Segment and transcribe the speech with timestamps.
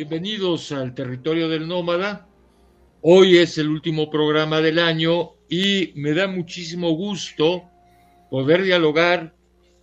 [0.00, 2.26] Bienvenidos al territorio del nómada.
[3.02, 7.64] Hoy es el último programa del año y me da muchísimo gusto
[8.30, 9.34] poder dialogar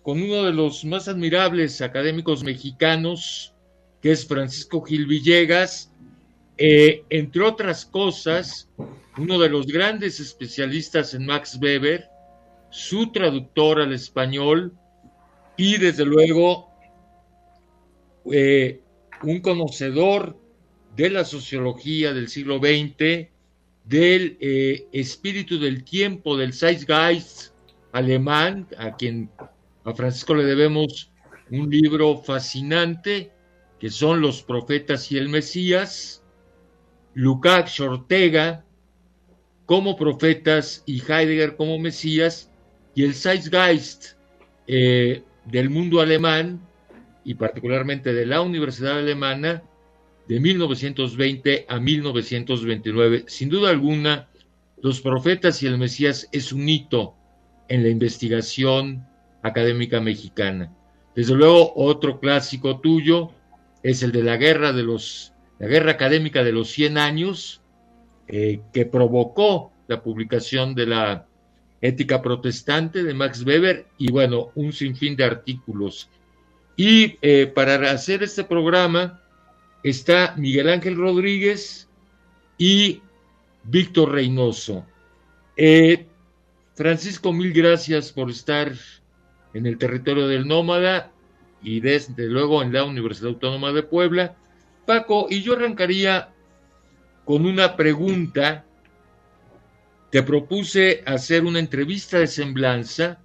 [0.01, 3.53] con uno de los más admirables académicos mexicanos,
[4.01, 5.93] que es Francisco Gil Villegas,
[6.57, 8.71] eh, entre otras cosas,
[9.19, 12.09] uno de los grandes especialistas en Max Weber,
[12.71, 14.73] su traductor al español
[15.57, 16.71] y desde luego
[18.31, 18.81] eh,
[19.23, 20.37] un conocedor
[20.95, 23.29] de la sociología del siglo XX,
[23.85, 27.53] del eh, espíritu del tiempo, del Zeitgeist
[27.91, 29.29] alemán, a quien
[29.83, 31.11] a Francisco le debemos
[31.49, 33.31] un libro fascinante,
[33.79, 36.23] que son Los Profetas y el Mesías,
[37.13, 38.65] Lukács Ortega
[39.65, 42.51] como profetas y Heidegger como Mesías,
[42.95, 44.13] y el Zeitgeist
[44.65, 46.66] eh, del mundo alemán,
[47.27, 49.61] y particularmente de la Universidad Alemana,
[50.29, 53.25] de 1920 a 1929.
[53.27, 54.29] Sin duda alguna,
[54.81, 57.15] Los Profetas y el Mesías es un hito
[57.67, 59.05] en la investigación
[59.43, 60.73] académica mexicana.
[61.17, 63.31] Desde luego, otro clásico tuyo
[63.83, 67.61] es el de la guerra de los, la guerra académica de los 100 años,
[68.29, 71.27] eh, que provocó la publicación de la
[71.81, 76.09] Ética Protestante de Max Weber y bueno, un sinfín de artículos.
[76.77, 79.19] Y eh, para hacer este programa,
[79.83, 81.89] está Miguel Ángel Rodríguez
[82.57, 83.01] y
[83.63, 84.85] Víctor Reynoso.
[85.57, 86.05] Eh,
[86.75, 88.71] Francisco, mil gracias por estar
[89.55, 91.11] en el territorio del Nómada
[91.63, 94.35] y desde luego en la Universidad Autónoma de Puebla.
[94.85, 96.29] Paco, y yo arrancaría
[97.25, 98.65] con una pregunta.
[100.11, 103.19] Te propuse hacer una entrevista de semblanza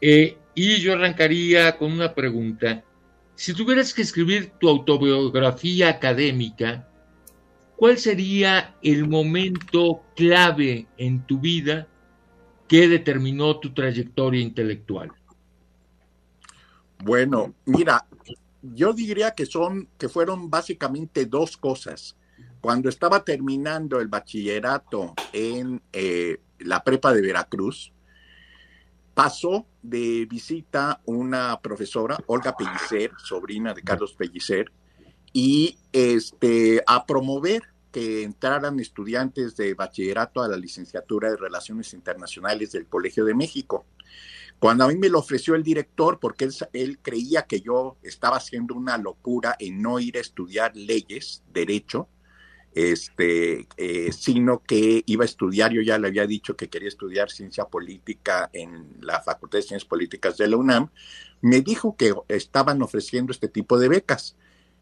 [0.00, 2.84] eh, y yo arrancaría con una pregunta.
[3.34, 6.88] Si tuvieras que escribir tu autobiografía académica,
[7.76, 11.88] ¿cuál sería el momento clave en tu vida
[12.68, 15.10] que determinó tu trayectoria intelectual?
[17.02, 18.06] Bueno, mira,
[18.62, 22.16] yo diría que son que fueron básicamente dos cosas.
[22.60, 27.92] Cuando estaba terminando el bachillerato en eh, la prepa de Veracruz,
[29.14, 34.72] pasó de visita una profesora, Olga Pellicer, sobrina de Carlos Pellicer,
[35.32, 42.72] y este, a promover que entraran estudiantes de bachillerato a la licenciatura de Relaciones Internacionales
[42.72, 43.84] del Colegio de México.
[44.58, 48.36] Cuando a mí me lo ofreció el director, porque él, él, creía que yo estaba
[48.36, 52.08] haciendo una locura en no ir a estudiar leyes, derecho,
[52.74, 57.30] este, eh, sino que iba a estudiar, yo ya le había dicho que quería estudiar
[57.30, 60.90] ciencia política en la Facultad de Ciencias Políticas de la UNAM,
[61.40, 64.36] me dijo que estaban ofreciendo este tipo de becas.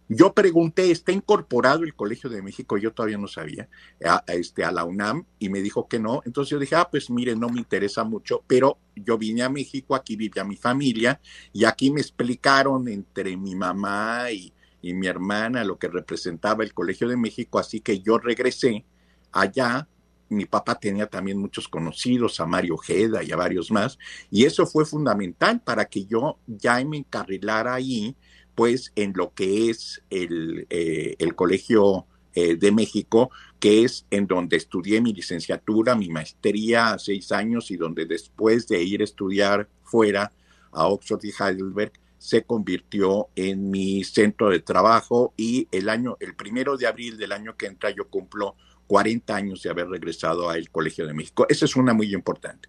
[0.09, 2.77] Yo pregunté, ¿está incorporado el Colegio de México?
[2.77, 3.69] Yo todavía no sabía,
[4.05, 6.21] a, este, a la UNAM, y me dijo que no.
[6.25, 9.95] Entonces yo dije, ah, pues mire, no me interesa mucho, pero yo vine a México,
[9.95, 11.21] aquí vivía mi familia,
[11.53, 14.53] y aquí me explicaron entre mi mamá y,
[14.83, 18.85] y mi hermana lo que representaba el Colegio de México, así que yo regresé
[19.33, 19.89] allá.
[20.29, 23.99] Mi papá tenía también muchos conocidos, a Mario Ojeda y a varios más,
[24.31, 28.17] y eso fue fundamental para que yo ya me encarrilara ahí,
[28.55, 34.29] pues en lo que es el, eh, el Colegio eh, de México, que es en
[34.29, 39.05] donde estudié mi licenciatura, mi maestría a seis años y donde después de ir a
[39.05, 40.31] estudiar fuera
[40.71, 46.36] a Oxford y Heidelberg, se convirtió en mi centro de trabajo y el año, el
[46.36, 48.56] primero de abril del año que entra yo cumplo
[48.88, 51.47] 40 años de haber regresado al Colegio de México.
[51.48, 52.69] Esa es una muy importante.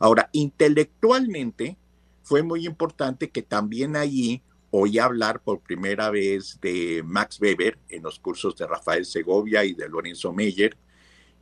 [0.00, 1.76] Ahora, intelectualmente
[2.24, 4.42] fue muy importante que también allí
[4.72, 9.74] oí hablar por primera vez de Max Weber en los cursos de Rafael Segovia y
[9.74, 10.76] de Lorenzo Meyer.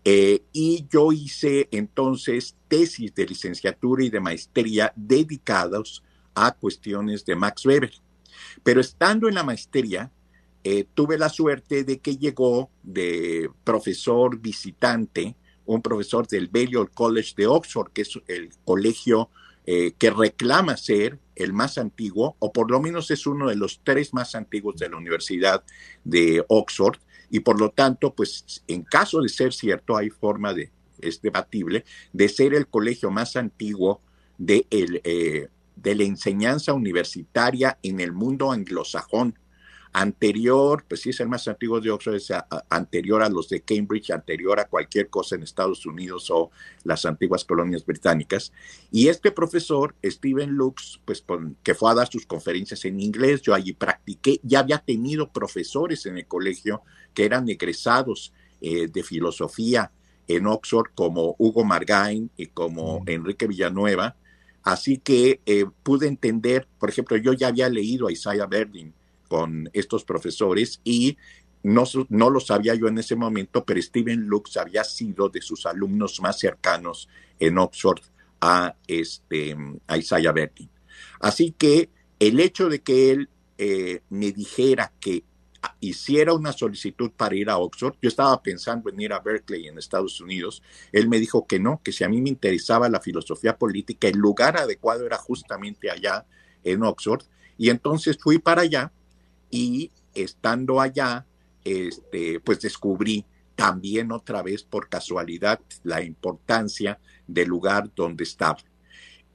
[0.05, 6.03] Eh, y yo hice entonces tesis de licenciatura y de maestría dedicados
[6.37, 7.93] a cuestiones de Max Weber.
[8.63, 10.13] Pero estando en la maestría,
[10.63, 17.35] eh, tuve la suerte de que llegó de profesor visitante, un profesor del Balliol College
[17.37, 19.31] de Oxford, que es el colegio
[19.65, 23.81] eh, que reclama ser el más antiguo, o por lo menos es uno de los
[23.83, 25.65] tres más antiguos de la Universidad
[26.05, 26.99] de Oxford,
[27.31, 31.85] y por lo tanto, pues en caso de ser cierto, hay forma de, es debatible,
[32.13, 34.01] de ser el colegio más antiguo
[34.39, 39.39] de el, eh, de la enseñanza universitaria en el mundo anglosajón.
[39.93, 42.31] anterior, pues sí es el más antiguo de Oxford, es
[42.69, 46.51] anterior a los de Cambridge, anterior a cualquier cosa en Estados Unidos o
[46.85, 48.53] las antiguas colonias británicas.
[48.91, 51.25] Y este profesor, Stephen Lux, pues
[51.63, 56.05] que fue a dar sus conferencias en inglés, yo allí practiqué, ya había tenido profesores
[56.05, 56.83] en el colegio
[57.15, 59.93] que eran egresados eh, de filosofía
[60.29, 64.17] en Oxford, como Hugo Margain y como Enrique Villanueva.
[64.67, 68.93] Así que eh, pude entender, por ejemplo, yo ya había leído a Isaiah Berdin,
[69.29, 71.17] con estos profesores y
[71.63, 75.67] no, no lo sabía yo en ese momento, pero Steven Lux había sido de sus
[75.67, 77.09] alumnos más cercanos
[77.39, 78.01] en Oxford
[78.41, 79.57] a, este,
[79.97, 80.69] Isaiah Bertin.
[81.21, 83.29] Así que el hecho de que él
[83.59, 85.23] eh, me dijera que
[85.81, 89.79] hiciera una solicitud para ir a Oxford, yo estaba pensando en ir a Berkeley en
[89.79, 93.57] Estados Unidos, él me dijo que no, que si a mí me interesaba la filosofía
[93.57, 96.27] política, el lugar adecuado era justamente allá
[96.65, 97.23] en Oxford,
[97.59, 98.93] y entonces fui para allá
[99.51, 101.27] y estando allá,
[101.65, 103.25] este, pues descubrí
[103.55, 108.59] también otra vez por casualidad la importancia del lugar donde estaba.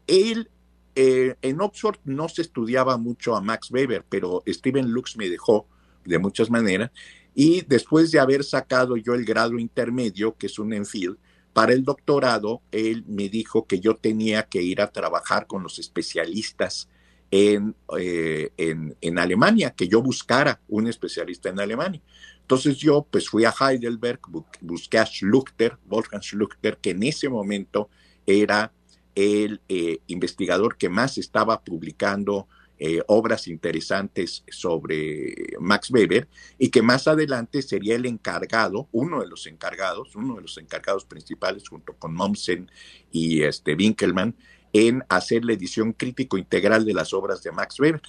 [0.07, 0.49] Él,
[0.95, 5.67] eh, en Oxford no se estudiaba mucho a Max Weber, pero Steven Lux me dejó
[6.05, 6.91] de muchas maneras.
[7.33, 11.17] Y después de haber sacado yo el grado intermedio, que es un Enfield,
[11.53, 15.79] para el doctorado, él me dijo que yo tenía que ir a trabajar con los
[15.79, 16.87] especialistas
[17.29, 17.61] eh,
[18.57, 22.01] en, en, Alemania, que yo buscara un especialista en Alemania.
[22.41, 24.19] Entonces yo pues fui a Heidelberg,
[24.59, 27.89] busqué a Schluchter, Wolfgang Schluchter, que en ese momento
[28.25, 28.73] era
[29.15, 32.47] el eh, investigador que más estaba publicando
[32.83, 39.27] eh, obras interesantes sobre Max Weber y que más adelante sería el encargado, uno de
[39.27, 42.71] los encargados, uno de los encargados principales junto con Mommsen
[43.11, 44.35] y este Winkelmann
[44.73, 48.01] en hacer la edición crítico integral de las obras de Max Weber.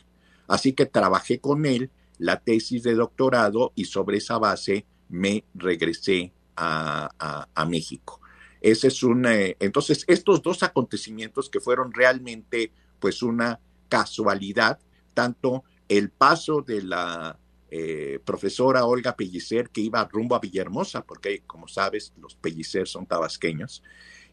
[0.49, 6.33] Así que trabajé con él la tesis de doctorado y sobre esa base me regresé
[6.57, 8.23] a, México.
[8.63, 13.61] Ese es un, eh, entonces, estos dos acontecimientos que fueron realmente pues una
[13.93, 14.79] casualidad,
[15.13, 17.39] tanto el paso de la
[17.71, 23.05] eh, profesora Olga Pellicer que iba rumbo a Villahermosa, porque como sabes, los Pellicer son
[23.05, 23.83] tabasqueños,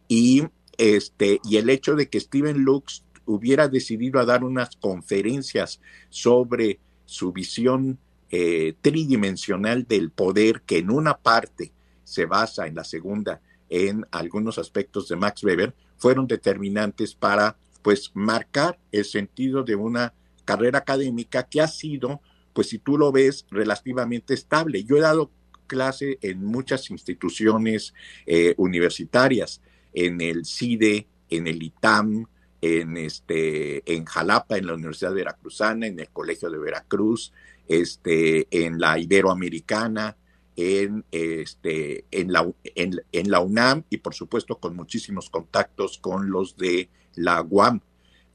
[0.07, 0.43] y
[0.77, 6.79] este, y el hecho de que Steven Lux hubiera decidido a dar unas conferencias sobre
[7.03, 7.99] su visión
[8.31, 11.73] eh, tridimensional del poder, que en una parte
[12.05, 18.11] se basa en la segunda en algunos aspectos de Max Weber, fueron determinantes para pues
[18.13, 20.13] marcar el sentido de una
[20.45, 22.21] carrera académica que ha sido,
[22.53, 24.83] pues si tú lo ves, relativamente estable.
[24.83, 25.31] Yo he dado
[25.67, 27.93] clase en muchas instituciones
[28.25, 29.61] eh, universitarias
[29.93, 32.25] en el CIDE, en el ITAM,
[32.61, 37.31] en, este, en Jalapa, en la Universidad Veracruzana, en el Colegio de Veracruz,
[37.67, 40.17] este, en la Iberoamericana,
[40.55, 46.57] en, este, en, la, en, la UNAM y por supuesto con muchísimos contactos con los
[46.57, 46.89] de
[47.19, 47.81] la UAM.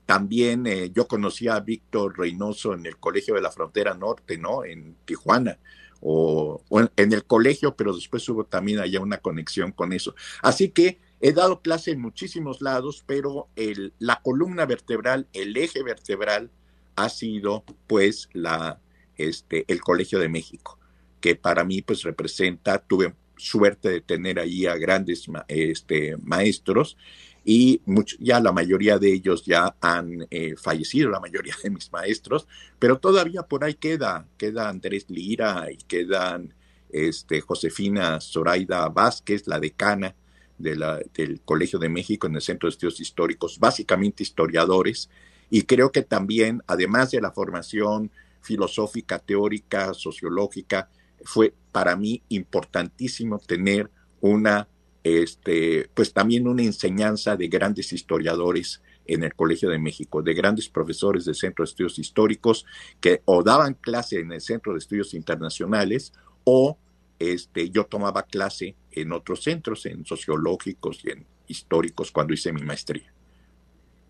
[0.07, 4.65] También eh, yo conocí a Víctor Reynoso en el Colegio de la Frontera Norte, ¿no?
[4.65, 5.59] En Tijuana.
[6.07, 6.61] O,
[6.97, 10.15] en el colegio, pero después hubo también allá una conexión con eso.
[10.43, 15.83] Así que He dado clase en muchísimos lados, pero el, la columna vertebral, el eje
[15.83, 16.50] vertebral,
[16.97, 18.79] ha sido pues la,
[19.17, 20.79] este, el Colegio de México,
[21.23, 26.99] que para mí pues representa, tuve suerte de tener ahí a grandes este, maestros
[27.45, 27.81] y
[28.19, 32.49] ya la mayoría de ellos ya han eh, fallecido, la mayoría de mis maestros,
[32.79, 36.55] pero todavía por ahí queda, queda Andrés Lira y quedan
[36.91, 40.15] este, Josefina Zoraida Vázquez, la decana,
[40.57, 45.11] del Colegio de México en el Centro de Estudios Históricos, básicamente historiadores,
[45.51, 48.11] y creo que también, además de la formación
[48.41, 50.89] filosófica, teórica, sociológica,
[51.25, 54.69] fue para mí importantísimo tener una,
[55.04, 60.68] este, pues también una enseñanza de grandes historiadores en el Colegio de México, de grandes
[60.68, 62.64] profesores del Centro de Estudios Históricos
[63.00, 66.12] que o daban clase en el Centro de Estudios Internacionales
[66.44, 66.78] o
[67.18, 72.62] este, yo tomaba clase en otros centros, en sociológicos y en históricos cuando hice mi
[72.62, 73.12] maestría.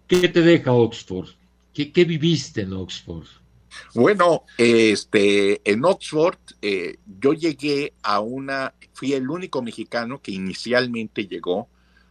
[0.06, 1.28] ¿Qué te deja Oxford?
[1.72, 3.26] ¿Qué, viviste en Oxford?
[3.94, 11.26] Bueno, este, en Oxford eh, yo llegué a una, fui el único mexicano que inicialmente
[11.26, 11.68] llegó.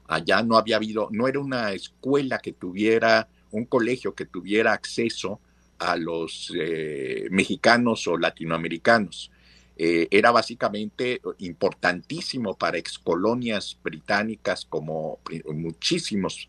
[0.08, 5.40] Allá no había habido, no era una escuela que tuviera, un colegio que tuviera acceso
[5.80, 9.32] a los eh, mexicanos o latinoamericanos.
[9.76, 15.20] Eh, era básicamente importantísimo para excolonias británicas como
[15.52, 16.48] muchísimos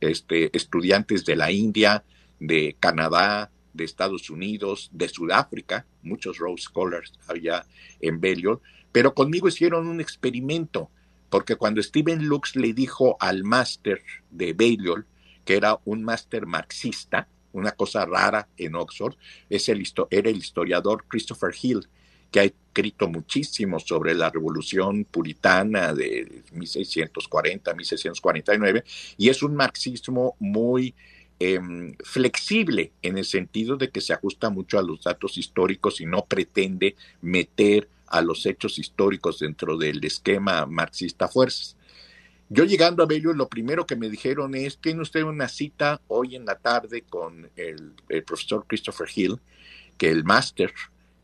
[0.00, 2.02] este, estudiantes de la India,
[2.40, 7.64] de Canadá, de Estados Unidos, de Sudáfrica, muchos Rose Scholars había
[8.00, 8.60] en Balliol,
[8.92, 10.90] pero conmigo hicieron un experimento,
[11.30, 15.06] porque cuando Steven Lux le dijo al máster de Balliol,
[15.44, 19.14] que era un máster marxista, una cosa rara en Oxford,
[19.48, 21.88] es el, era el historiador Christopher Hill,
[22.30, 28.84] que ha escrito muchísimo sobre la revolución puritana de 1640, 1649,
[29.16, 30.94] y es un marxismo muy
[31.38, 36.06] em, flexible en el sentido de que se ajusta mucho a los datos históricos y
[36.06, 41.76] no pretende meter a los hechos históricos dentro del esquema marxista fuerzas.
[42.48, 46.34] Yo llegando a Bello, lo primero que me dijeron es, tiene usted una cita hoy
[46.34, 47.92] en la tarde con el,
[48.26, 49.38] profesor Christopher Hill,
[49.98, 50.72] que el máster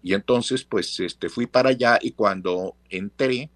[0.04, 3.48] y entonces, pues, este, fui para allá y cuando entré,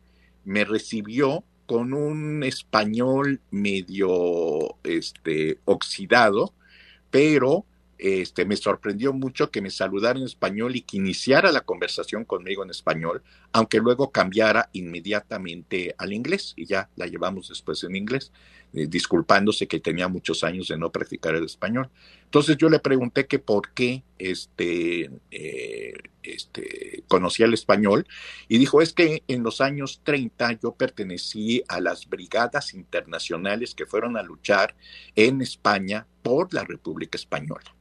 [0.47, 6.55] me recibió con un español medio este, oxidado,
[7.11, 7.67] pero
[7.99, 12.65] este, me sorprendió mucho que me saludara en español y que iniciara la conversación conmigo
[12.65, 13.23] en español,
[13.53, 18.33] aunque luego cambiara inmediatamente al inglés y ya la llevamos después en inglés,
[18.75, 21.89] eh, disculpándose que tenía muchos años de no practicar el español.
[22.25, 28.07] Entonces yo le pregunté que por qué este, eh, este, conocía el español
[28.47, 33.87] y dijo es que en los años 30 yo pertenecí a las brigadas internacionales que
[33.87, 34.75] fueron a luchar
[35.17, 37.75] en España por la República Española.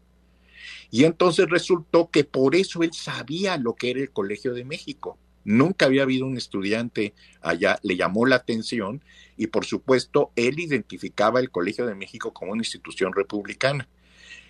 [0.90, 5.18] Y entonces resultó que por eso él sabía lo que era el Colegio de México.
[5.48, 9.02] Nunca había habido un estudiante allá, le llamó la atención
[9.38, 13.88] y por supuesto él identificaba el Colegio de México como una institución republicana.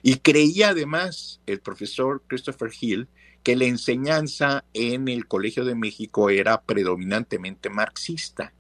[0.02, 3.08] Y creía además el profesor Christopher Hill
[3.44, 8.52] que la enseñanza en el Colegio de México era predominantemente marxista,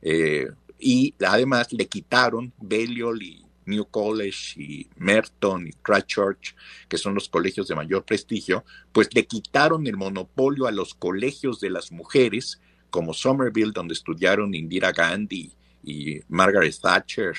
[0.00, 0.48] Eh,
[0.78, 6.56] y además le quitaron Balliol y New College y Merton y Christchurch,
[6.88, 11.60] que son los colegios de mayor prestigio, pues le quitaron el monopolio a los colegios
[11.60, 12.60] de las mujeres,
[12.90, 15.52] como Somerville, donde estudiaron Indira Gandhi
[15.84, 17.34] y Margaret Thatcher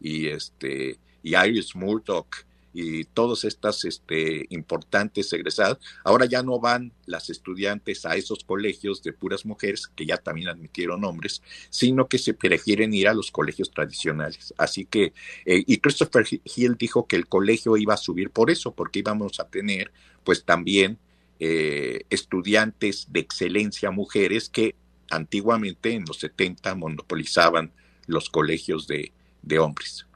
[0.00, 6.92] y este y Iris Murdoch y todas estas este, importantes egresadas, ahora ya no van
[7.06, 12.18] las estudiantes a esos colegios de puras mujeres, que ya también admitieron hombres, sino que
[12.18, 14.54] se prefieren ir a los colegios tradicionales.
[14.56, 15.12] Así que,
[15.44, 19.38] eh, y Christopher Hill dijo que el colegio iba a subir por eso, porque íbamos
[19.40, 19.92] a tener
[20.24, 20.98] pues también
[21.40, 24.76] eh, estudiantes de excelencia mujeres que
[25.10, 27.72] antiguamente en los 70 monopolizaban
[28.06, 30.06] los colegios de hombres.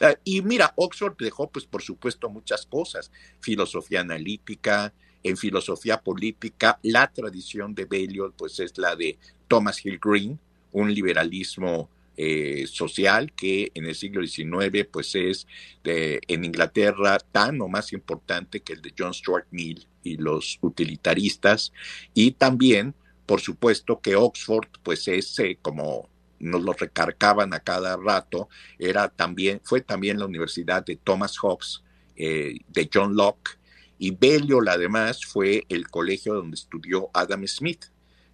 [0.00, 3.10] Ah, y mira, Oxford dejó, pues, por supuesto, muchas cosas,
[3.40, 9.98] filosofía analítica, en filosofía política, la tradición de Balliol, pues, es la de Thomas Hill
[10.02, 10.38] Green,
[10.72, 15.46] un liberalismo eh, social que en el siglo XIX, pues, es
[15.82, 20.58] de, en Inglaterra tan o más importante que el de John Stuart Mill y los
[20.60, 21.72] utilitaristas,
[22.12, 22.94] y también,
[23.26, 28.48] por supuesto, que Oxford, pues, es eh, como nos lo recargaban a cada rato,
[28.78, 31.82] era también, fue también la Universidad de Thomas Hobbes,
[32.16, 33.58] eh, de John Locke,
[33.98, 37.86] y Balliol además fue el colegio donde estudió Adam Smith.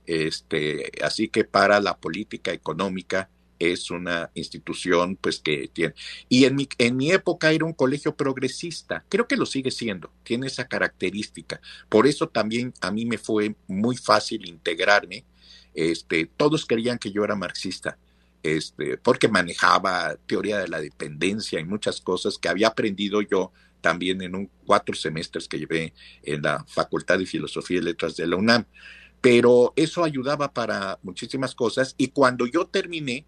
[0.07, 3.29] Este, así que para la política económica
[3.61, 5.95] es una institución pues que tiene
[6.29, 10.11] y en mi, en mi época era un colegio progresista creo que lo sigue siendo
[10.25, 15.25] tiene esa característica por eso también a mí me fue muy fácil integrarme
[15.75, 17.99] este, todos creían que yo era marxista,
[18.43, 24.23] este, porque manejaba teoría de la dependencia y muchas cosas que había aprendido yo también
[24.23, 28.37] en un cuatro semestres que llevé en la Facultad de Filosofía y Letras de la
[28.37, 28.65] UNAM.
[29.21, 33.27] Pero eso ayudaba para muchísimas cosas y cuando yo terminé,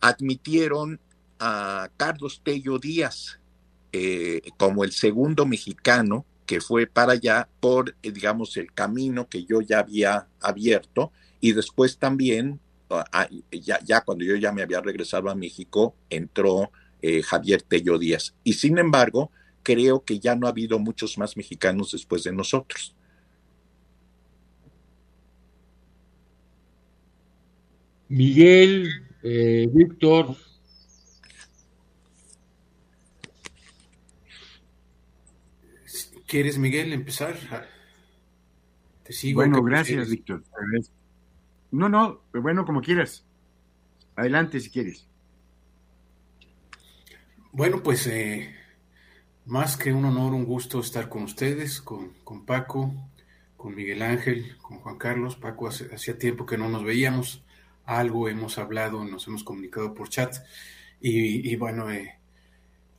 [0.00, 1.00] admitieron
[1.38, 3.40] a Carlos Tello Díaz
[3.92, 9.44] eh, como el segundo mexicano que fue para allá por, eh, digamos, el camino que
[9.44, 12.58] yo ya había abierto y después también,
[12.90, 18.00] ah, ya, ya cuando yo ya me había regresado a México, entró eh, Javier Tello
[18.00, 18.34] Díaz.
[18.42, 19.30] Y sin embargo,
[19.62, 22.96] creo que ya no ha habido muchos más mexicanos después de nosotros.
[28.08, 28.88] Miguel,
[29.22, 30.34] eh, Víctor.
[36.30, 37.34] ¿Quieres, Miguel, empezar?
[39.02, 39.40] Te sigo.
[39.40, 40.44] Bueno, gracias, Víctor.
[41.72, 43.26] No, no, bueno, como quieras.
[44.14, 45.08] Adelante si quieres.
[47.50, 48.54] Bueno, pues eh,
[49.44, 52.94] más que un honor, un gusto estar con ustedes, con, con Paco,
[53.56, 55.34] con Miguel Ángel, con Juan Carlos.
[55.34, 57.42] Paco, hacía tiempo que no nos veíamos,
[57.84, 60.36] algo hemos hablado, nos hemos comunicado por chat.
[61.00, 62.19] Y, bueno, eh,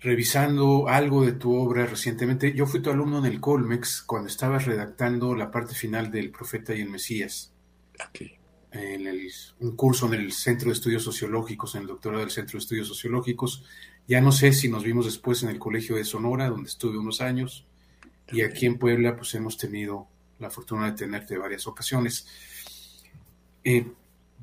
[0.01, 4.65] revisando algo de tu obra recientemente, yo fui tu alumno en el Colmex cuando estabas
[4.65, 7.53] redactando la parte final del Profeta y el Mesías.
[8.71, 9.07] En
[9.59, 12.87] un curso en el Centro de Estudios Sociológicos, en el doctorado del Centro de Estudios
[12.87, 13.63] Sociológicos
[14.07, 17.21] ya no sé si nos vimos después en el Colegio de Sonora, donde estuve unos
[17.21, 17.65] años,
[18.31, 20.07] y aquí en Puebla pues hemos tenido
[20.39, 22.27] la fortuna de tenerte varias ocasiones.
[23.63, 23.87] Eh,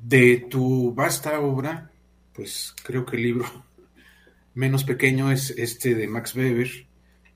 [0.01, 1.91] de tu vasta obra,
[2.33, 3.65] pues creo que el libro
[4.59, 6.69] menos pequeño es este de Max Weber.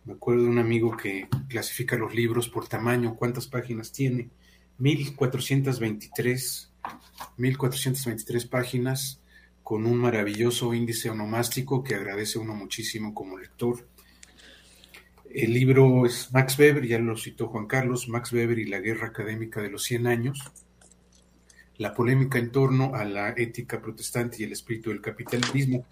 [0.04, 4.30] Me acuerdo de un amigo que clasifica los libros por tamaño, cuántas páginas tiene.
[4.80, 6.74] 1423,
[7.38, 9.22] 1423 páginas
[9.64, 13.88] con un maravilloso índice onomástico que agradece uno muchísimo como lector.
[15.34, 19.08] El libro es Max Weber, ya lo citó Juan Carlos, Max Weber y la guerra
[19.08, 20.52] académica de los 100 años,
[21.78, 25.86] la polémica en torno a la ética protestante y el espíritu del capitalismo.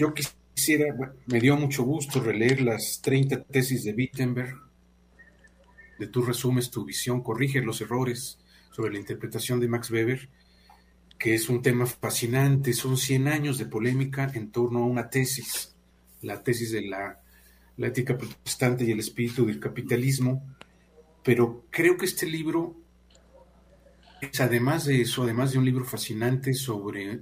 [0.00, 4.56] Yo quisiera, me dio mucho gusto releer las 30 tesis de Wittenberg,
[5.98, 8.38] de tú resumes tu visión, corriges los errores
[8.72, 10.30] sobre la interpretación de Max Weber
[11.18, 12.72] que es un tema fascinante.
[12.72, 15.76] Son 100 años de polémica en torno a una tesis,
[16.22, 17.20] la tesis de la,
[17.76, 20.42] ética protestante y el espíritu del capitalismo.
[21.22, 22.74] Pero creo que este libro
[24.22, 27.20] es además de eso, además de un libro fascinante sobre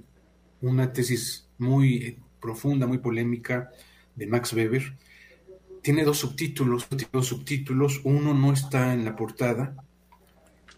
[0.61, 3.71] una tesis muy profunda, muy polémica
[4.15, 4.95] de Max Weber,
[5.81, 9.75] tiene dos subtítulos, dos subtítulos, uno no está en la portada,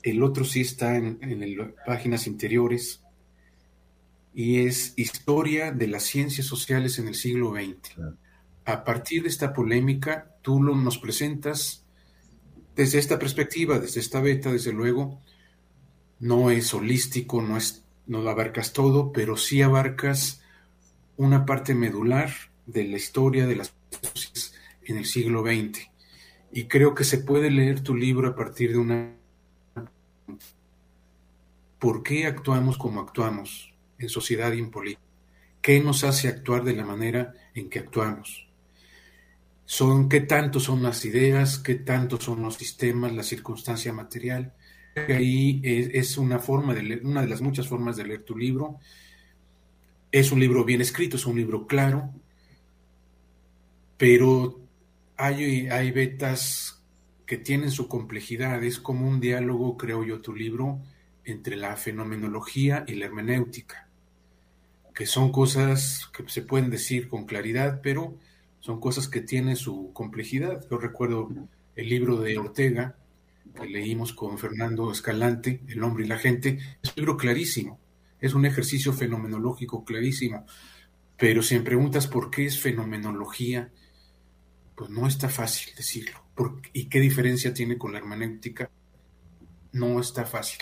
[0.04, 3.02] el otro sí está en, en las páginas interiores,
[4.34, 8.00] y es Historia de las Ciencias Sociales en el siglo XX.
[8.66, 11.86] A partir de esta polémica, tú lo, nos presentas
[12.76, 15.22] desde esta perspectiva, desde esta beta, desde luego,
[16.20, 20.42] no es holístico, no, es, no lo abarcas todo, pero sí abarcas
[21.24, 22.32] una parte medular
[22.66, 24.54] de la historia de las ciencias
[24.84, 25.90] en el siglo XX.
[26.52, 29.16] Y creo que se puede leer tu libro a partir de una...
[31.80, 33.72] ¿Por qué actuamos como actuamos?
[34.02, 35.02] en sociedad y en política.
[35.62, 38.48] ¿Qué nos hace actuar de la manera en que actuamos?
[39.66, 41.60] Son, ¿Qué tanto son las ideas?
[41.60, 44.54] ¿Qué tanto son los sistemas, la circunstancia material?
[45.08, 48.80] Ahí es, una forma de una de las muchas formas de leer tu libro.
[50.12, 52.14] Es un libro bien escrito, es un libro claro,
[53.98, 54.60] pero
[55.18, 56.84] hay, hay vetas
[57.26, 58.64] que tienen su complejidad.
[58.64, 60.80] Es como un diálogo, creo yo, tu libro,
[61.24, 63.88] entre la fenomenología y la hermenéutica
[64.94, 68.18] que son cosas que se pueden decir con claridad, pero
[68.60, 70.66] son cosas que tienen su complejidad.
[70.70, 71.30] Yo recuerdo
[71.76, 72.96] el libro de Ortega,
[73.56, 77.80] que leímos con Fernando Escalante, El hombre y la gente, es un libro clarísimo,
[78.22, 80.46] es un ejercicio fenomenológico clarísimo,
[81.18, 83.72] pero si me preguntas por qué es fenomenología,
[84.76, 86.24] pues no está fácil decirlo.
[86.74, 88.70] ¿Y qué diferencia tiene con la hermenéutica?
[89.74, 90.62] No está fácil.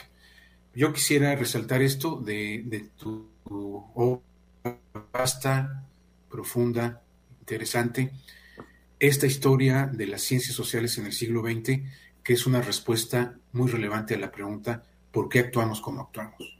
[0.74, 4.22] Yo quisiera resaltar esto de, de tu obra
[5.14, 5.86] vasta,
[6.30, 7.02] profunda,
[7.40, 8.12] interesante,
[9.00, 11.82] esta historia de las ciencias sociales en el siglo XX,
[12.24, 16.59] que es una respuesta muy relevante a la pregunta, ¿por qué actuamos como actuamos?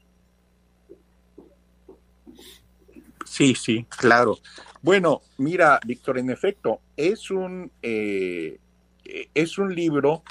[3.30, 4.40] Sí, sí, claro.
[4.82, 8.58] Bueno, mira, Víctor, en efecto, es un, eh,
[9.32, 10.24] es un libro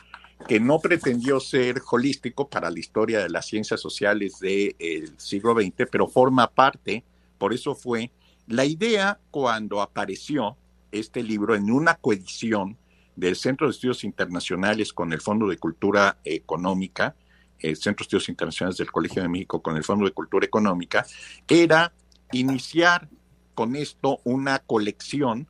[0.49, 5.87] que no pretendió ser holístico para la historia de las ciencias sociales del siglo XX,
[5.89, 7.05] pero forma parte,
[7.37, 8.11] por eso fue
[8.47, 10.57] La idea cuando apareció
[10.91, 12.75] este libro en una coedición
[13.15, 17.15] del Centro de Estudios Internacionales con el Fondo de Cultura Económica,
[17.59, 21.05] el Centro de Estudios Internacionales del Colegio de México con el Fondo de Cultura Económica,
[21.47, 21.93] era
[22.31, 23.09] iniciar
[23.55, 25.47] con esto una colección,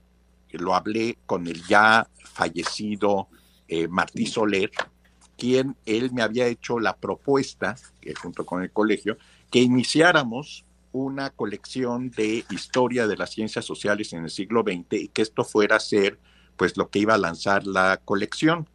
[0.51, 3.27] lo hablé con el ya fallecido
[3.67, 4.71] eh, Martí Soler,
[5.37, 9.17] quien él me había hecho la propuesta, que junto con el colegio,
[9.51, 15.07] que iniciáramos una colección de historia de las ciencias sociales en el siglo XX y
[15.09, 16.19] que esto fuera a ser
[16.57, 18.67] pues lo que iba a lanzar la colección.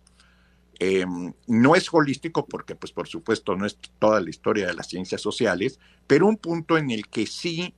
[0.78, 4.88] Em, no es holístico porque, pues, por supuesto, no es toda la historia de las
[4.88, 7.74] ciencias sociales, pero un punto en el que sí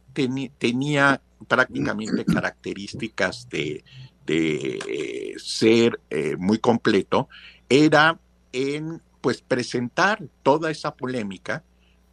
[0.59, 3.85] tenía prácticamente características de,
[4.29, 7.29] eh, ser eh, muy completo
[7.69, 8.19] era
[8.53, 11.65] en, pues, presentar toda esa polémica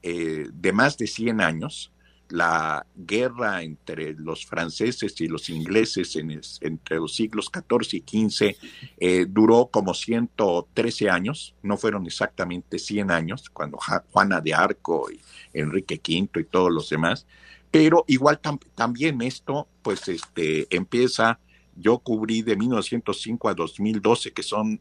[0.01, 1.93] eh, de más de 100 años
[2.29, 6.15] la guerra entre los franceses y los ingleses
[6.61, 8.55] entre los siglos XIV y XV
[8.97, 13.77] eh, duró como 113 años, no fueron exactamente 100 años, cuando
[14.11, 15.19] Juana de Arco y
[15.53, 17.27] Enrique V y todos los demás,
[17.69, 18.39] pero igual
[18.75, 21.39] también esto pues este, empieza,
[21.75, 24.79] yo cubrí de 1905 a 2012, que son,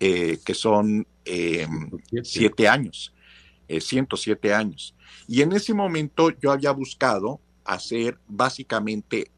[0.00, 1.66] eh, que son eh,
[2.22, 2.66] siete.
[2.66, 3.12] años,
[3.68, 4.94] 107 años.
[5.28, 9.30] Y en ese momento yo había buscado hacer básicamente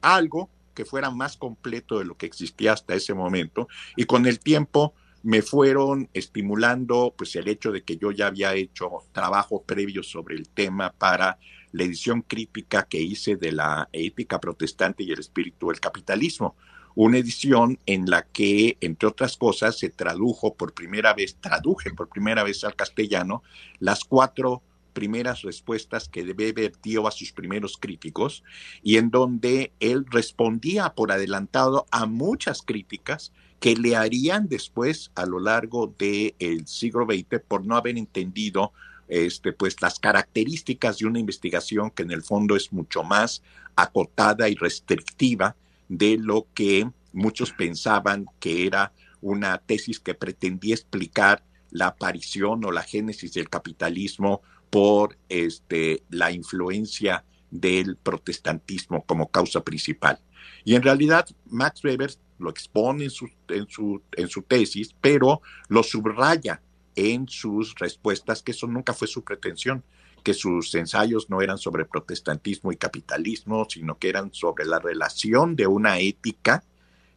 [0.00, 3.68] algo que fuera más completo de lo que existía hasta ese momento.
[3.96, 8.54] Y con el tiempo me fueron estimulando pues el hecho de que yo ya había
[8.54, 11.38] hecho trabajo previo sobre el tema para
[11.72, 16.54] la edición crítica que hice de la ética protestante y el espíritu del capitalismo,
[16.94, 22.08] una edición en la que, entre otras cosas, se tradujo por primera vez, traduje por
[22.08, 23.42] primera vez al castellano
[23.80, 24.62] las cuatro
[24.96, 28.42] primeras respuestas que Weber dio a sus primeros críticos
[28.82, 33.30] y en donde él respondía por adelantado a muchas críticas
[33.60, 38.72] que le harían después a lo largo del siglo XX por no haber entendido
[39.06, 43.42] este, pues, las características de una investigación que en el fondo es mucho más
[43.76, 45.56] acotada y restrictiva
[45.90, 52.72] de lo que muchos pensaban que era una tesis que pretendía explicar la aparición o
[52.72, 60.20] la génesis del capitalismo por este, la influencia del protestantismo como causa principal.
[60.64, 65.40] Y en realidad Max Weber lo expone en su, en su, en su tesis, pero
[65.68, 66.60] lo subraya
[66.94, 69.84] en sus respuestas, que eso nunca fue su pretensión,
[70.22, 75.54] que sus ensayos no eran sobre protestantismo y capitalismo, sino que eran sobre la relación
[75.54, 76.64] de una ética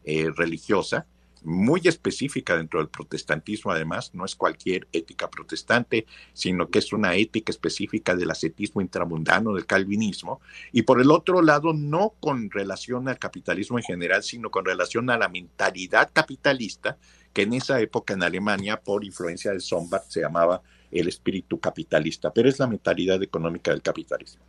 [0.03, 1.07] eh, religiosa
[1.43, 7.15] muy específica dentro del protestantismo, además, no es cualquier ética protestante, sino que es una
[7.15, 13.07] ética específica del ascetismo intramundano, del calvinismo, y por el otro lado, no con relación
[13.07, 16.97] al capitalismo en general, sino con relación a la mentalidad capitalista,
[17.33, 22.31] que en esa época en Alemania, por influencia de Sombart, se llamaba el espíritu capitalista,
[22.33, 24.43] pero es la mentalidad económica del capitalismo.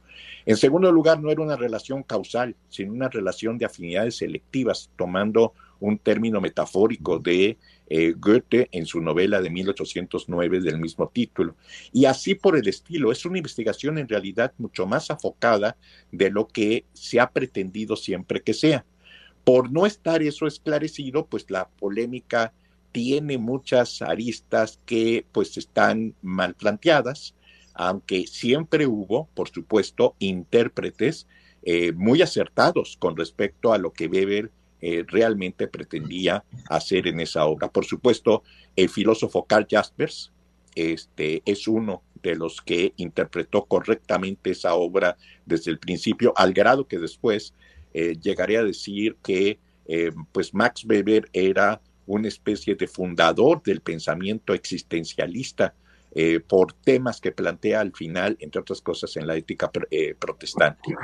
[0.47, 5.55] En segundo lugar, no era una relación causal, sino una relación de afinidades selectivas, tomando
[5.81, 11.57] un término metafórico de eh, Goethe en su novela de 1809 del mismo título.
[11.93, 15.77] Y así por el estilo, es una investigación en realidad mucho más afocada
[16.13, 18.85] de lo que se ha pretendido siempre que sea.
[19.45, 22.53] Por no estar eso esclarecido, pues la polémica
[22.93, 27.35] tiene muchas aristas que pues están mal planteadas,
[27.75, 31.27] aunque siempre hubo, por supuesto, intérpretes
[31.63, 34.51] eh, muy acertados con respecto a lo que Weber
[34.83, 37.69] eh, realmente pretendía hacer en esa obra.
[37.69, 38.43] Por supuesto,
[38.77, 40.33] el filósofo Karl Jaspers
[40.75, 46.87] este, es uno de los que interpretó correctamente esa obra desde el principio, al grado
[46.87, 47.55] que después
[47.93, 51.81] eh, llegaré a decir que eh, pues Max Weber era
[52.13, 55.75] una especie de fundador del pensamiento existencialista
[56.49, 59.71] por temas que plantea al final, entre otras cosas, en la ética
[60.19, 60.97] protestante.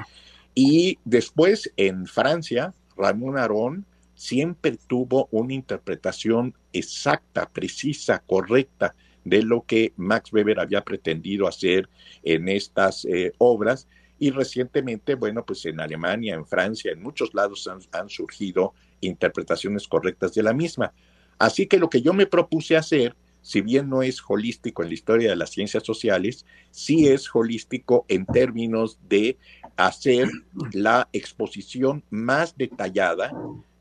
[0.53, 9.63] Y después en Francia, Ramón Arón siempre tuvo una interpretación exacta, precisa, correcta de lo
[9.63, 11.89] que Max Weber había pretendido hacer
[12.23, 13.87] en estas eh, obras.
[14.19, 18.73] Y recientemente, bueno, pues en Alemania, en Francia, en muchos lados han, surgido
[19.07, 20.93] interpretaciones correctas de la misma.
[21.39, 24.95] Así que lo que yo me propuse hacer, si bien no es holístico en la
[24.95, 29.39] historia de las ciencias sociales, sí es holístico en términos de
[29.77, 30.29] hacer
[30.73, 33.33] la exposición más detallada,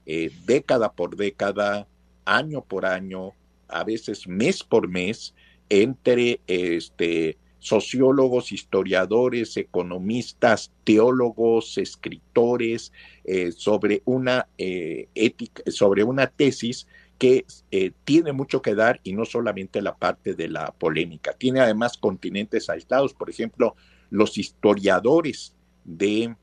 [0.05, 1.87] eh, década por década,
[2.25, 3.31] año por año,
[3.67, 5.33] a veces mes por mes,
[5.69, 12.91] entre este, sociólogos, historiadores, economistas, teólogos, escritores,
[13.23, 16.87] eh, sobre una eh, ética, sobre una tesis
[17.17, 21.33] que eh, tiene mucho que dar y no solamente la parte de la polémica.
[21.33, 23.75] Tiene además continentes aislados, por ejemplo,
[24.09, 26.35] los historiadores de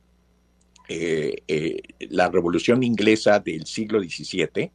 [2.11, 4.70] la Revolución Inglesa del siglo XVII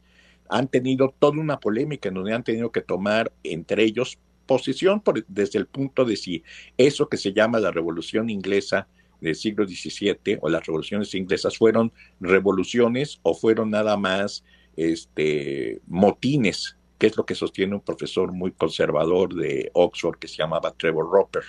[0.50, 4.18] han tenido toda una polémica en donde han tenido que tomar entre ellos
[4.48, 6.44] posición desde el punto de si
[6.78, 8.88] eso que se llama la revolución inglesa
[9.22, 14.44] del siglo XVII o las revoluciones inglesas fueron revoluciones o fueron nada más
[14.76, 20.38] este, motines, que es lo que sostiene un profesor muy conservador de Oxford que se
[20.38, 21.44] llamaba Trevor Roper.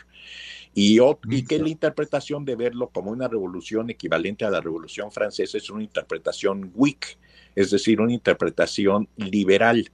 [0.75, 0.99] Y,
[1.31, 5.71] y que la interpretación de verlo como una revolución equivalente a la revolución francesa es
[5.71, 7.19] una interpretación weak,
[7.55, 9.91] es decir, una interpretación liberal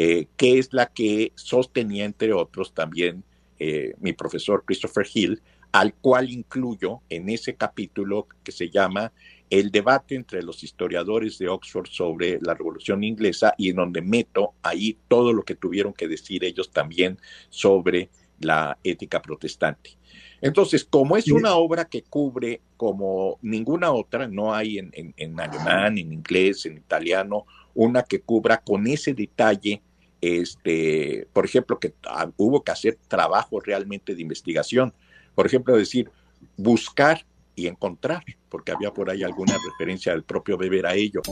[0.00, 3.24] eh, que es la que sostenía, entre otros, también
[3.58, 9.12] eh, mi profesor Christopher Hill, al cual incluyo en ese capítulo que se llama
[9.50, 14.54] El debate entre los historiadores de Oxford sobre la Revolución Inglesa y en donde meto
[14.62, 17.18] ahí todo lo que tuvieron que decir ellos también
[17.50, 18.08] sobre
[18.38, 19.98] la ética protestante.
[20.40, 25.98] Entonces, como es una obra que cubre como ninguna otra, no hay en, en alemán,
[25.98, 29.82] en inglés, en italiano, una que cubra con ese detalle
[30.20, 34.92] este, por ejemplo, que ah, hubo que hacer trabajo realmente de investigación.
[35.34, 36.10] Por ejemplo, decir,
[36.56, 41.22] buscar y encontrar, porque había por ahí alguna referencia del propio Beber a ello.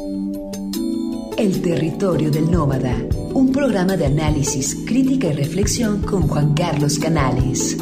[1.38, 2.96] El territorio del nómada,
[3.34, 7.76] un programa de análisis, crítica y reflexión con Juan Carlos Canales.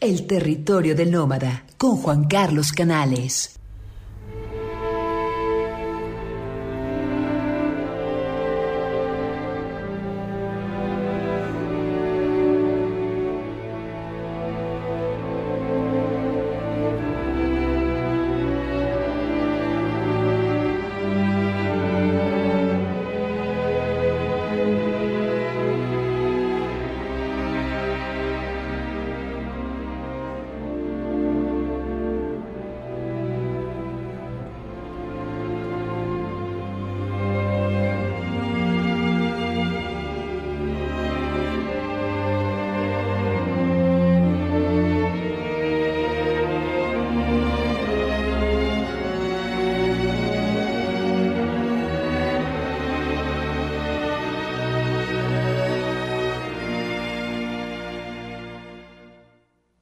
[0.00, 3.59] El territorio del nómada, con Juan Carlos Canales.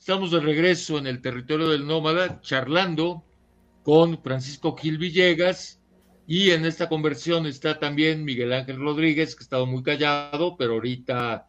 [0.09, 3.23] Estamos de regreso en el territorio del nómada, charlando
[3.83, 5.83] con Francisco Gil Villegas
[6.27, 10.73] y en esta conversión está también Miguel Ángel Rodríguez, que ha estado muy callado, pero
[10.73, 11.47] ahorita,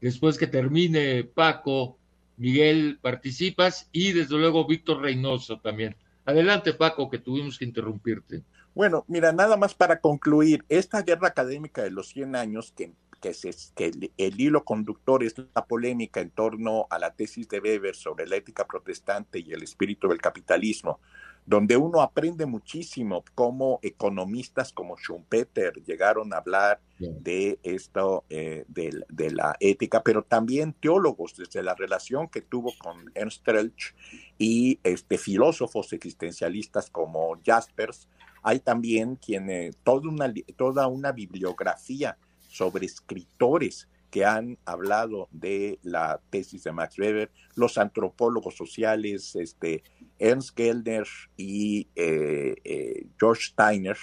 [0.00, 1.96] después que termine Paco,
[2.38, 5.94] Miguel participas y desde luego Víctor Reynoso también.
[6.24, 8.42] Adelante Paco, que tuvimos que interrumpirte.
[8.74, 12.90] Bueno, mira, nada más para concluir, esta guerra académica de los 100 años que
[13.22, 18.26] que, el, hilo conductor es la polémica en torno a la tesis de Weber sobre
[18.26, 20.98] la ética protestante y el espíritu del capitalismo,
[21.46, 29.30] donde uno aprende muchísimo cómo economistas como Schumpeter llegaron a hablar de esto, eh, de,
[29.30, 33.94] la ética, pero también teólogos, desde la relación que tuvo con Ernst Strelch
[34.38, 38.08] y este, filósofos existencialistas como Jaspers,
[38.42, 42.18] hay también quien, toda, una, toda una bibliografía
[42.52, 49.82] sobre escritores que han hablado de la tesis de Max Weber, los antropólogos sociales, este,
[50.18, 51.06] Ernst Gelder
[51.38, 53.96] y eh, eh, George Steiner,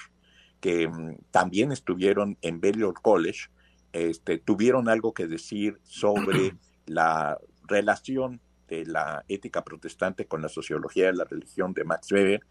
[0.59, 3.49] que mm, también estuvieron en Balliol College,
[3.93, 6.55] este, tuvieron algo que decir sobre
[6.87, 12.41] la relación de la ética protestante con la sociología de la religión de Max Weber.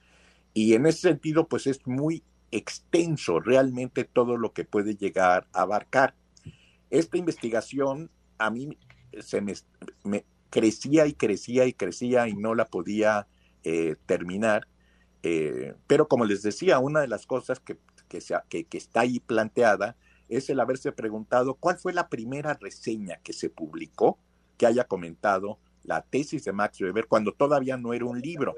[0.54, 5.62] Y en ese sentido, pues es muy extenso realmente todo lo que puede llegar a
[5.62, 6.14] abarcar.
[6.90, 8.78] Esta investigación a mí
[9.20, 9.54] se me,
[10.50, 13.26] crecía y crecía y crecía y no la podía
[13.64, 14.66] eh, terminar.
[15.22, 19.96] Eh, pero como les decía, una de las cosas que, que, que está ahí planteada
[20.28, 24.18] es el haberse preguntado cuál fue la primera reseña que se publicó
[24.56, 28.54] que haya comentado la tesis de Max Weber cuando todavía no era un libro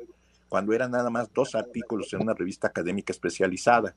[0.51, 3.95] cuando eran nada más dos artículos en una revista académica especializada.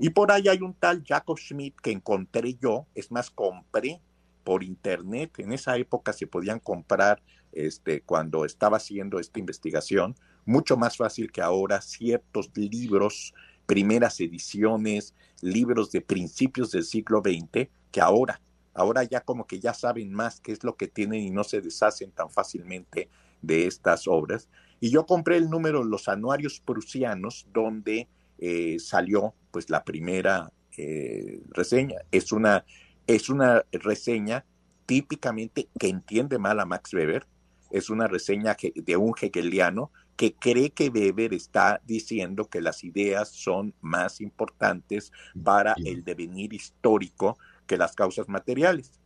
[0.00, 4.00] Y por ahí hay un tal Jacob Schmidt que encontré yo, es más, compré
[4.44, 5.32] por internet.
[5.38, 10.14] En esa época se podían comprar, este, cuando estaba haciendo esta investigación,
[10.44, 13.34] mucho más fácil que ahora, ciertos libros,
[13.66, 18.40] primeras ediciones, libros de principios del siglo XX, que ahora
[18.74, 21.60] Ahora ya como que ya saben más qué es lo que tienen y no se
[21.60, 23.10] deshacen tan fácilmente
[23.42, 24.48] de estas obras.
[24.80, 30.50] Y yo compré el número de los anuarios prusianos donde eh, salió pues la primera
[30.76, 31.96] eh, reseña.
[32.10, 32.64] Es una,
[33.06, 34.44] es una reseña
[34.86, 37.26] típicamente que entiende mal a Max Weber,
[37.70, 43.30] es una reseña de un hegeliano que cree que Weber está diciendo que las ideas
[43.30, 45.12] son más importantes
[45.42, 49.00] para el devenir histórico que las causas materiales.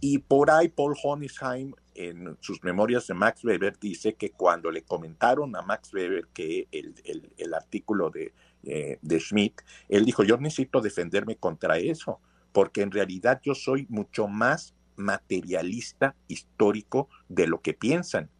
[0.00, 4.82] Y por ahí Paul Honisheim, en sus memorias de Max Weber, dice que cuando le
[4.82, 6.94] comentaron a Max Weber que el,
[7.36, 8.32] el, artículo de,
[8.62, 12.20] eh, de Schmidt, él dijo, yo necesito defenderme contra eso,
[12.52, 18.30] porque en realidad yo soy mucho más materialista histórico de lo que piensan.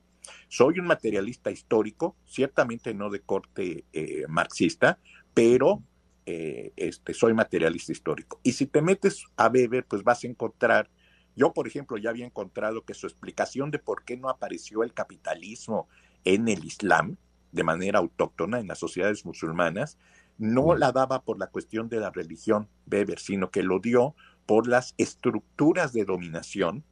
[0.48, 5.00] Soy un materialista histórico, ciertamente no de corte eh, marxista,
[5.34, 5.82] pero
[6.26, 8.38] eh, este, soy materialista histórico.
[8.42, 10.90] Y si te metes a Weber, pues vas a encontrar,
[11.38, 14.92] yo por ejemplo ya había encontrado que su explicación de por qué no apareció el
[14.92, 15.88] capitalismo
[16.24, 17.16] en el Islam
[17.52, 19.98] de manera autóctona en las sociedades musulmanas,
[20.36, 24.14] no la daba por la cuestión de la religión Weber, sino que lo dio
[24.46, 26.84] por las estructuras de dominación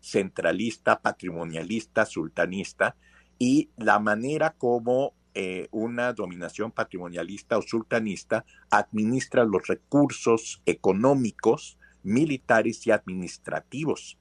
[0.00, 2.96] centralista, patrimonialista, sultanista
[3.38, 12.86] y la manera como eh, una dominación patrimonialista o sultanista administra los recursos económicos, militares
[12.86, 14.18] y administrativos.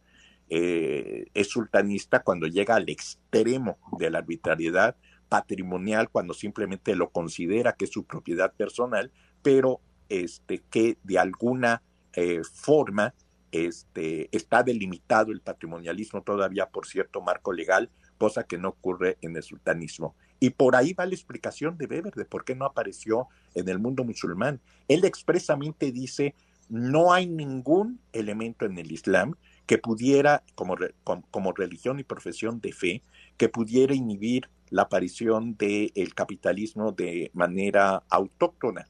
[0.49, 4.95] Eh, es sultanista cuando llega al extremo de la arbitrariedad
[5.29, 9.11] patrimonial, cuando simplemente lo considera que es su propiedad personal,
[9.43, 13.13] pero este, que de alguna eh, forma
[13.51, 19.35] este, está delimitado el patrimonialismo todavía por cierto marco legal, cosa que no ocurre en
[19.35, 20.15] el sultanismo.
[20.39, 23.79] Y por ahí va la explicación de Weber de por qué no apareció en el
[23.79, 24.61] mundo musulmán.
[24.87, 26.33] Él expresamente dice,
[26.69, 32.71] no hay ningún elemento en el Islam que pudiera, como, como, religión y profesión de
[32.71, 33.03] fe,
[33.37, 38.87] que pudiera inhibir la aparición del capitalismo de manera autóctona.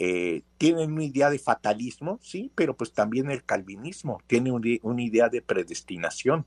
[0.00, 5.28] Eh, tienen una idea de fatalismo, sí, pero pues también el calvinismo tiene una idea
[5.28, 6.46] de predestinación.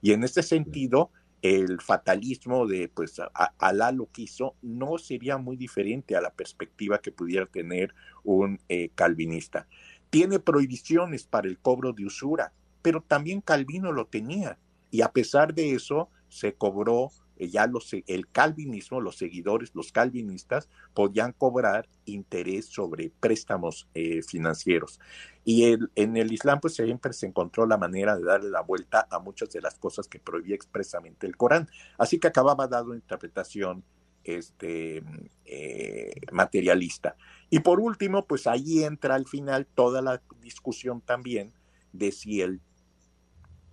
[0.00, 1.10] Y en este sentido,
[1.42, 3.20] el fatalismo de pues
[3.58, 8.90] Alá lo quiso no sería muy diferente a la perspectiva que pudiera tener un eh,
[8.94, 9.66] calvinista.
[10.12, 14.58] Tiene prohibiciones para el cobro de usura, pero también Calvino lo tenía.
[14.90, 19.90] Y a pesar de eso, se cobró eh, ya los, el calvinismo, los seguidores, los
[19.90, 25.00] calvinistas, podían cobrar interés sobre préstamos eh, financieros.
[25.46, 29.18] Y en el Islam, pues siempre se encontró la manera de darle la vuelta a
[29.18, 31.70] muchas de las cosas que prohibía expresamente el Corán.
[31.96, 33.82] Así que acababa dando interpretación
[34.24, 35.02] este,
[35.44, 37.16] eh, materialista.
[37.50, 41.52] Y por último, pues ahí entra al final toda la discusión también
[41.92, 42.60] de si el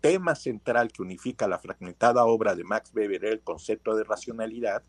[0.01, 4.83] tema central que unifica la fragmentada obra de Max Weber el concepto de racionalidad,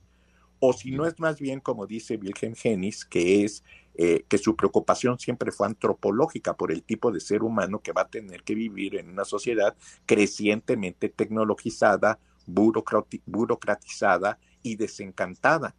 [0.60, 4.56] o si no es más bien, como dice Wilhelm Hennis, que es eh, que su
[4.56, 8.54] preocupación siempre fue antropológica por el tipo de ser humano que va a tener que
[8.54, 9.74] vivir en una sociedad
[10.06, 15.74] crecientemente tecnologizada, burocratizada y desencantada.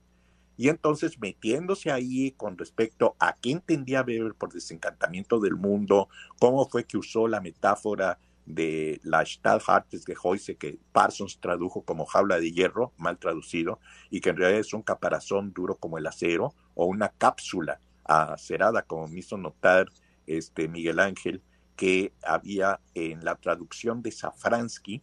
[0.58, 6.08] Y entonces metiéndose ahí con respecto a qué entendía Weber por desencantamiento del mundo,
[6.40, 12.06] cómo fue que usó la metáfora de la Stahlhartes de Heuse que Parsons tradujo como
[12.06, 16.08] jaula de hierro, mal traducido, y que en realidad es un caparazón duro como el
[16.08, 19.88] acero o una cápsula acerada, como me hizo notar
[20.28, 21.42] este Miguel Ángel,
[21.76, 25.02] que había en la traducción de Safransky,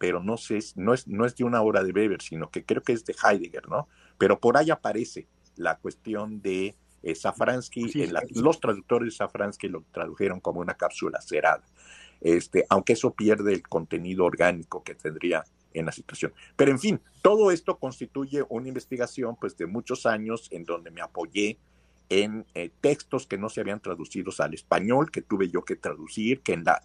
[0.00, 2.82] pero no sé, no es, no es de una obra de Weber, sino que creo
[2.82, 3.86] que es de Heidegger, ¿no?
[4.18, 10.40] Pero por ahí aparece la cuestión de eh, Safransky, los traductores de Safransky lo tradujeron
[10.40, 11.62] como una cápsula cerada
[12.20, 16.32] este, aunque eso pierde el contenido orgánico que tendría en la situación.
[16.56, 21.00] Pero en fin, todo esto constituye una investigación pues de muchos años en donde me
[21.00, 21.58] apoyé
[22.08, 26.40] en eh, textos que no se habían traducido al español, que tuve yo que traducir,
[26.40, 26.82] que en la,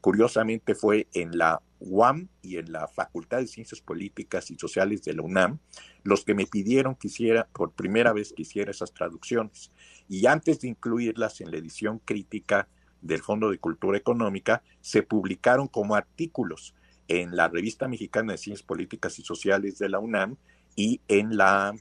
[0.00, 5.14] curiosamente fue en la UAM y en la Facultad de Ciencias Políticas y Sociales de
[5.14, 5.58] la UNAM,
[6.02, 9.70] los que me pidieron que hiciera, por primera vez que hiciera esas traducciones.
[10.08, 12.68] Y antes de incluirlas en la edición crítica
[13.00, 16.74] del Fondo de Cultura Económica se publicaron como artículos
[17.08, 20.36] en la Revista Mexicana de Ciencias Políticas y Sociales de la UNAM
[20.76, 21.74] y en la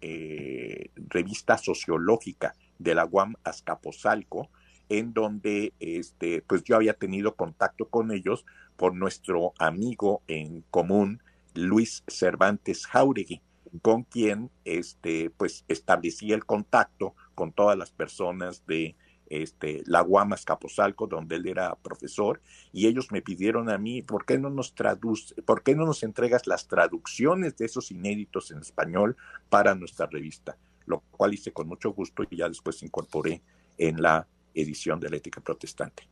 [0.00, 4.50] eh, Revista Sociológica de la UAM Azcapotzalco,
[4.88, 8.44] en donde este, pues yo había tenido contacto con ellos
[8.76, 11.22] por nuestro amigo en común,
[11.54, 13.40] Luis Cervantes Jauregui,
[13.82, 18.96] con quien este, pues establecí el contacto con todas las personas de
[19.28, 22.40] este, la Guamas Capozalco, donde él era profesor,
[22.72, 26.02] y ellos me pidieron a mí, ¿por qué no nos traduce, por qué no nos
[26.02, 29.16] entregas las traducciones de esos inéditos en español
[29.48, 30.56] para nuestra revista?
[30.86, 33.42] Lo cual hice con mucho gusto y ya después incorporé
[33.78, 34.26] en la
[34.56, 36.08] edición de la ética protestante.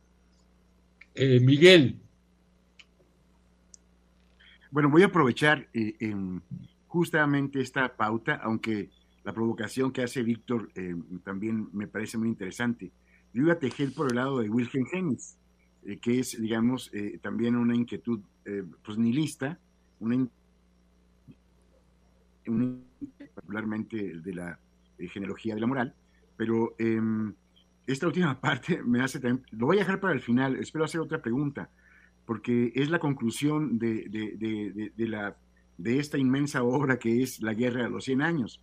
[1.13, 1.99] Eh, Miguel.
[4.71, 6.13] Bueno, voy a aprovechar eh,
[6.87, 8.89] justamente esta pauta, aunque
[9.23, 12.91] la provocación que hace Víctor eh, también me parece muy interesante.
[13.33, 15.37] Yo iba a tejer por el lado de Wilhelm Hennis,
[15.85, 19.59] eh, que es, digamos, eh, también una inquietud eh, pues nihilista,
[19.99, 20.27] una,
[23.33, 24.59] particularmente de la
[24.97, 25.95] genealogía de la moral,
[26.37, 27.33] pero em,
[27.87, 31.01] esta última parte me hace también, lo voy a dejar para el final, espero hacer
[31.01, 31.69] otra pregunta,
[32.25, 35.37] porque es la conclusión de, de, de, la,
[35.77, 38.61] de esta inmensa obra que es La Guerra de los 100 Años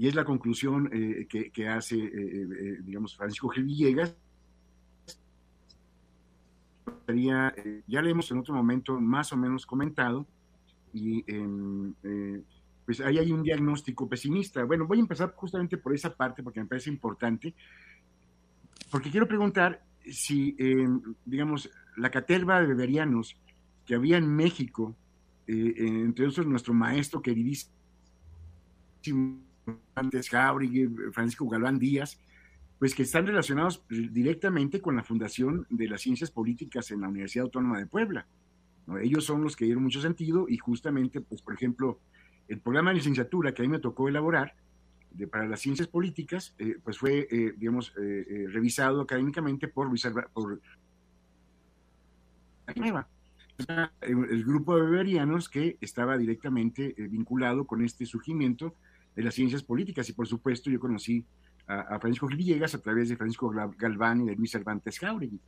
[0.00, 4.16] y es la conclusión eh, que, hace, eh, eh, digamos, Francisco Gil Villegas.
[7.06, 7.52] ya
[8.02, 10.26] le hemos en otro momento más o menos comentado,
[10.94, 11.92] y em,
[12.86, 14.64] pues ahí hay un diagnóstico pesimista.
[14.64, 17.54] Bueno, voy a empezar justamente por esa parte porque me parece importante,
[18.90, 23.36] porque quiero preguntar si, em, digamos, la caterva de beberianos
[23.84, 24.96] que había en México,
[25.46, 27.70] entre otros nuestro maestro queridísimo
[30.30, 32.20] Jauregui, Francisco Galván Díaz,
[32.78, 37.44] pues que están relacionados directamente con la fundación de las ciencias políticas en la Universidad
[37.44, 38.26] Autónoma de Puebla.
[39.02, 42.00] Ellos son los que dieron mucho sentido y justamente, pues por ejemplo,
[42.48, 44.54] el programa de licenciatura que a mí me tocó elaborar
[45.12, 50.06] de, para las ciencias políticas, eh, pues fue, eh, digamos, eh, revisado académicamente por Luis
[50.32, 50.60] por
[54.00, 58.74] el, grupo de beberianos que estaba directamente vinculado con este surgimiento
[59.14, 60.08] de las ciencias políticas.
[60.08, 61.24] Y por supuesto, yo conocí
[61.66, 65.40] a, Francisco Gil Villegas a través de Francisco Galván y de Luis Cervantes Jauregui.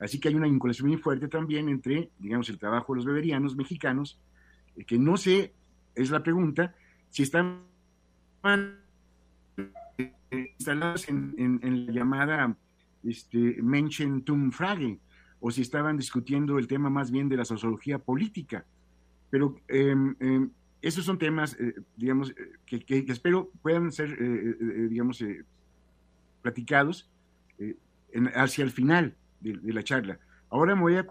[0.00, 3.54] Así que hay una vinculación muy fuerte también entre, digamos, el trabajo de los beberianos
[3.54, 4.18] mexicanos,
[4.86, 5.52] que no sé,
[5.94, 6.74] es la pregunta,
[7.10, 7.60] si están
[10.30, 12.56] instalados en, la llamada
[13.04, 13.62] este,
[14.24, 14.98] tum Frage,
[15.40, 18.64] o si estaban discutiendo el tema más bien de la sociología política.
[19.30, 20.50] Pero em, em,
[20.80, 25.24] esos son temas, eh, digamos, eh, que, espero puedan ser, eh, digamos,
[26.42, 27.08] platicados
[28.34, 30.18] hacia el final de, la charla.
[30.50, 31.06] Ahora me voy a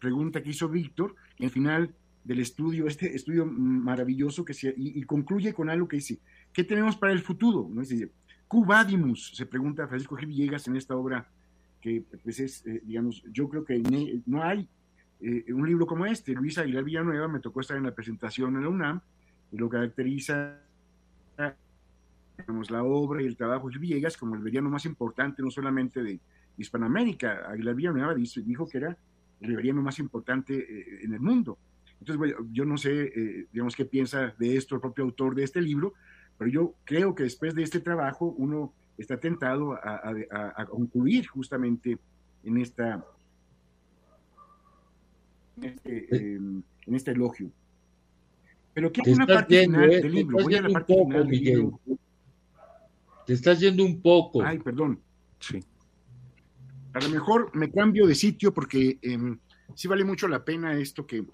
[0.00, 1.94] pregunta que hizo Víctor, en el final
[2.24, 6.18] del estudio, este estudio maravilloso que se, y, concluye con algo que dice,
[6.52, 7.68] ¿qué tenemos para el futuro?
[7.70, 7.80] ¿No?
[7.80, 8.10] Dice,
[8.46, 11.28] Cubadimus, se pregunta Francisco Gil Villegas en esta obra
[11.80, 13.78] que pues es, digamos, yo creo que
[14.26, 14.68] no hay
[15.20, 16.32] eh, un libro como este.
[16.32, 19.00] Luis Aguilar Villanueva me tocó estar en la presentación en la UNAM
[19.52, 20.58] y lo caracteriza
[22.38, 26.02] digamos, la obra y el trabajo de Villegas como el veriano más importante no solamente
[26.02, 26.20] de
[26.56, 27.50] Hispanoamérica.
[27.50, 28.96] Aguilar Villanueva dijo que era
[29.40, 31.58] el veriano más importante eh, en el mundo.
[32.00, 35.60] Entonces, yo no sé, eh, digamos, qué piensa de esto el propio autor de este
[35.60, 35.94] libro,
[36.38, 41.98] pero yo creo que después de este trabajo uno está tentado a concluir justamente
[42.44, 43.04] en esta
[45.62, 47.50] este, em, en este elogio.
[48.72, 50.38] Pero ¿qué es una parte final del libro?
[50.42, 51.70] Voy a la parte poco, final Miguel.
[53.26, 54.42] Te estás yendo un poco.
[54.42, 55.00] Ay, perdón.
[55.38, 55.60] Sí.
[56.92, 59.18] A lo mejor me cambio de sitio porque eh,
[59.74, 61.24] sí vale mucho la pena esto que,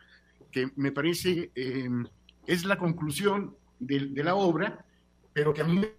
[0.56, 2.06] que me parece em,
[2.46, 4.86] es la conclusión de, de, la obra,
[5.34, 5.90] pero que a mí me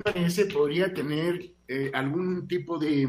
[0.00, 3.08] parece podría tener eh, algún tipo de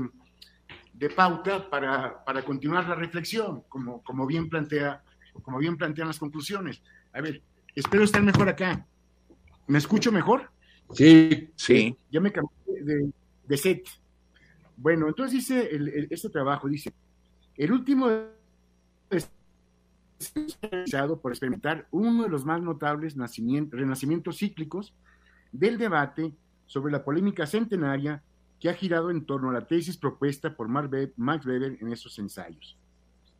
[0.93, 5.03] de pauta para, para, continuar la reflexión, como, como, bien plantea,
[5.43, 6.81] como bien plantean las conclusiones.
[7.13, 7.43] A ver,
[7.75, 8.83] espero estar mejor acá.
[9.67, 10.49] ¿Me escucho mejor?
[10.93, 11.95] Sí, sí.
[12.09, 13.11] Ya me cambié de,
[13.45, 13.87] de set.
[14.75, 16.91] Bueno, entonces dice el, este trabajo, dice,
[17.55, 18.07] el último
[19.11, 19.36] realizado
[21.21, 24.93] por experimentar uno de los más notables renacimientos cíclicos
[25.51, 26.33] del debate
[26.65, 28.23] sobre la polémica centenaria
[28.59, 32.77] que ha girado en torno a la tesis propuesta por Max Weber en esos ensayos.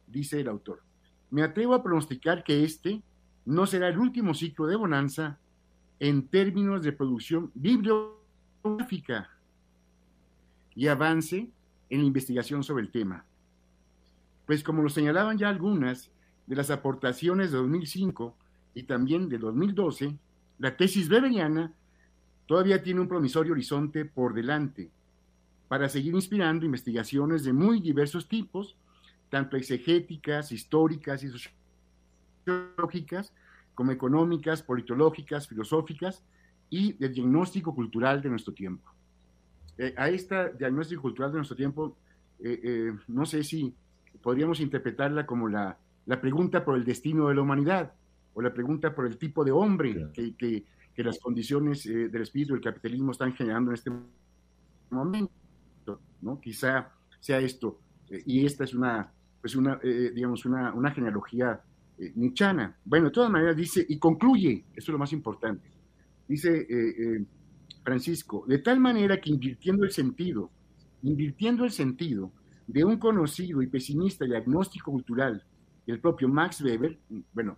[0.05, 0.83] Dice el autor,
[1.29, 3.01] me atrevo a pronosticar que este
[3.45, 5.39] no será el último ciclo de Bonanza
[5.99, 9.29] en términos de producción bibliográfica
[10.75, 11.49] y avance
[11.89, 13.25] en la investigación sobre el tema.
[14.45, 16.11] Pues como lo señalaban ya algunas
[16.47, 18.35] de las aportaciones de 2005
[18.73, 20.17] y también de 2012,
[20.59, 21.73] la tesis weberiana
[22.47, 24.89] todavía tiene un promisorio horizonte por delante
[25.67, 28.77] para seguir inspirando investigaciones de muy diversos tipos,
[29.29, 31.29] tanto exegéticas, históricas y
[32.45, 33.33] sociológicas,
[33.75, 36.23] como económicas, politológicas, filosóficas
[36.69, 38.89] y del diagnóstico cultural de nuestro tiempo.
[39.77, 41.95] eh, a esta diagnóstico cultural de nuestro tiempo,
[42.39, 43.75] eh, no sé si
[44.23, 45.77] podríamos interpretarla como la,
[46.07, 47.93] la, pregunta por el destino de la humanidad
[48.33, 52.53] o la pregunta por el tipo de hombre que, que, que, las condiciones del espíritu
[52.53, 53.91] del capitalismo están generando en este
[54.89, 55.31] momento,
[56.21, 56.41] ¿no?
[56.41, 57.79] Quizá sea esto,
[58.25, 61.61] y esta es una, pues una, digamos, una, una genealogía
[61.99, 62.77] eh, nichana.
[62.85, 65.67] Bueno, de todas maneras dice, y concluye, eso es lo más importante,
[66.27, 67.25] dice eh, eh,
[67.83, 70.51] Francisco, de tal manera que invirtiendo el sentido,
[71.01, 72.31] invirtiendo el sentido
[72.67, 75.43] de un conocido y pesimista diagnóstico cultural,
[75.91, 76.97] el propio Max Weber,
[77.33, 77.57] bueno,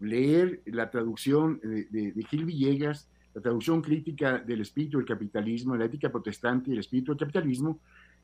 [0.00, 6.10] leer la traducción de, Gil Villegas, la traducción crítica del espíritu del capitalismo, la ética
[6.10, 7.78] protestante y el espíritu del capitalismo,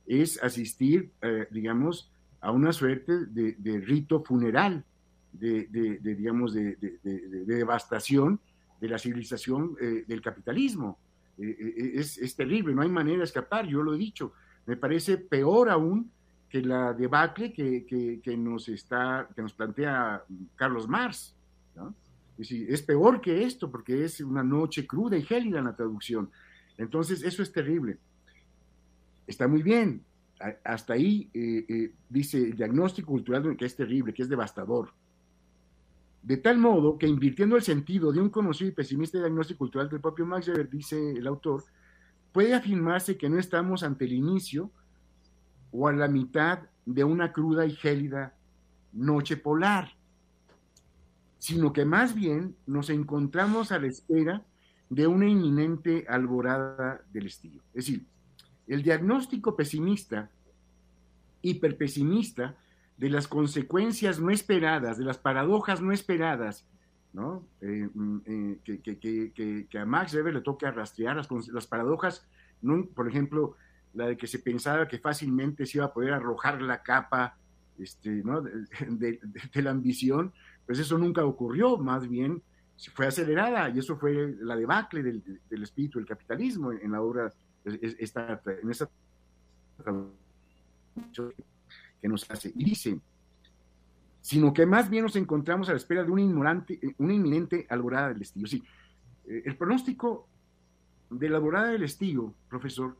[0.07, 1.11] es asistir,
[1.50, 4.84] digamos, a una suerte de rito funeral
[5.32, 6.76] de, digamos, de,
[7.46, 8.40] devastación
[8.80, 10.98] de la civilización eh, del capitalismo.
[11.38, 14.32] Eh, eh, es, terrible, no hay manera de escapar, yo lo he dicho.
[14.66, 16.11] Me parece peor aún
[16.53, 17.86] que la debacle que,
[18.22, 20.22] que, nos, está, que nos plantea
[20.55, 21.34] Carlos Marx.
[22.36, 26.30] Es, es peor que esto porque es una noche cruda y gélida en la traducción.
[26.76, 27.96] Entonces, eso es terrible.
[29.26, 30.05] Está muy bien.
[30.62, 31.30] Hasta ahí
[32.11, 34.92] dice el diagnóstico cultural que es terrible, que es devastador
[36.22, 40.00] de tal modo que invirtiendo el sentido de un conocido y pesimista diagnóstico cultural del
[40.00, 41.64] propio Max Weber, dice el autor,
[42.30, 44.70] puede afirmarse que no estamos ante el inicio
[45.73, 48.35] o a la mitad de una cruda y gélida
[48.93, 49.97] noche polar,
[51.39, 54.43] sino que más bien nos encontramos a la espera
[54.91, 57.62] de una inminente alborada del estilo.
[57.75, 58.07] Es decir,
[58.66, 60.31] el diagnóstico pesimista,
[61.41, 62.55] hiperpesimista,
[62.97, 66.64] de las consecuencias no esperadas, de las paradojas no esperadas,
[67.12, 67.45] ¿no?
[67.61, 68.59] Eh, mm, eh,
[69.68, 72.25] que, a Max Weber le toca rastrear las, las paradojas,
[72.61, 72.85] ¿no?
[72.95, 73.57] por ejemplo,
[73.95, 77.36] la de que se pensaba que fácilmente se iba a poder arrojar la capa
[77.78, 78.40] este, ¿no?
[78.40, 79.20] de,
[79.55, 80.32] la ambición,
[80.66, 82.43] pues eso nunca ocurrió, más bien
[82.95, 87.32] fue acelerada y eso fue la debacle del, del espíritu del capitalismo en la obra,
[87.64, 88.88] esta, en esta
[92.01, 92.53] que nos hace.
[92.55, 93.01] Y dice,
[94.20, 98.09] sino que más bien nos encontramos a la espera de una, ignorante, una inminente alborada
[98.09, 98.47] del estío.
[98.47, 98.62] Sí,
[99.26, 100.28] eh, el pronóstico
[101.11, 102.97] de la alborada del estío, profesor,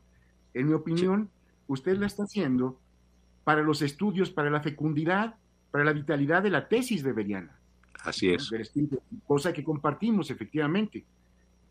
[0.53, 1.29] en mi opinión,
[1.67, 2.79] usted la está haciendo
[3.43, 5.35] para los estudios, para la fecundidad,
[5.71, 7.57] para la vitalidad de la tesis beberiana.
[8.03, 8.51] Así es.
[9.25, 11.05] cosa que compartimos efectivamente,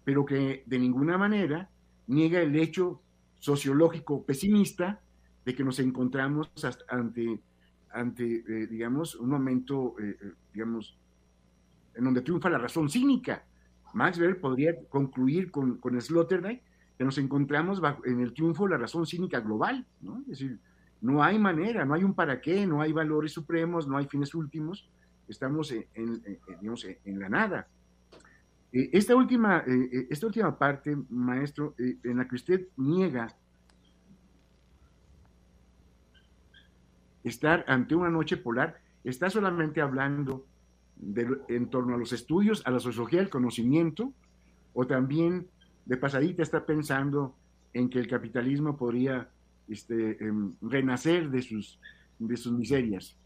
[0.04, 1.68] pero que de ninguna manera
[2.06, 3.00] niega el hecho
[3.38, 5.00] sociológico pesimista
[5.44, 6.50] de que nos encontramos
[6.88, 7.40] ante,
[7.90, 10.96] ante eh, digamos, un momento, eh, eh, digamos,
[11.94, 13.44] en donde triunfa la razón cínica.
[13.94, 16.62] Max Weber podría concluir con, con Sloterdijk
[16.98, 20.20] que nos encontramos en el triunfo de la razón cínica global, ¿no?
[20.22, 20.58] Es decir,
[21.00, 24.34] no hay manera, no hay un para qué, no hay valores supremos, no hay fines
[24.34, 24.88] últimos,
[25.26, 26.22] estamos en,
[26.60, 27.68] digamos, en la nada.
[28.70, 29.64] esta, última,
[30.10, 33.34] esta última parte, maestro, en la que usted niega
[37.24, 40.46] estar ante una noche polar, está solamente hablando
[41.48, 44.12] en torno a los estudios, a la sociología del conocimiento,
[44.72, 45.48] o también
[45.84, 47.36] de pasadita está pensando
[47.72, 49.28] en que el capitalismo podría
[49.68, 51.78] este, em, renacer de sus,
[52.18, 53.16] de sus miserias.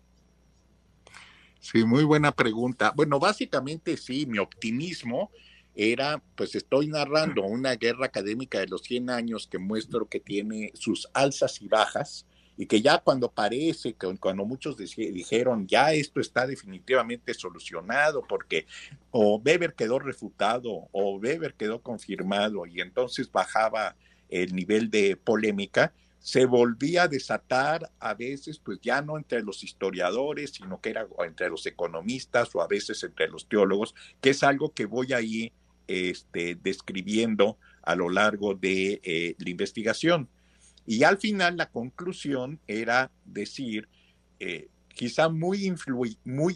[1.61, 2.93] Sí, muy buena pregunta.
[2.95, 5.31] Bueno, básicamente sí, mi optimismo
[5.75, 10.71] era, pues estoy narrando una guerra académica de los 100 años que muestro que tiene
[10.75, 12.25] sus alzas y bajas,
[12.57, 18.67] y que ya cuando parece, que cuando muchos dijeron ya esto está definitivamente solucionado porque
[19.11, 23.97] o Weber quedó refutado o Weber quedó confirmado y entonces bajaba
[24.29, 29.63] el nivel de polémica, se volvía a desatar a veces, pues ya no entre los
[29.63, 34.43] historiadores, sino que era entre los economistas o a veces entre los teólogos, que es
[34.43, 35.53] algo que voy ahí
[35.87, 40.29] este, describiendo a lo largo de eh, la investigación.
[40.87, 43.89] Y al final la conclusión era decir,
[44.39, 45.75] eh, quizá muy,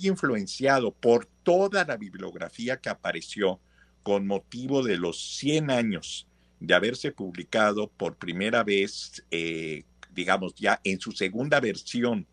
[0.03, 3.61] influenciado por toda la bibliografía que apareció
[4.03, 6.27] con motivo de los 100 años
[6.59, 12.27] de haberse publicado por primera vez, eh, digamos, ya en su segunda versión,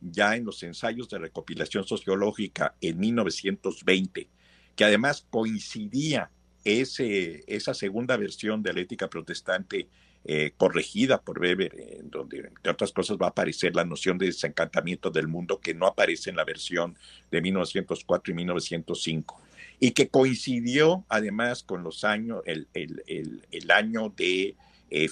[0.00, 4.28] ya en los ensayos de recopilación sociológica en 1920,
[4.74, 6.30] que además coincidía
[6.64, 9.88] ese, esa segunda versión de la ética protestante
[10.24, 14.26] eh, corregida por Weber, en donde, entre otras cosas, va a aparecer la noción de
[14.26, 16.96] desencantamiento del mundo que no aparece en la versión
[17.30, 19.42] de 1904 y 1905,
[19.80, 24.54] y que coincidió además con los años, el, el, el, año de
[24.90, 25.08] eh,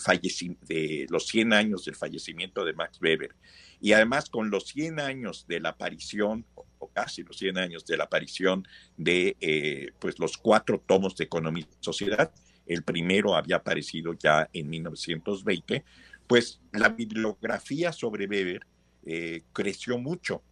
[0.68, 3.34] de los 100 años del fallecimiento de Max Weber.
[3.80, 7.96] Y además con los 100 años de la aparición, o casi los 100 años de
[7.96, 12.30] la aparición de eh, pues los cuatro tomos de Economía y Sociedad,
[12.70, 15.84] el primero había aparecido ya en 1920,
[16.28, 18.64] pues la bibliografía sobre Weber
[19.04, 20.42] eh, creció mucho.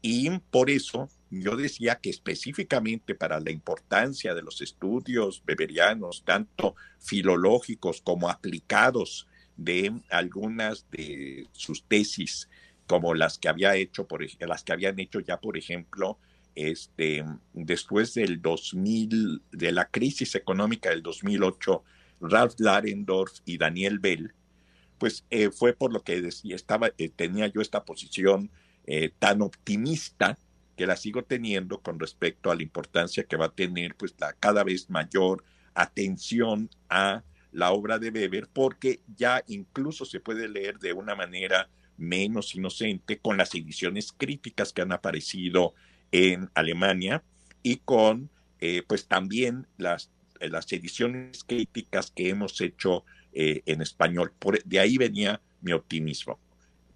[0.00, 6.76] Y por eso yo decía que específicamente para la importancia de los estudios beberianos, tanto
[6.98, 9.26] filológicos como aplicados
[9.58, 12.48] de algunas de sus tesis
[12.86, 16.18] como las que había hecho, por, las que habían hecho ya, por ejemplo,
[16.56, 21.84] este, después del 2000, de la crisis económica del 2008,
[22.22, 24.32] Ralph Larendorf y Daniel Bell,
[24.98, 28.50] pues eh, fue por lo que decía, estaba, eh, tenía yo esta posición
[28.86, 30.38] eh, tan optimista
[30.76, 34.32] que la sigo teniendo con respecto a la importancia que va a tener pues la
[34.32, 35.44] cada vez mayor
[35.74, 41.68] atención a la obra de Weber, porque ya incluso se puede leer de una manera
[41.96, 45.74] menos inocente con las ediciones críticas que han aparecido
[46.16, 47.22] en Alemania
[47.62, 50.10] y con eh, pues también las,
[50.40, 53.04] eh, las ediciones críticas que hemos hecho
[53.34, 54.32] eh, en español.
[54.38, 56.38] Por, de ahí venía mi optimismo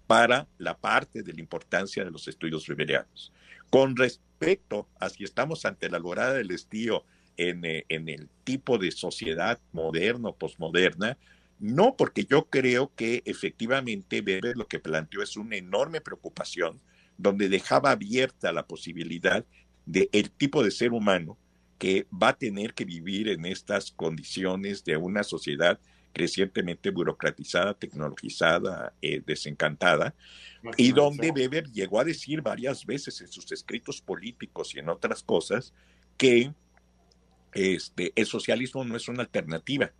[0.07, 3.31] para la parte de la importancia de los estudios beberianos.
[3.69, 7.05] Con respecto a si estamos ante la alborada del estío
[7.37, 11.17] en, en el tipo de sociedad moderna o posmoderna,
[11.59, 14.23] no, porque yo creo que efectivamente
[14.55, 16.81] lo que planteó es una enorme preocupación
[17.21, 19.45] donde dejaba abierta la posibilidad
[19.85, 21.37] de el tipo de ser humano
[21.77, 25.79] que va a tener que vivir en estas condiciones de una sociedad
[26.13, 30.13] crecientemente burocratizada, tecnologizada, eh, desencantada,
[30.77, 35.23] y donde Weber llegó a decir varias veces en sus escritos políticos y en otras
[35.23, 35.73] cosas
[36.17, 36.53] que
[37.53, 39.91] este, el socialismo no es una alternativa,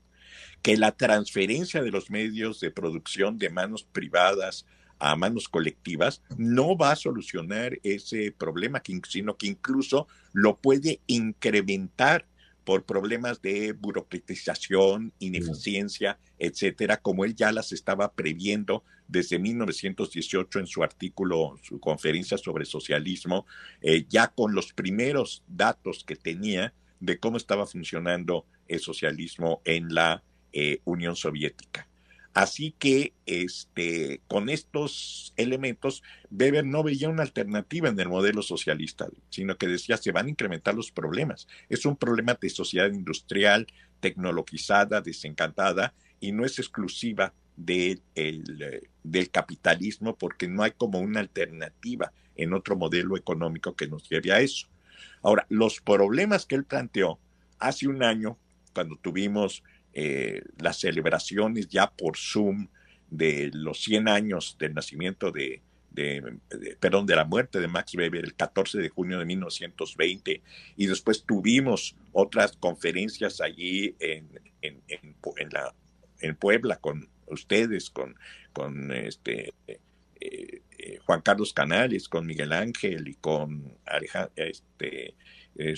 [0.62, 4.66] que la transferencia de los medios de producción de manos privadas
[5.02, 12.28] a manos colectivas no va a solucionar ese problema, sino que incluso lo puede incrementar
[12.64, 20.68] por problemas de burocratización, ineficiencia, etcétera, como él ya las estaba previendo desde 1918 en
[20.68, 23.48] su artículo, su conferencia sobre socialismo,
[23.82, 29.94] eh, ya con los primeros datos que tenía de cómo estaba funcionando el socialismo en
[29.96, 30.24] la
[30.54, 31.88] eh, Unión Soviética.
[32.34, 39.08] Así que este, con estos elementos, Weber no veía una alternativa en el modelo socialista,
[39.30, 41.48] sino que decía se van a incrementar los problemas.
[41.68, 43.68] Es un problema de sociedad industrial,
[44.00, 51.20] tecnologizada, desencantada, y no es exclusiva de el, del capitalismo, porque no hay como una
[51.20, 54.68] alternativa en otro modelo económico que nos lleve a eso.
[55.22, 57.20] Ahora, los problemas que él planteó
[57.60, 58.38] hace un año,
[58.74, 59.64] cuando tuvimos
[59.94, 62.68] eh, las celebraciones ya por Zoom
[63.10, 65.62] de los 100 años del nacimiento de,
[66.80, 70.42] perdón, de la muerte de Max Weber el 14 de junio de 1920
[70.78, 75.74] y después tuvimos otras conferencias allí en, en, en, la,
[76.22, 78.16] en Puebla con ustedes, con,
[78.54, 83.78] con este, eh, eh, Juan Carlos Canales, con Miguel Ángel y con
[84.36, 85.16] este,
[85.56, 85.76] eh,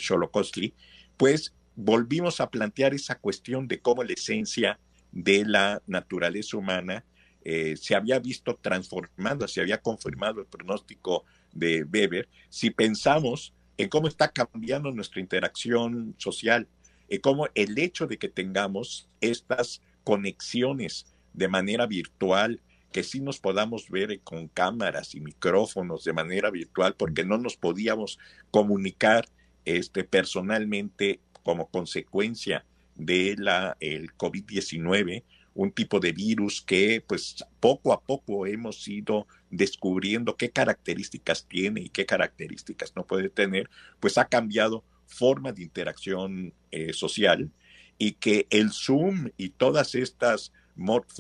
[1.18, 4.80] pues volvimos a plantear esa cuestión de cómo la esencia
[5.11, 7.03] de la naturaleza humana
[7.43, 13.89] eh, se había visto transformando, se había confirmado el pronóstico de Weber, si pensamos en
[13.89, 16.67] cómo está cambiando nuestra interacción social,
[17.09, 22.59] y cómo el hecho de que tengamos estas conexiones de manera virtual,
[22.91, 27.55] que sí nos podamos ver con cámaras y micrófonos de manera virtual, porque no nos
[27.55, 28.19] podíamos
[28.51, 29.28] comunicar
[29.65, 32.65] este, personalmente como consecuencia
[32.95, 35.23] de la el COVID-19,
[35.55, 41.81] un tipo de virus que pues poco a poco hemos ido descubriendo qué características tiene
[41.81, 43.69] y qué características no puede tener,
[43.99, 47.51] pues ha cambiado forma de interacción eh, social
[47.97, 50.51] y que el Zoom y todas estas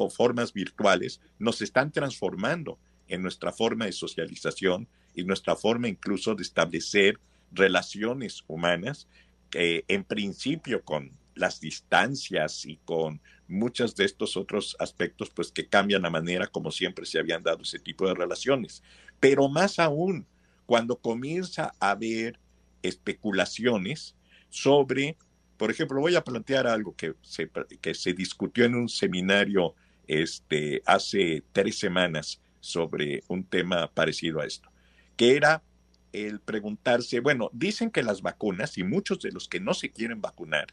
[0.09, 6.41] formas virtuales nos están transformando en nuestra forma de socialización y nuestra forma incluso de
[6.41, 7.19] establecer
[7.51, 9.07] relaciones humanas
[9.53, 16.03] en principio con las distancias y con muchos de estos otros aspectos, pues que cambian
[16.03, 18.83] la manera como siempre se habían dado ese tipo de relaciones.
[19.19, 20.27] Pero más aún,
[20.65, 22.39] cuando comienza a haber
[22.81, 24.15] especulaciones
[24.49, 25.17] sobre,
[25.57, 27.49] por ejemplo, voy a plantear algo que se,
[27.81, 29.75] que se discutió en un seminario
[30.07, 34.69] este, hace tres semanas sobre un tema parecido a esto,
[35.17, 35.63] que era
[36.13, 40.21] el preguntarse, bueno, dicen que las vacunas y muchos de los que no se quieren
[40.21, 40.67] vacunar,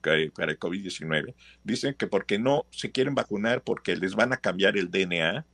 [0.00, 1.34] para el COVID-19,
[1.64, 5.44] dicen que porque no se quieren vacunar porque les van a cambiar el DNA,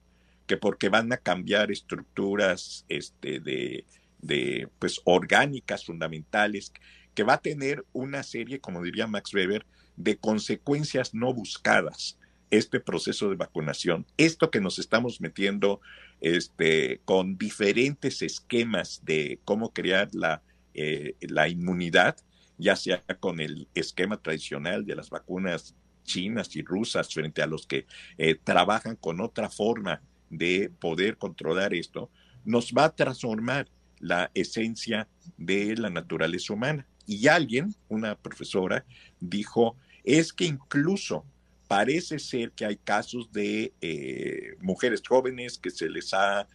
[0.47, 3.87] que porque van a cambiar estructuras este, de,
[4.21, 6.73] de pues orgánicas fundamentales,
[7.15, 9.65] que va a tener una serie, como diría Max Weber,
[9.97, 12.19] de consecuencias no buscadas
[12.51, 14.07] este proceso de vacunación.
[14.19, 15.81] Esto que nos estamos metiendo
[16.23, 20.41] este, con diferentes esquemas de cómo crear la,
[20.73, 22.17] eh, la inmunidad,
[22.57, 27.67] ya sea con el esquema tradicional de las vacunas chinas y rusas frente a los
[27.67, 27.87] que
[28.19, 30.01] eh, trabajan con otra forma
[30.31, 32.09] de poder controlar esto,
[32.45, 33.69] nos va a transformar
[33.99, 36.87] la esencia de la naturaleza humana.
[37.05, 38.85] Y alguien, una profesora,
[39.19, 41.25] dijo, es que incluso
[41.73, 46.47] parece ser que hay casos de eh, mujeres jóvenes que se les ha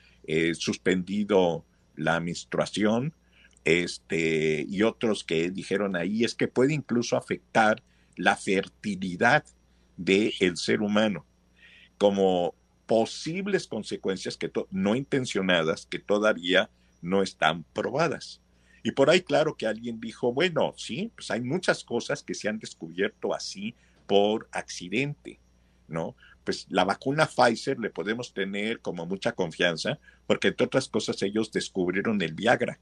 [0.54, 1.66] suspendido
[1.96, 3.16] la menstruación
[3.64, 7.82] este, y otros que dijeron ahí es que puede incluso afectar
[8.16, 9.44] la fertilidad
[9.96, 11.26] del ser humano
[11.98, 12.54] como
[12.86, 16.70] posibles consecuencias que no intencionadas que todavía
[17.02, 18.40] no están probadas.
[18.84, 22.48] Y por ahí claro que alguien dijo, bueno, sí, pues hay muchas cosas que se
[22.48, 23.74] han descubierto así
[24.08, 25.40] por accidente,
[25.88, 26.16] ¿no?
[26.44, 31.52] Pues la vacuna Pfizer le podemos tener como mucha confianza porque entre otras cosas ellos
[31.52, 32.80] descubrieron el Viagra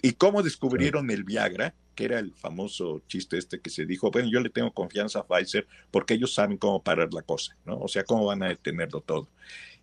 [0.00, 1.74] ¿Y cómo descubrieron el Viagra?
[1.94, 5.26] Que era el famoso chiste este que se dijo, bueno, yo le tengo confianza a
[5.26, 7.78] Pfizer porque ellos saben cómo parar la cosa, ¿no?
[7.80, 9.28] O sea, cómo van a detenerlo todo.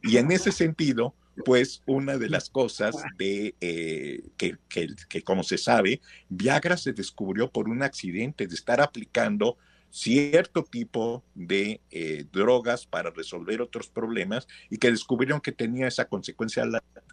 [0.02, 5.58] Y en ese sentido, pues una de las cosas de eh, que, que, como se
[5.58, 6.00] sabe,
[6.30, 9.58] Viagra se descubrió por un accidente de estar aplicando
[9.96, 16.10] cierto tipo de eh, drogas para resolver otros problemas y que descubrieron que tenía esa
[16.10, 16.66] consecuencia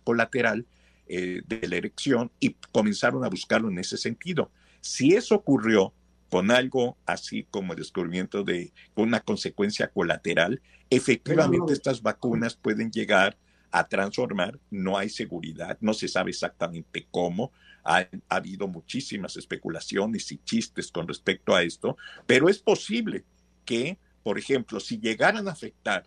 [0.02, 0.66] colateral
[1.06, 4.50] eh, de la erección y comenzaron a buscarlo en ese sentido.
[4.80, 5.94] Si eso ocurrió
[6.28, 10.60] con algo así como el descubrimiento de una consecuencia colateral,
[10.90, 13.36] efectivamente estas vacunas pueden llegar
[13.70, 17.52] a transformar, no hay seguridad, no se sabe exactamente cómo,
[17.84, 23.24] ha, ha, habido muchísimas especulaciones y chistes con respecto a esto, pero es posible
[23.64, 26.04] que, por ejemplo, si llegaran a afectar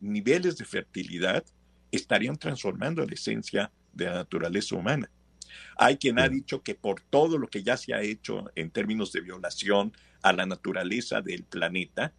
[0.00, 1.44] niveles de fertilidad,
[1.90, 5.10] estarían transformando la esencia de la naturaleza humana.
[5.76, 9.12] Hay quien ha dicho que por todo lo que ya se ha hecho en términos
[9.12, 9.92] de violación
[10.22, 12.12] a la naturaleza del planeta,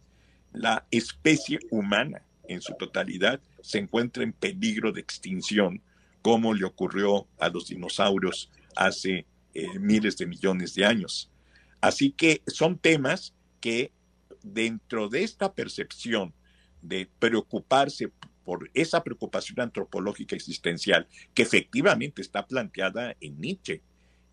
[0.52, 5.80] la especie humana en su totalidad se encuentra en peligro de extinción,
[6.22, 11.30] como le ocurrió a los dinosaurios hace eh, miles de millones de años.
[11.80, 13.92] Así que son temas que
[14.42, 16.32] dentro de esta percepción
[16.82, 18.10] de preocuparse
[18.44, 23.82] por esa preocupación antropológica existencial que efectivamente está planteada en Nietzsche,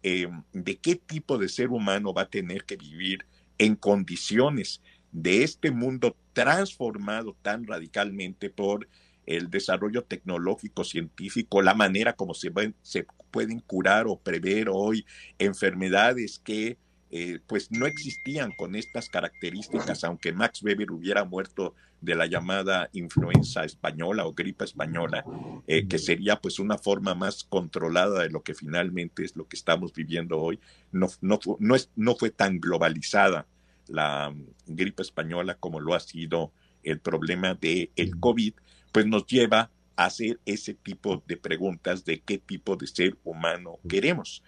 [0.03, 3.25] eh, de qué tipo de ser humano va a tener que vivir
[3.57, 4.81] en condiciones
[5.11, 8.87] de este mundo transformado tan radicalmente por
[9.25, 15.05] el desarrollo tecnológico, científico, la manera como se, se pueden curar o prever hoy
[15.39, 16.77] enfermedades que
[17.13, 22.89] eh, pues no existían con estas características, aunque Max Weber hubiera muerto de la llamada
[22.93, 25.25] influenza española o gripe española,
[25.67, 29.57] eh, que sería pues una forma más controlada de lo que finalmente es lo que
[29.57, 30.59] estamos viviendo hoy.
[30.93, 33.45] No, no, no, es, no fue tan globalizada
[33.87, 38.53] la mm, gripe española como lo ha sido el problema del el COVID,
[38.93, 44.43] pues nos lleva hacer ese tipo de preguntas de qué tipo de ser humano queremos.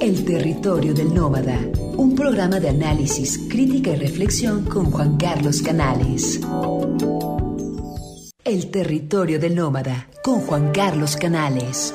[0.00, 1.58] El territorio del nómada,
[1.96, 6.40] un programa de análisis, crítica y reflexión con Juan Carlos Canales.
[8.44, 11.94] El territorio del nómada con Juan Carlos Canales.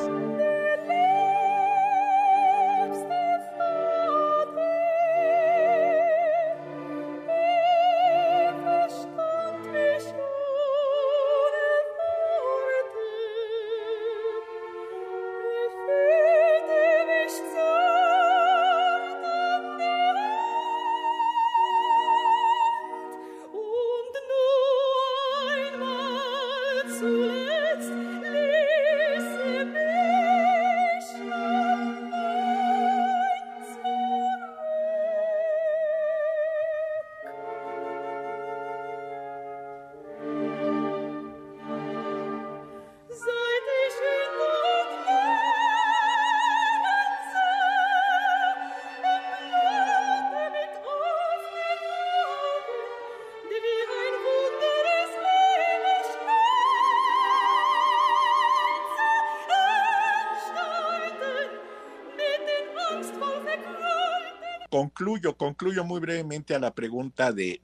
[65.04, 67.60] Concluyo, concluyo muy brevemente a la pregunta de,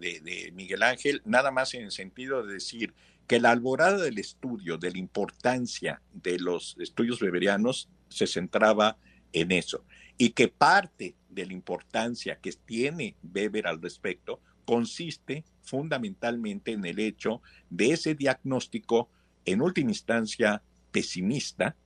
[0.53, 2.93] Miguel Ángel, nada más en el sentido de decir
[3.27, 8.97] que la alborada del estudio, de la importancia de los estudios beberianos, se centraba
[9.31, 9.85] en eso
[10.17, 16.99] y que parte de la importancia que tiene Weber al respecto consiste fundamentalmente en el
[16.99, 19.09] hecho de ese diagnóstico,
[19.45, 20.61] en última instancia,
[20.91, 21.77] pesimista,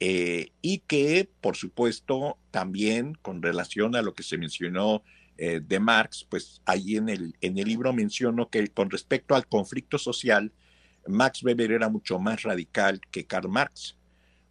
[0.00, 5.02] eh, y que, por supuesto, también con relación a lo que se mencionó
[5.36, 9.46] eh, de Marx, pues ahí en el, en el libro menciono que con respecto al
[9.46, 10.52] conflicto social,
[11.06, 13.96] Max Weber era mucho más radical que Karl Marx,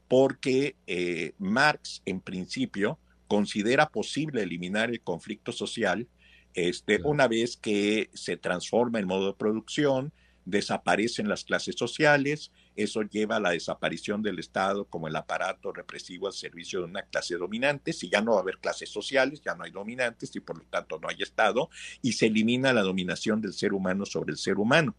[0.07, 6.07] porque eh, Marx, en principio, considera posible eliminar el conflicto social
[6.53, 10.11] este, una vez que se transforma el modo de producción,
[10.45, 16.27] desaparecen las clases sociales, eso lleva a la desaparición del Estado como el aparato represivo
[16.27, 17.91] al servicio de una clase dominante.
[17.91, 20.63] Si ya no va a haber clases sociales, ya no hay dominantes y por lo
[20.65, 21.69] tanto no hay Estado,
[22.03, 24.95] y se elimina la dominación del ser humano sobre el ser humano.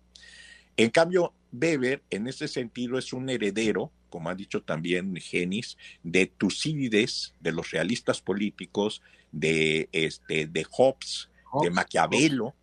[0.77, 6.27] En cambio, Weber, en ese sentido, es un heredero, como ha dicho también Genis, de
[6.27, 9.03] Tucídides, de los realistas políticos,
[9.33, 11.31] de, este, de Hobbes,
[11.63, 12.55] de Maquiavelo,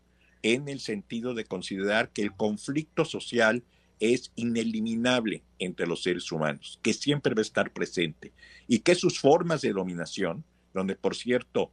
[0.44, 3.64] en el sentido de considerar que el conflicto social
[4.00, 8.34] es ineliminable entre los seres humanos, que siempre va a estar presente
[8.68, 10.44] y que sus formas de dominación,
[10.74, 11.72] donde por cierto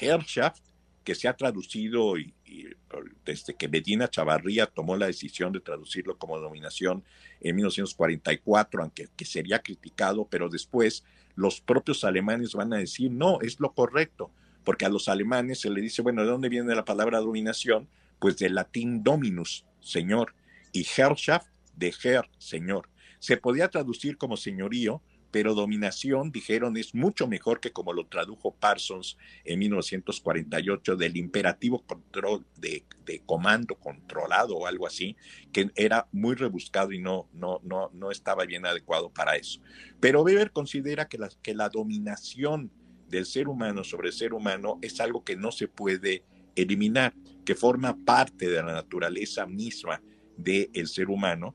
[0.00, 0.62] Herrschaft,
[1.04, 2.34] que se ha traducido y,
[3.24, 7.02] desde que Medina Chavarría tomó la decisión de traducirlo como dominación
[7.40, 11.02] en 1944, aunque que sería criticado, pero después
[11.34, 14.30] los propios alemanes van a decir, no, es lo correcto,
[14.64, 17.88] porque a los alemanes se le dice, bueno, ¿de dónde viene la palabra dominación?
[18.20, 20.34] Pues del latín dominus, señor,
[20.72, 22.88] y Herrschaft de Herr, señor.
[23.18, 25.02] Se podía traducir como señorío,
[25.32, 31.82] pero dominación, dijeron, es mucho mejor que como lo tradujo Parsons en 1948 del imperativo
[31.86, 32.84] control de,
[33.24, 35.16] comando controlado o algo así,
[35.50, 39.60] que era muy rebuscado y no, no, no, no estaba bien adecuado para eso.
[40.00, 42.70] Pero Weber considera que la, que la dominación
[43.08, 46.24] del ser humano sobre el ser humano es algo que no se puede
[46.56, 47.14] eliminar,
[47.44, 50.02] que forma parte de la naturaleza misma
[50.36, 51.54] del ser humano,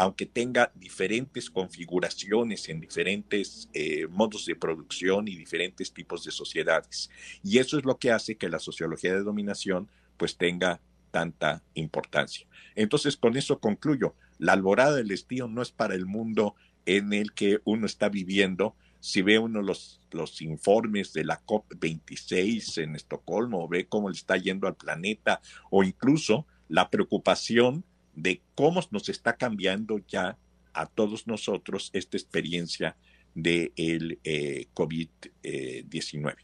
[0.00, 7.10] aunque tenga diferentes configuraciones en diferentes eh, modos de producción y diferentes tipos de sociedades.
[7.42, 10.80] Y eso es lo que hace que la sociología de dominación pues tenga
[11.10, 12.46] tanta importancia.
[12.76, 14.14] Entonces, con eso concluyo.
[14.38, 16.54] La alborada del estío no es para el mundo
[16.86, 18.76] en el que uno está viviendo.
[19.00, 24.36] Si ve uno los, los informes de la COP26 en Estocolmo, ve cómo le está
[24.36, 25.40] yendo al planeta,
[25.70, 27.84] o incluso la preocupación
[28.22, 30.36] de cómo nos está cambiando ya
[30.72, 32.96] a todos nosotros esta experiencia
[33.34, 36.36] del de eh, COVID-19.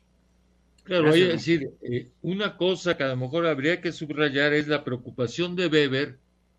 [0.84, 4.68] Claro, voy a decir, eh, una cosa que a lo mejor habría que subrayar es
[4.68, 6.18] la preocupación de Weber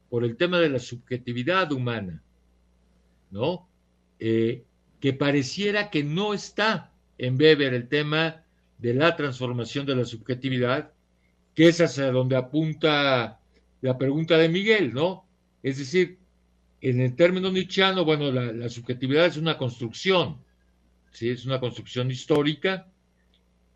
[0.09, 2.23] por el tema de la subjetividad humana,
[3.29, 3.69] ¿no?
[4.19, 4.63] Eh,
[4.99, 8.43] que pareciera que no está en Weber el tema
[8.79, 10.91] de la transformación de la subjetividad,
[11.53, 13.39] que es hacia donde apunta
[13.85, 15.27] la pregunta de Miguel, ¿no?
[15.61, 16.17] Es decir,
[16.81, 20.39] en el término nietzscheano, bueno, la, subjetividad es una construcción,
[21.11, 21.29] ¿sí?
[21.29, 22.87] Es una construcción histórica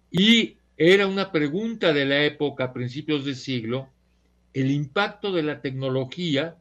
[0.10, 3.90] y era una pregunta de la época, a principios de siglo,
[4.52, 6.58] el impacto de la tecnología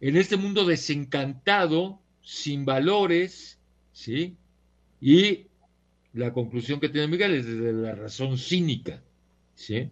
[0.00, 3.60] en este mundo desencantado, sin valores,
[3.92, 4.36] ¿sí?
[5.00, 5.46] Y
[6.14, 9.04] la conclusión que tiene Miguel es desde la razón cínica,
[9.54, 9.88] ¿sí?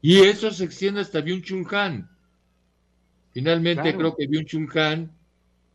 [0.00, 2.08] Y eso se extiende hasta Byung-Chul Han.
[3.32, 5.12] Finalmente creo que Byung-Chul Han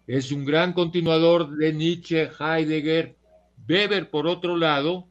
[0.07, 3.15] es un gran continuador de Nietzsche, Heidegger,
[3.67, 5.07] Weber por otro lado,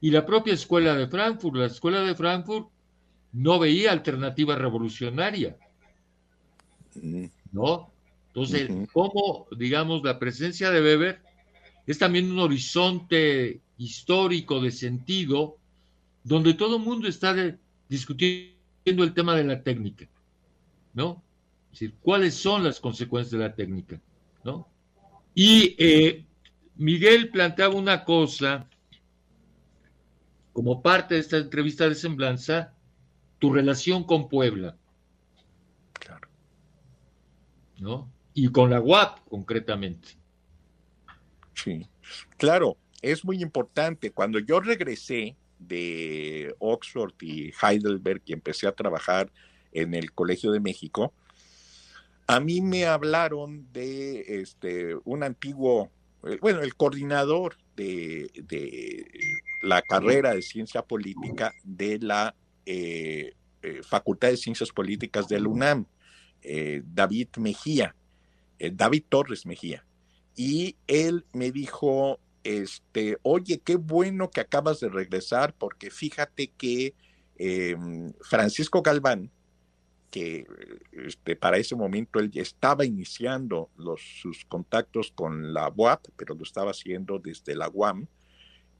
[0.00, 1.56] y la propia escuela de Frankfurt.
[1.56, 2.68] La escuela de Frankfurt
[3.32, 5.56] no veía alternativa revolucionaria.
[7.52, 7.90] ¿No?
[8.28, 11.20] Entonces, ¿cómo, digamos, la presencia de Weber
[11.86, 15.56] es también un horizonte histórico de sentido
[16.22, 17.56] donde todo el mundo está de,
[17.90, 20.08] discutiendo el tema de la técnica,
[20.94, 21.22] ¿no?
[21.66, 24.00] Es decir, cuáles son las consecuencias de la técnica,
[24.44, 24.68] ¿no?
[25.34, 26.24] Y eh,
[26.76, 28.68] Miguel planteaba una cosa,
[30.52, 32.74] como parte de esta entrevista de semblanza,
[33.40, 34.76] tu relación con Puebla.
[35.94, 36.28] Claro.
[37.78, 38.10] ¿No?
[38.34, 40.10] Y con la UAP, concretamente.
[41.54, 41.88] Sí,
[42.36, 44.12] claro, es muy importante.
[44.12, 49.30] Cuando yo regresé de Oxford y Heidelberg y empecé a trabajar
[49.72, 51.12] en el Colegio de México,
[52.26, 55.90] a mí me hablaron de este, un antiguo
[56.40, 58.30] bueno, el coordinador de,
[59.62, 62.34] la carrera de ciencia política de la
[62.66, 63.32] eh,
[63.62, 65.86] eh, Facultad de Ciencias Políticas del UNAM,
[66.84, 67.94] David Mejía,
[68.58, 69.84] David Torres Mejía.
[70.36, 76.94] Y él me dijo, este, oye, qué bueno que acabas de regresar, porque fíjate que
[77.36, 79.30] em, Francisco Galván,
[80.10, 80.46] que
[80.92, 86.42] este, para ese momento él estaba iniciando los, sus contactos con la UAP, pero lo
[86.42, 88.06] estaba haciendo desde la UAM,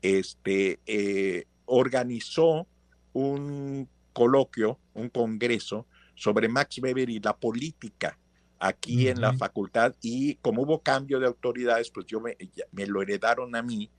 [0.02, 2.66] este, eh, organizó
[3.12, 8.18] un coloquio, un congreso sobre Max Weber y la política
[8.60, 12.36] aquí en la facultad y como hubo cambio de autoridades, pues yo me,
[12.72, 13.90] me, lo heredaron a mí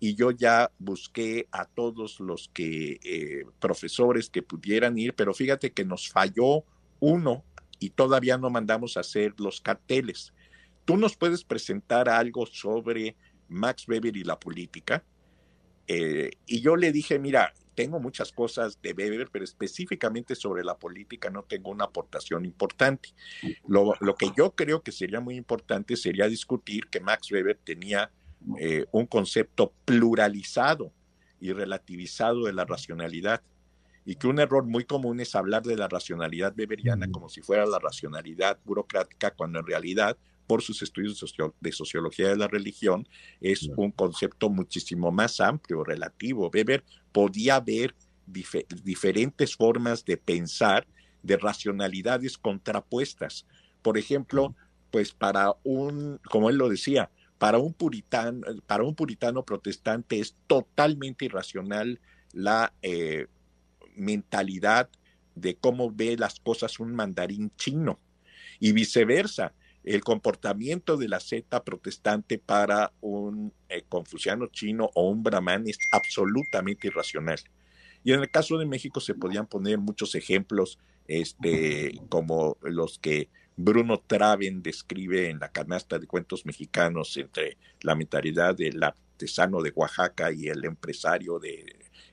[0.00, 5.72] y yo ya busqué a todos los que eh, profesores que pudieran ir, pero fíjate
[5.72, 6.64] que nos falló
[6.98, 7.44] uno
[7.78, 10.34] y todavía no mandamos a hacer los carteles.
[10.84, 13.16] ¿Tú nos puedes presentar algo sobre
[13.48, 15.04] Max Weber y la política?
[15.86, 20.76] Eh, y yo le dije, mira, tengo muchas cosas de Weber, pero específicamente sobre la
[20.76, 23.10] política no tengo una aportación importante.
[23.68, 28.10] Lo, que yo creo que sería muy importante sería discutir que Max Weber tenía
[28.58, 30.92] eh, un concepto pluralizado
[31.40, 33.42] y relativizado de la racionalidad
[34.04, 37.64] y que un error muy común es hablar de la racionalidad beberiana como si fuera
[37.64, 40.18] la racionalidad burocrática, cuando en realidad,
[40.48, 41.22] por sus estudios
[41.60, 43.06] de, sociología de la religión,
[43.40, 46.50] es un concepto muchísimo más amplio, relativo.
[46.52, 46.82] Weber
[47.12, 47.94] podía ver
[48.82, 50.86] diferentes formas de pensar,
[51.22, 53.46] de racionalidades contrapuestas.
[53.82, 54.56] Por ejemplo,
[54.90, 60.34] pues para un, como él lo decía, para un puritano, para un puritano protestante es
[60.46, 62.00] totalmente irracional
[62.32, 63.26] la eh,
[63.96, 64.88] mentalidad
[65.34, 68.00] de cómo ve las cosas un mandarín chino
[68.58, 69.52] y viceversa.
[69.88, 75.78] El comportamiento de la seta protestante para un eh, confuciano chino o un brahman es
[75.92, 77.38] absolutamente irracional.
[78.04, 83.30] Y en el caso de México se podían poner muchos ejemplos, este, como los que
[83.56, 89.72] Bruno Traven describe en la canasta de cuentos mexicanos entre la mentalidad del artesano de
[89.74, 91.64] Oaxaca y el empresario de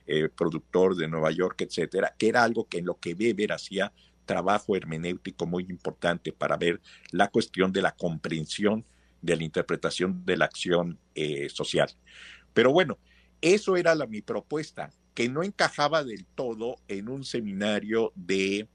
[0.06, 3.92] eh, productor de Nueva York, etcétera, que era algo que en lo que Weber hacía
[4.26, 8.84] trabajo hermenéutico muy importante para ver la cuestión de la comprensión
[9.22, 11.88] de la interpretación de la acción eh, social.
[12.52, 12.98] Pero bueno,
[13.40, 18.68] eso era mi propuesta, que no encajaba del todo en un seminario de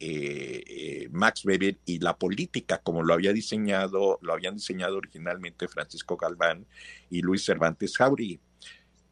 [0.00, 6.16] eh, Max Weber y la política, como lo había diseñado, lo habían diseñado originalmente Francisco
[6.16, 6.66] Galván
[7.10, 8.40] y Luis Cervantes Jauregui.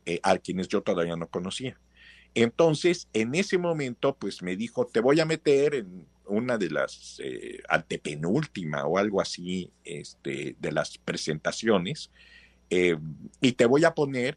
[0.09, 1.77] Eh, a quienes yo todavía no conocía.
[2.37, 7.19] Entonces, en ese momento, pues me dijo, te voy a meter en una de las
[7.25, 12.11] eh, antepenúltima o algo así este, de las presentaciones
[12.69, 12.99] eh,
[13.41, 14.37] y te voy a poner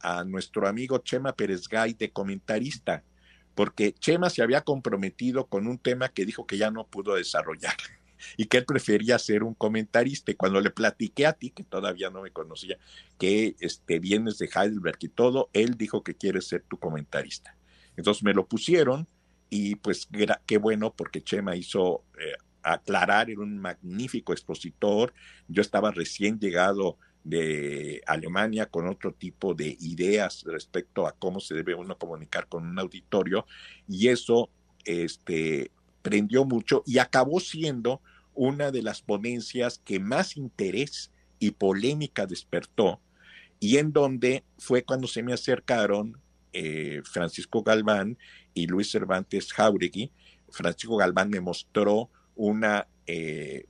[0.00, 3.04] a nuestro amigo Chema Pérez Gay de comentarista,
[3.54, 7.76] porque Chema se había comprometido con un tema que dijo que ya no pudo desarrollar
[8.36, 10.30] y que él prefería ser un comentarista.
[10.30, 12.78] Y cuando le platiqué a ti, que todavía no me conocía,
[13.18, 17.56] que este, vienes de Heidelberg y todo, él dijo que quiere ser tu comentarista.
[17.96, 19.08] Entonces me lo pusieron
[19.48, 20.08] y pues
[20.46, 25.14] qué bueno porque Chema hizo eh, aclarar, era un magnífico expositor.
[25.48, 31.54] Yo estaba recién llegado de Alemania con otro tipo de ideas respecto a cómo se
[31.54, 33.46] debe uno comunicar con un auditorio
[33.88, 34.48] y eso
[34.84, 35.72] este,
[36.44, 38.00] mucho y acabó siendo
[38.34, 43.00] una de las ponencias que más interés y polémica despertó
[43.60, 46.18] y en donde fue cuando se me acercaron
[46.52, 48.18] eh, Francisco Galván
[48.54, 50.10] y Luis Cervantes Jauregui.
[50.50, 53.66] Francisco Galván me mostró una, eh,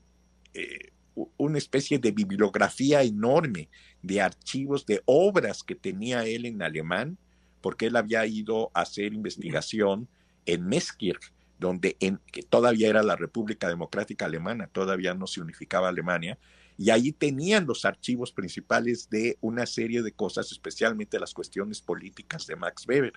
[0.54, 0.92] eh,
[1.36, 3.68] una especie de bibliografía enorme
[4.02, 7.18] de archivos, de obras que tenía él en alemán,
[7.60, 10.08] porque él había ido a hacer investigación
[10.44, 15.88] en Meskirch, donde en, que todavía era la República Democrática Alemana, todavía no se unificaba
[15.88, 16.38] Alemania,
[16.78, 22.46] y ahí tenían los archivos principales de una serie de cosas, especialmente las cuestiones políticas
[22.46, 23.14] de Max Weber.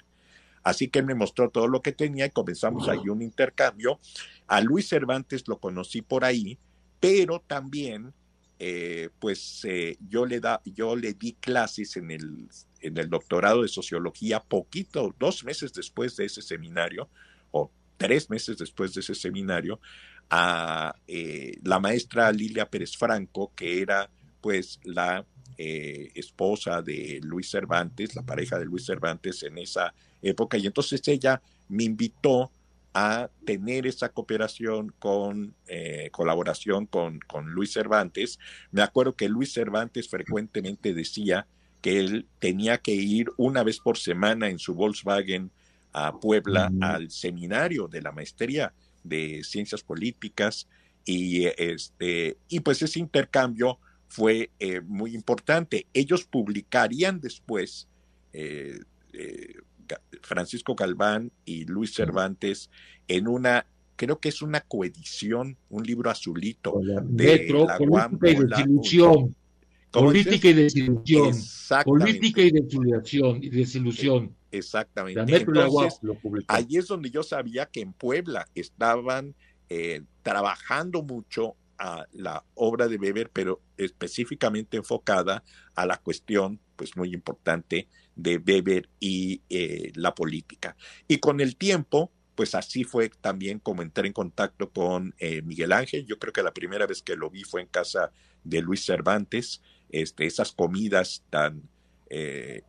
[0.64, 4.00] Así que me mostró todo lo que tenía y comenzamos ahí un intercambio.
[4.48, 6.58] A Luis Cervantes lo conocí por ahí,
[7.00, 8.14] pero también,
[8.60, 12.50] eh, pues eh, yo, le da, yo le di clases en el,
[12.82, 17.10] en el doctorado de sociología poquito, dos meses después de ese seminario,
[18.00, 19.80] tres meses después de ese seminario,
[20.30, 24.10] a eh, la maestra Lilia Pérez Franco, que era
[24.42, 25.26] pues la
[25.58, 31.06] eh, esposa de Luis Cervantes, la pareja de Luis Cervantes en esa época, y entonces
[31.10, 32.50] ella me invitó
[32.94, 38.40] a tener esa cooperación con eh, colaboración con, con Luis Cervantes.
[38.72, 41.46] Me acuerdo que Luis Cervantes frecuentemente decía
[41.82, 45.52] que él tenía que ir una vez por semana en su Volkswagen
[45.94, 48.74] a Puebla al seminario de la maestría
[49.04, 50.68] de ciencias políticas
[51.06, 55.88] y este y pues ese intercambio fue eh, muy importante.
[55.94, 57.88] Ellos publicarían después
[58.34, 58.80] eh,
[59.14, 59.54] eh,
[60.22, 62.70] Francisco Galván y Luis Cervantes
[63.08, 63.66] en una
[63.96, 69.36] creo que es una coedición, un libro azulito de la política y desilusión.
[69.92, 71.34] Política y desilusión.
[71.84, 74.36] Política y desilusión y desilusión.
[74.52, 75.20] Exactamente.
[75.20, 76.00] Entonces,
[76.48, 79.36] ahí es donde yo sabía que en Puebla estaban
[79.70, 85.44] eh, trabajando mucho a la obra de Weber, pero específicamente enfocada
[85.76, 90.76] a la cuestión, pues muy importante, de Weber y eh, la política.
[91.08, 95.72] Y con el tiempo, pues así fue también como entré en contacto con eh, Miguel
[95.72, 96.06] Ángel.
[96.06, 98.12] Yo creo que la primera vez que lo vi fue en casa
[98.44, 101.64] de Luis Cervantes, este, esas comidas tan
[102.10, 102.64] eh,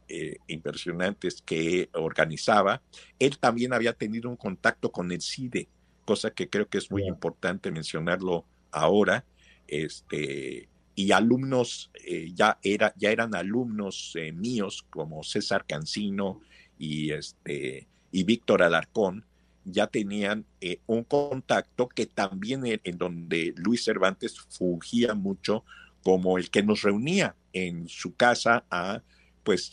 [0.46, 2.82] impresionantes que organizaba.
[3.18, 5.68] Él también había tenido un contacto con el CIDE,
[6.04, 9.24] cosa que creo que es muy importante mencionarlo ahora.
[9.66, 16.40] Este, y alumnos, eh, ya, era, ya eran alumnos eh, míos como César Cancino
[16.78, 19.24] y, este, y Víctor Alarcón,
[19.64, 25.64] ya tenían eh, un contacto que también en, donde Luis Cervantes fungía mucho
[26.02, 29.02] como el que nos reunía en su casa a,
[29.42, 29.72] pues,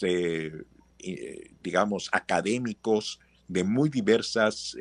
[1.64, 4.76] digamos, académicos de muy diversas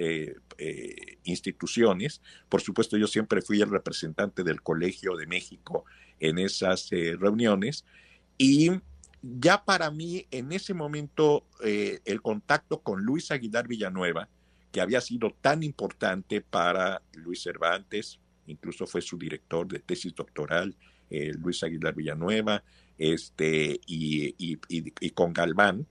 [1.24, 2.20] instituciones.
[2.48, 5.84] Por supuesto, yo siempre fui el representante del Colegio de México
[6.20, 7.84] en esas eh, reuniones.
[8.38, 8.70] Y
[9.22, 14.28] ya para mí, en ese momento, eh, el contacto con Luis Aguilar Villanueva,
[14.72, 20.76] que había sido tan importante para Luis Cervantes, incluso fue su director de tesis doctoral,
[21.10, 22.62] eh, Luis Aguilar Villanueva,
[22.98, 25.86] este, y, y, con Galván,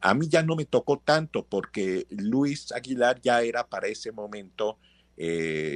[0.00, 4.78] a mí ya no me tocó tanto porque Luis Aguilar ya era para ese momento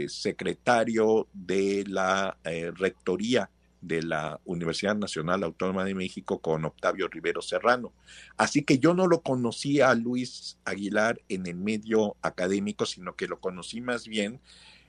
[0.09, 2.37] secretario de la
[2.75, 3.49] rectoría
[3.81, 7.93] de la Universidad Nacional Autónoma de México con Octavio Rivero Serrano.
[8.37, 13.27] Así que yo no lo conocí a Luis Aguilar en el medio académico, sino que
[13.27, 14.41] lo conocí más bien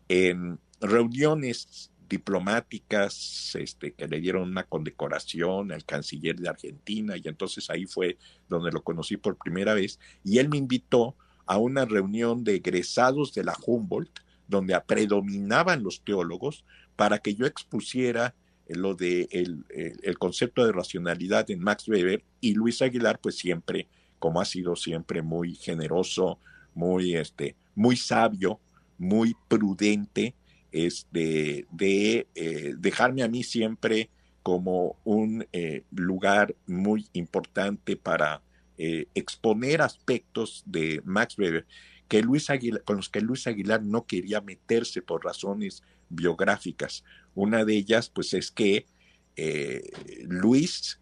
[0.10, 7.70] en reuniones diplomáticas este, que le dieron una condecoración al canciller de Argentina y entonces
[7.70, 8.18] ahí fue
[8.50, 13.34] donde lo conocí por primera vez y él me invitó a una reunión de egresados
[13.34, 16.66] de la Humboldt donde predominaban los teólogos
[16.98, 18.36] para que yo expusiera
[18.68, 23.88] lo de el, concepto de racionalidad en Max Weber y Luis Aguilar pues siempre
[24.20, 26.40] como ha sido siempre muy generoso
[26.74, 28.60] muy este muy sabio
[28.98, 30.36] muy prudente
[30.72, 34.10] este de eh, dejarme a mí siempre
[34.44, 38.42] como un eh, lugar muy importante para
[38.78, 41.66] eh, exponer aspectos de Max Weber
[42.08, 47.06] que Luis Aguilar, con los que Luis Aguilar no quería meterse por razones biográficas.
[47.36, 48.86] Una de ellas, pues, es que
[50.24, 51.00] Luis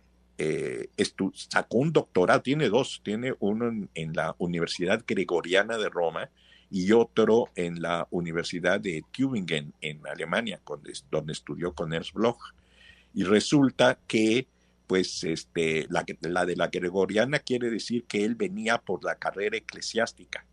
[1.34, 6.30] sacó un doctorado, tiene dos, tiene uno en, la Universidad Gregoriana de Roma
[6.72, 10.62] y otro en la Universidad de Tübingen en Alemania,
[11.10, 12.54] donde, estudió con Ernst Bloch.
[13.14, 14.48] Y resulta que,
[14.88, 19.58] pues, este, la, la de la Gregoriana quiere decir que él venía por la carrera
[19.58, 20.46] eclesiástica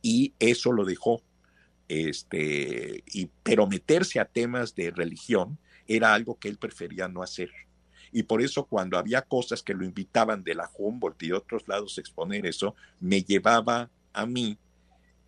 [0.00, 1.22] y eso lo dejó
[1.88, 7.50] este, y, pero meterse a temas de religión era algo que él prefería no hacer.
[8.12, 11.66] Y por eso cuando había cosas que lo invitaban de la Humboldt y de otros
[11.66, 14.58] lados a exponer eso, me llevaba a mí.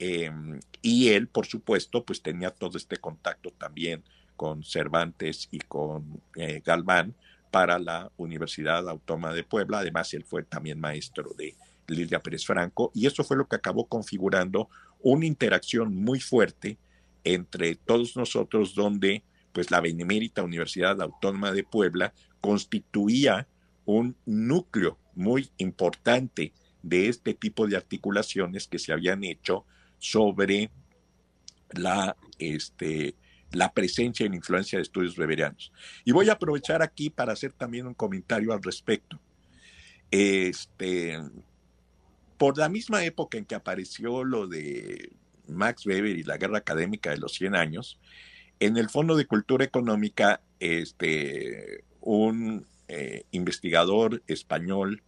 [0.02, 4.02] Em, y él, por supuesto, pues tenía todo este contacto también
[4.34, 7.14] con Cervantes y con eh, Galván
[7.50, 9.80] para la Universidad Autónoma de Puebla.
[9.80, 11.54] Además, él fue también maestro de
[11.86, 14.70] Lilia Pérez Franco, y eso fue lo que acabó configurando
[15.00, 16.78] una interacción muy fuerte
[17.22, 19.22] entre todos nosotros, donde
[19.52, 23.46] pues la Benemérita Universidad Autónoma de Puebla constituía
[23.84, 29.66] un núcleo muy importante de este tipo de articulaciones que se habían hecho
[30.00, 30.72] sobre
[31.70, 33.14] la, este,
[33.52, 35.72] la presencia y la influencia de estudios beberianos.
[36.04, 39.20] Y voy a aprovechar aquí para hacer también un comentario al respecto.
[40.10, 41.20] Este,
[42.36, 45.12] por la misma época en que apareció lo de
[45.46, 48.00] Max Weber y la guerra académica de los 100 años,
[48.58, 55.02] en el Fondo de Cultura Económica, este, un eh, investigador español,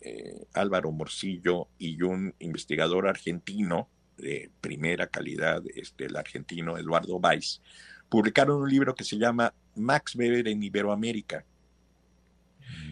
[0.00, 7.60] eh, Álvaro Morcillo, y un investigador argentino, de primera calidad, este, el argentino Eduardo Weiss,
[8.08, 11.44] publicaron un libro que se llama Max Weber en Iberoamérica,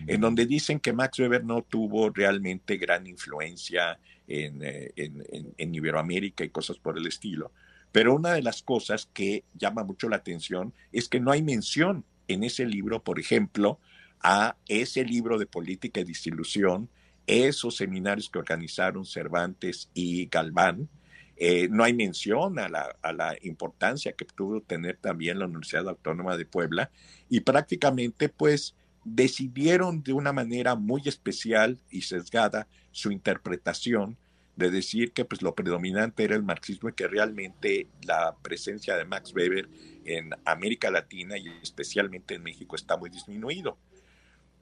[0.07, 6.45] en donde dicen que Max Weber no tuvo realmente gran influencia en, eh, en, Iberoamérica
[6.45, 7.53] y cosas por el estilo.
[7.93, 12.05] Pero una de las cosas que llama mucho la atención es que no hay mención
[12.29, 13.79] en ese libro, por ejemplo,
[14.21, 16.89] a ese libro de política y disilusión,
[17.27, 20.89] esos seminarios que organizaron Cervantes y Galván.
[21.37, 25.89] Eh, no hay mención a la, a la, importancia que tuvo tener también la Universidad
[25.89, 26.91] Autónoma de Puebla
[27.29, 34.17] y prácticamente pues decidieron de una manera muy especial y sesgada su interpretación
[34.57, 39.05] de decir que pues lo predominante era el marxismo y que realmente la presencia de
[39.05, 39.69] Max Weber
[40.05, 43.77] en América Latina y especialmente en México está muy disminuido.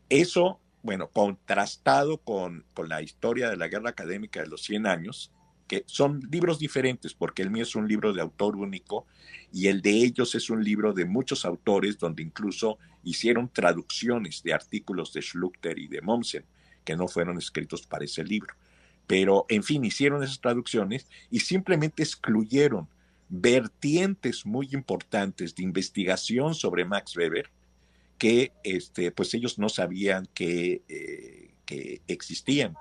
[0.08, 5.30] Eso, bueno, contrastado con, con la historia de la guerra académica de los 100 años,
[5.72, 9.06] que son libros diferentes, porque el mío es un libro de autor único
[9.54, 14.52] y el de ellos es un libro de muchos autores donde incluso hicieron traducciones de
[14.52, 16.44] artículos de Schluchter y de Mommsen,
[16.84, 18.54] que no fueron escritos para ese libro.
[19.06, 22.86] Pero, en fin, hicieron esas traducciones y simplemente excluyeron
[23.30, 27.48] vertientes muy importantes de investigación sobre Max Weber
[28.18, 32.76] que este, pues ellos no sabían que, eh, que existían.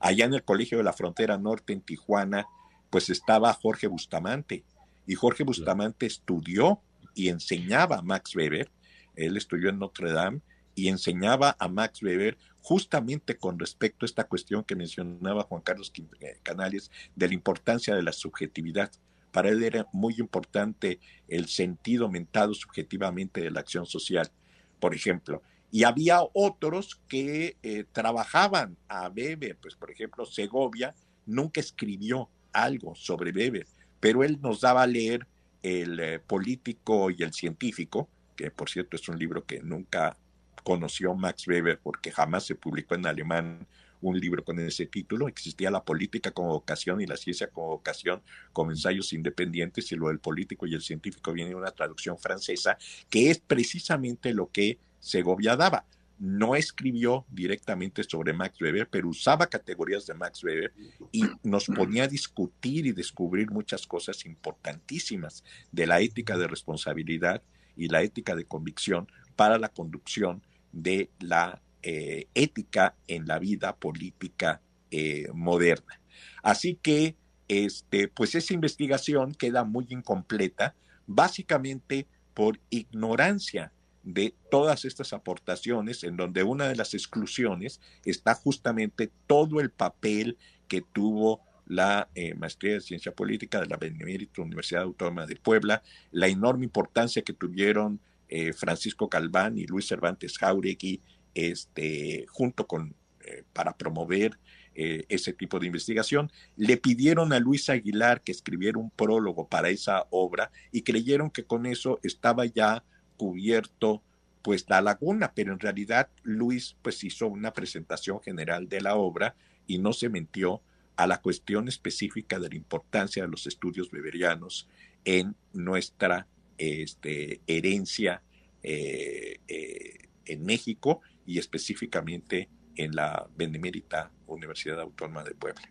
[0.00, 2.46] Allá en el Colegio de la Frontera Norte, en Tijuana,
[2.90, 4.64] pues estaba Jorge Bustamante.
[5.06, 6.80] Y Jorge Bustamante estudió
[7.14, 8.70] y enseñaba a Max Weber.
[9.16, 10.40] Él estudió en Notre Dame
[10.74, 15.92] y enseñaba a Max Weber justamente con respecto a esta cuestión que mencionaba Juan Carlos
[16.20, 18.92] eh, Canales de la importancia de la subjetividad.
[19.32, 24.30] Para él era muy importante el sentido mentado subjetivamente de la acción social,
[24.78, 25.42] por ejemplo.
[25.70, 30.94] Y había otros que eh, trabajaban a Weber, pues por ejemplo Segovia
[31.26, 33.66] nunca escribió algo sobre Weber,
[34.00, 35.26] pero él nos daba a leer
[35.62, 40.16] el eh, político y el científico, que por cierto es un libro que nunca
[40.64, 43.66] conoció Max Weber porque jamás se publicó en alemán
[44.00, 45.28] un libro con ese título.
[45.28, 48.22] Existía la política como vocación y la ciencia como vocación,
[48.52, 52.78] como ensayos independientes, y lo del político y el científico viene de una traducción francesa,
[53.10, 55.84] que es precisamente lo que Segovia daba.
[56.18, 60.72] No escribió directamente sobre Max Weber, pero usaba categorías de Max Weber
[61.12, 67.42] y nos ponía a discutir y descubrir muchas cosas importantísimas de la ética de responsabilidad
[67.76, 69.06] y la ética de convicción
[69.36, 70.42] para la conducción
[70.72, 74.60] de la eh, ética en la vida política
[74.90, 76.00] eh, moderna.
[76.42, 77.14] Así que,
[77.46, 80.74] este, pues esa investigación queda muy incompleta,
[81.06, 83.72] básicamente por ignorancia
[84.02, 90.38] de todas estas aportaciones, en donde una de las exclusiones está justamente todo el papel
[90.68, 95.82] que tuvo la eh, maestría de ciencia política de la Benemérita Universidad Autónoma de Puebla,
[96.10, 101.02] la enorme importancia que tuvieron eh, Francisco Calván y Luis Cervantes Jauregui,
[101.34, 104.38] este, junto con, eh, para promover
[104.80, 106.30] ese tipo de investigación.
[106.54, 111.42] Le pidieron a Luis Aguilar que escribiera un prólogo para esa obra y creyeron que
[111.42, 112.84] con eso estaba ya
[113.18, 114.02] cubierto
[114.42, 119.34] pues la laguna, pero en realidad Luis pues hizo una presentación general de la obra
[119.66, 120.62] y no se metió
[120.96, 124.68] a la cuestión específica de la importancia de los estudios beberianos
[125.04, 126.26] en nuestra
[126.56, 128.22] este, herencia
[128.62, 135.70] eh, eh, en México y específicamente en la Benemérita Universidad Autónoma de Puebla.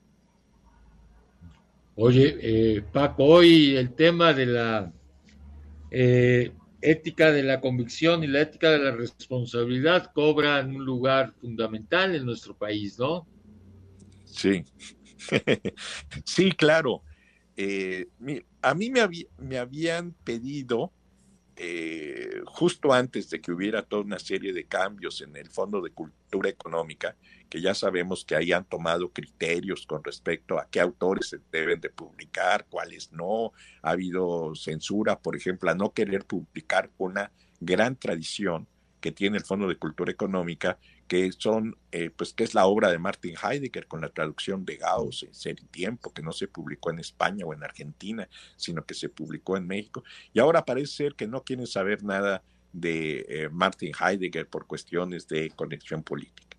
[1.96, 4.94] Oye, eh, Paco, hoy el tema de la
[6.82, 12.26] ética de la convicción y la ética de la responsabilidad cobran un lugar fundamental en
[12.26, 13.28] nuestro país, ¿no?
[14.26, 14.64] Sí,
[16.26, 17.04] sí, claro.
[18.62, 19.02] a mí me,
[19.38, 20.94] me habían pedido
[21.60, 25.90] eh, justo antes de que hubiera toda una serie de cambios en el Fondo de
[25.90, 27.16] Cultura Económica,
[27.50, 31.82] que ya sabemos que ahí han tomado criterios con respecto a qué autores se deben
[31.82, 37.96] de publicar, cuáles no, ha habido censura, por ejemplo, a no querer publicar una gran
[37.96, 38.68] tradición
[39.02, 40.78] que tiene el Fondo de Cultura Económica,
[41.08, 44.78] que son, eh, pues, que es la obra de Martin Heidegger con la traducción de
[44.78, 48.86] Gauss en Ser y Tiempo, que no se publicó en España o en Argentina, sino
[48.86, 50.04] que se publicó en México.
[50.34, 52.44] Y ahora parece ser que no quieren saber nada
[52.74, 56.58] de eh, Martin Heidegger por cuestiones de conexión política.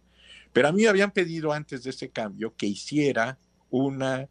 [0.52, 3.38] Pero a mí me habían pedido antes de ese cambio que hiciera
[3.70, 4.28] una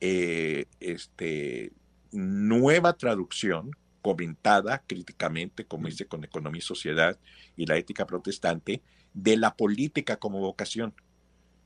[0.00, 1.72] eh, este,
[2.10, 3.70] nueva traducción
[4.02, 7.18] comentada críticamente, como dice con Economía y Sociedad
[7.56, 8.82] y la Ética Protestante,
[9.14, 10.94] de la política como vocación.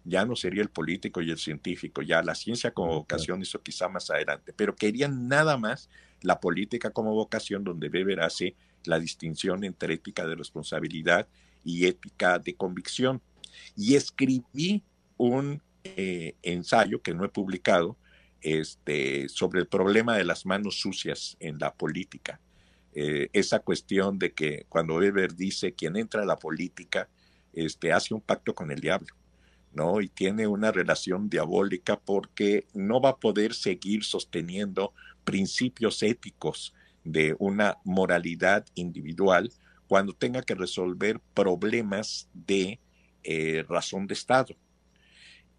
[0.07, 3.89] ya no sería el político y el científico, ya la ciencia como vocación, eso quizá
[3.89, 5.89] más adelante, pero querían nada más
[6.21, 8.55] la política como vocación, donde Weber hace
[8.85, 11.27] la distinción entre ética de responsabilidad
[11.65, 13.23] y ética de convicción.
[13.77, 14.83] Y escribí
[15.17, 17.97] un eh, ensayo que no he publicado
[18.45, 22.41] este, sobre el problema de las manos sucias en la política.
[22.95, 27.09] Eh, esa cuestión de que cuando Weber dice quien entra a la política
[27.53, 29.15] este, hace un pacto con el diablo
[29.75, 30.01] ¿no?
[30.01, 34.95] Y tiene una relación diabólica porque no va a poder seguir sosteniendo
[35.25, 39.53] principios éticos de una moralidad individual
[39.89, 42.81] cuando tenga que resolver problemas de
[43.25, 44.55] eh, razón de Estado.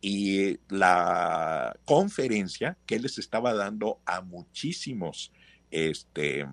[0.01, 5.31] Y la conferencia que les estaba dando a muchísimos
[5.71, 6.45] este,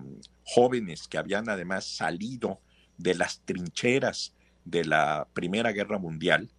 [0.43, 2.61] jóvenes que habían además salido
[2.97, 4.33] de las trincheras
[4.65, 6.51] de la Primera Guerra Mundial,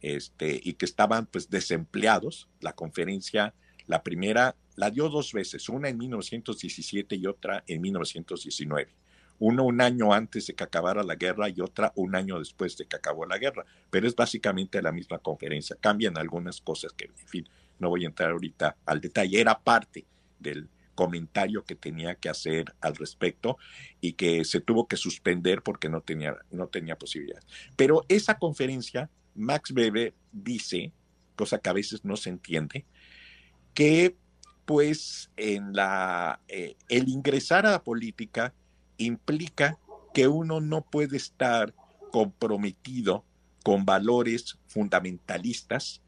[0.00, 2.48] este, y que estaban pues desempleados.
[2.60, 3.54] La conferencia,
[3.86, 8.94] la primera, la dio dos veces, una en 1917 y otra en 1919.
[9.38, 12.86] Uno un año antes de que acabara la guerra y otra un año después de
[12.86, 13.64] que acabó la guerra.
[13.90, 15.76] Pero es básicamente la misma conferencia.
[15.80, 17.48] Cambian algunas cosas que, en fin,
[17.78, 19.40] no voy a entrar ahorita al detalle.
[19.40, 20.04] Era parte
[20.38, 23.56] del comentario que tenía que hacer al respecto
[24.00, 27.40] y que se tuvo que suspender porque no tenía, no tenía posibilidad.
[27.76, 29.08] Pero esa conferencia
[29.38, 30.92] Max Weber dice,
[31.36, 32.84] cosa que a veces no se entiende,
[33.74, 34.16] que
[34.64, 38.52] pues en la, eh, el ingresar a la política
[38.98, 39.78] implica
[40.12, 41.74] que uno no puede estar
[42.12, 43.24] comprometido
[43.62, 46.02] con valores fundamentalistas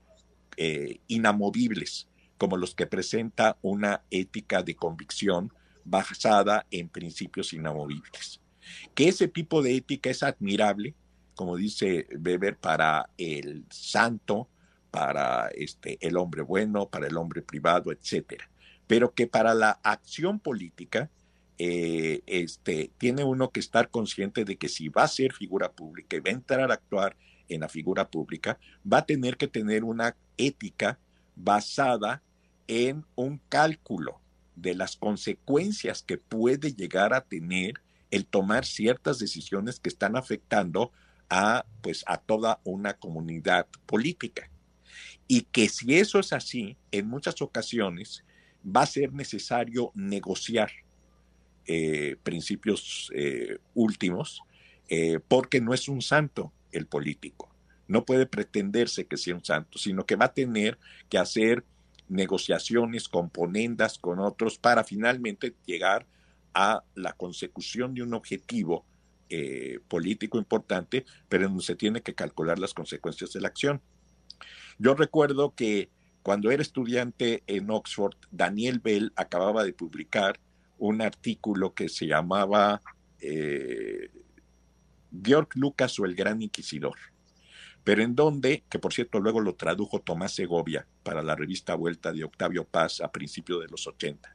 [0.57, 2.09] eh, inamovibles,
[2.39, 5.53] como los que presenta una ética de convicción
[5.85, 8.41] basada en principios inamovibles.
[8.95, 10.95] Que ese tipo de ética es admirable
[11.41, 14.51] como dice Weber, para el santo,
[14.91, 18.51] para este, el hombre bueno, para el hombre privado, etcétera.
[18.87, 21.09] Pero que para la acción política,
[21.63, 26.17] eh, este, tiene uno que estar consciente de que si va a ser figura pública
[26.17, 27.19] y va a entrar a actuar
[27.51, 28.59] en la figura pública,
[28.91, 30.99] va a tener que tener una ética
[31.37, 32.23] basada
[32.67, 34.23] en un cálculo
[34.57, 37.75] de las consecuencias que puede llegar a tener
[38.11, 40.93] el tomar ciertas decisiones que están afectando
[41.29, 44.51] a, pues, a toda una comunidad política.
[45.29, 48.25] Y que si eso es así, en muchas ocasiones
[48.65, 50.71] va a ser necesario negociar
[51.67, 54.43] eh, principios eh, últimos,
[54.89, 57.49] eh, porque no es un santo el político.
[57.87, 60.79] No puede pretenderse que sea un santo, sino que va a tener
[61.09, 61.65] que hacer
[62.09, 66.07] negociaciones, componendas con otros para finalmente llegar
[66.55, 68.85] a la consecución de un objetivo
[69.87, 73.81] político importante, pero donde se tiene que calcular las consecuencias de la acción.
[74.77, 75.89] Yo recuerdo que
[76.23, 80.41] cuando era estudiante en Oxford, Daniel Bell acababa de publicar
[80.81, 82.81] un artículo que se llamaba
[83.21, 84.11] eh,
[85.23, 86.97] Georg Lucas o el Gran Inquisidor,
[87.85, 92.13] pero en donde, que por cierto luego lo tradujo Tomás Segovia para la revista Vuelta
[92.13, 94.35] de Octavio Paz a principios de los 80,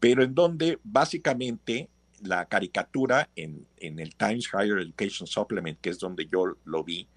[0.00, 1.88] pero en donde básicamente
[2.20, 7.08] la caricatura en, el Times Higher Education Supplement, que es donde yo lo vi,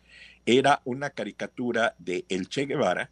[0.46, 3.10] era una caricatura de El Che Guevara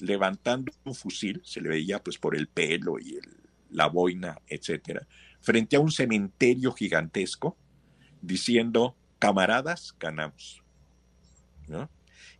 [0.00, 3.18] levantando un fusil, se le veía pues por el pelo y
[3.70, 5.06] la boina, etcétera,
[5.40, 7.56] frente a un cementerio gigantesco,
[8.20, 10.62] diciendo, camaradas, ganamos.
[11.66, 11.88] ¿No?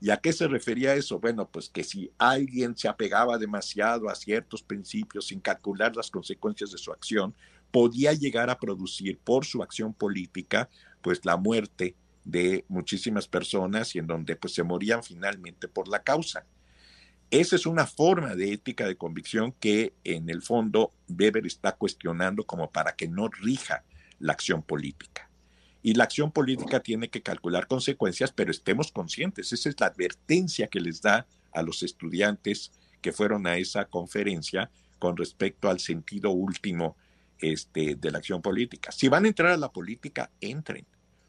[0.00, 1.18] ¿Y a qué se refería eso?
[1.18, 6.70] Bueno, pues que si alguien se apegaba demasiado a ciertos principios sin calcular las consecuencias
[6.70, 7.34] de su acción,
[7.70, 10.68] podía llegar a producir por su acción política,
[11.02, 16.02] pues la muerte de muchísimas personas y en donde pues se morían finalmente por la
[16.02, 16.44] causa.
[17.30, 22.44] Esa es una forma de ética de convicción que en el fondo Weber está cuestionando
[22.44, 23.84] como para que no rija
[24.18, 25.28] la acción política.
[25.82, 30.68] Y la acción política tiene que calcular consecuencias, pero estemos conscientes, esa es la advertencia
[30.68, 32.72] que les da a los estudiantes
[33.02, 36.96] que fueron a esa conferencia con respecto al sentido último
[37.40, 38.90] este, de la acción política.
[38.90, 40.86] Si van a entrar a la política, entren.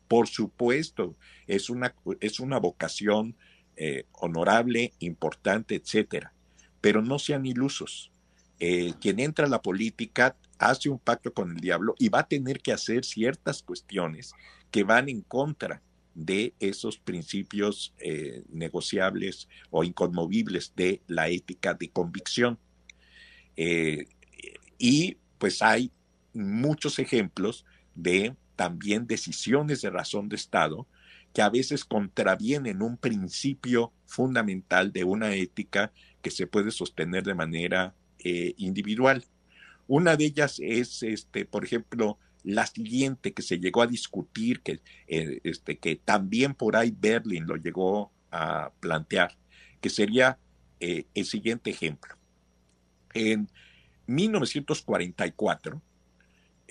[0.07, 1.15] Por supuesto,
[1.45, 3.35] es una, es una vocación
[3.81, 6.33] eh, honorable, importante, etcétera.
[6.81, 8.11] Pero no sean ilusos.
[8.59, 12.27] Eh, quien entra a la política hace un pacto con el diablo y va a
[12.27, 14.33] tener que hacer ciertas cuestiones
[14.69, 15.81] que van en contra
[16.13, 22.59] de esos principios eh, negociables o inconmovibles de la ética de convicción.
[24.77, 25.89] y pues hay
[26.33, 27.65] muchos ejemplos
[27.95, 30.85] de también decisiones de razón de Estado
[31.33, 35.91] que a veces contravienen un principio fundamental de una ética
[36.21, 39.25] que se puede sostener de manera eh, individual.
[39.87, 44.81] Una de ellas es, este, por ejemplo, la siguiente que se llegó a discutir, que,
[45.07, 49.35] eh, este, que también por ahí Berlin lo llegó a plantear,
[49.81, 50.37] que sería
[50.79, 52.15] eh, el siguiente ejemplo.
[53.13, 53.49] En
[54.07, 55.81] 1944,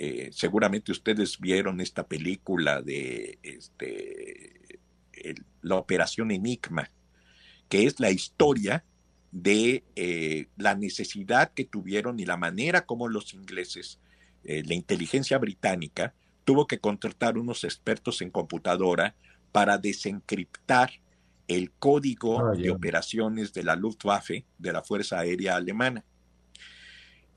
[0.00, 4.78] eh, seguramente ustedes vieron esta película de este,
[5.60, 6.88] la Operación Enigma,
[7.68, 8.84] que es la historia
[9.32, 13.98] de eh, la necesidad que tuvieron y la manera como los ingleses,
[14.44, 16.14] eh, la inteligencia británica,
[16.44, 19.16] tuvo que contratar unos expertos en computadora
[19.50, 20.92] para desencriptar
[21.48, 26.04] el código de operaciones de la Luftwaffe, de la Fuerza Aérea Alemana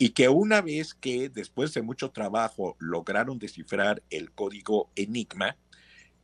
[0.01, 5.57] y que una vez que después de mucho trabajo lograron descifrar el código Enigma,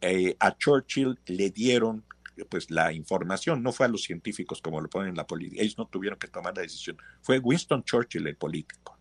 [0.02, 2.04] eh, a Churchill le dieron
[2.50, 5.78] pues la información, no fue a los científicos como lo ponen en la política, ellos
[5.78, 8.98] no tuvieron que tomar la decisión, fue Winston Churchill el político,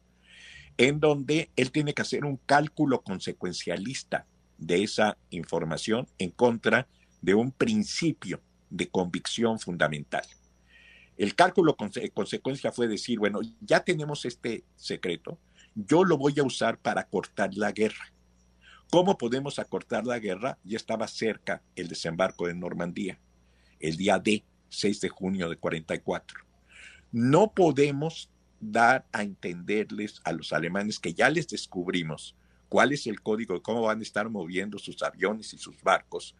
[0.76, 4.26] en donde él tiene que hacer un cálculo consecuencialista
[4.58, 6.86] de esa información en contra
[7.22, 10.26] de un principio de convicción fundamental.
[11.16, 15.38] El cálculo consecuencia fue decir, bueno, ya tenemos este secreto,
[15.74, 18.12] yo lo voy a usar para cortar la guerra.
[18.90, 20.58] ¿Cómo podemos acortar la guerra?
[20.62, 23.18] Ya estaba cerca el desembarco de Normandía,
[23.80, 26.40] el día D, 6 de junio de 44.
[27.12, 28.30] No podemos
[28.60, 32.36] dar a entenderles a los alemanes que ya les descubrimos
[32.68, 36.34] cuál es el código de cómo van a estar moviendo sus aviones y sus barcos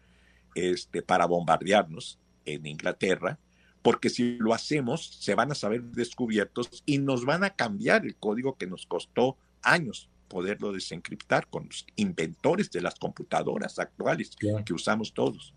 [0.55, 3.39] este, para bombardearnos en Inglaterra,
[3.81, 8.15] porque si lo hacemos se van a saber descubiertos y nos van a cambiar el
[8.15, 14.31] código que nos costó años poderlo desencriptar con los inventores de las computadoras actuales
[14.65, 15.53] que usamos todos.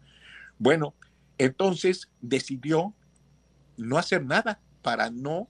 [0.59, 0.95] Bueno,
[1.39, 2.95] entonces decidió
[3.77, 5.49] no hacer nada para no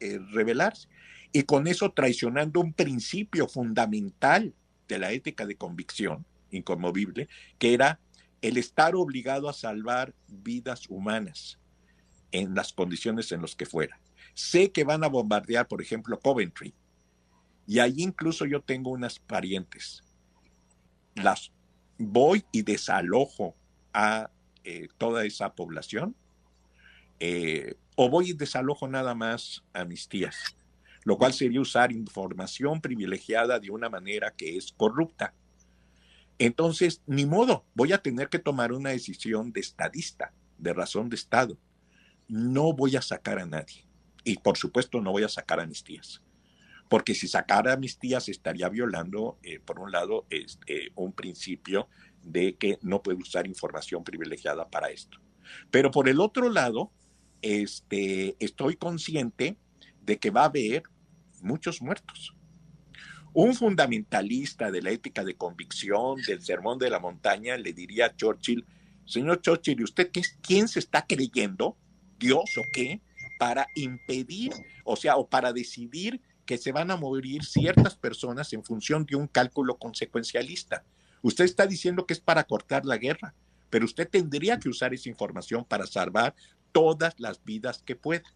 [0.00, 0.88] eh, revelarse
[1.32, 4.54] y con eso traicionando un principio fundamental
[4.86, 7.28] de la ética de convicción inconmovible,
[7.58, 8.00] que era
[8.40, 11.58] el estar obligado a salvar vidas humanas
[12.32, 13.98] en las condiciones en las que fuera.
[14.34, 16.74] Sé que van a bombardear, por ejemplo, Coventry,
[17.66, 20.02] y ahí incluso yo tengo unas parientes.
[21.14, 21.52] Las
[21.98, 23.54] voy y desalojo
[23.92, 24.30] a
[24.64, 26.14] eh, toda esa población,
[27.20, 30.56] eh, o voy y desalojo nada más a mis tías,
[31.04, 35.34] lo cual sería usar información privilegiada de una manera que es corrupta.
[36.38, 41.16] Entonces, ni modo, voy a tener que tomar una decisión de estadista, de razón de
[41.16, 41.58] Estado
[42.28, 43.86] no voy a sacar a nadie.
[44.24, 46.22] Y por supuesto no voy a sacar a mis tías.
[46.88, 51.88] Porque si sacara a mis tías estaría violando, eh, por un lado, este, un principio
[52.22, 55.18] de que no puedo usar información privilegiada para esto.
[55.70, 56.90] Pero por el otro lado,
[57.42, 59.56] este, estoy consciente
[60.02, 60.82] de que va a haber
[61.40, 62.34] muchos muertos.
[63.32, 68.16] Un fundamentalista de la ética de convicción, del sermón de la montaña, le diría a
[68.16, 68.66] Churchill,
[69.04, 70.10] señor Churchill, ¿y usted
[70.42, 71.76] quién se está creyendo
[72.18, 73.00] Dios o qué
[73.38, 74.52] para impedir,
[74.84, 79.16] o sea, o para decidir que se van a morir ciertas personas en función de
[79.16, 80.84] un cálculo consecuencialista.
[81.22, 83.34] Usted está diciendo que es para cortar la guerra,
[83.70, 86.34] pero usted tendría que usar esa información para salvar
[86.72, 88.34] todas las vidas que pueda.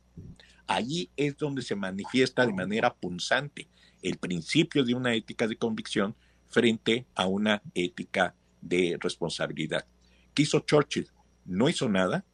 [0.66, 3.68] Allí es donde se manifiesta de manera punzante
[4.02, 6.14] el principio de una ética de convicción
[6.48, 9.86] frente a una ética de responsabilidad.
[10.34, 11.10] ¿Qué hizo Churchill?
[11.44, 12.24] No hizo nada,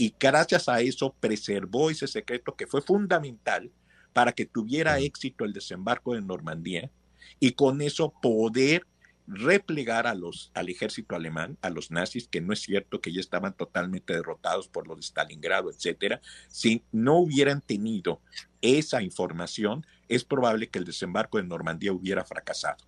[0.00, 3.70] y gracias a eso preservó ese secreto que fue fundamental
[4.14, 6.90] para que tuviera éxito el desembarco de Normandía
[7.38, 8.86] y con eso poder
[9.26, 13.20] replegar a los, al ejército alemán, a los nazis, que no es cierto que ya
[13.20, 16.22] estaban totalmente derrotados por los de Stalingrado, etcétera.
[16.48, 18.22] Si no hubieran tenido
[18.62, 22.86] esa información, es probable que el desembarco de Normandía hubiera fracasado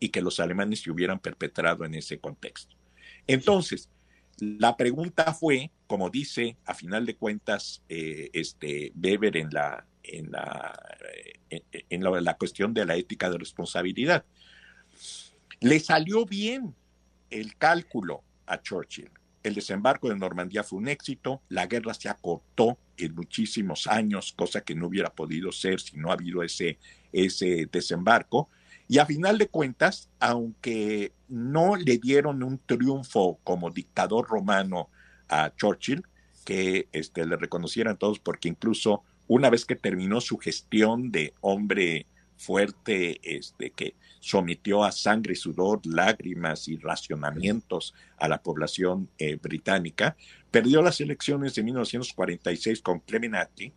[0.00, 2.74] y que los alemanes se hubieran perpetrado en ese contexto.
[3.28, 3.88] Entonces,
[4.40, 10.30] la pregunta fue, como dice a final de cuentas eh, este Weber en la en
[10.30, 10.96] la,
[11.50, 14.24] eh, en, la, cuestión de la ética de responsabilidad.
[15.60, 16.74] Le salió bien
[17.30, 19.10] el cálculo a Churchill.
[19.42, 24.60] El desembarco de Normandía fue un éxito, la guerra se acortó en muchísimos años, cosa
[24.60, 26.78] que no hubiera podido ser si no ha habido ese,
[27.12, 28.50] ese desembarco,
[28.90, 34.88] y a final de cuentas, aunque no le dieron un triunfo como dictador romano
[35.28, 36.02] a Churchill,
[36.44, 42.08] que este, le reconocieran todos, porque incluso una vez que terminó su gestión de hombre
[42.36, 50.16] fuerte este, que sometió a sangre, sudor, lágrimas y racionamientos a la población eh, británica,
[50.50, 53.72] perdió las elecciones de 1946 con Clemenati,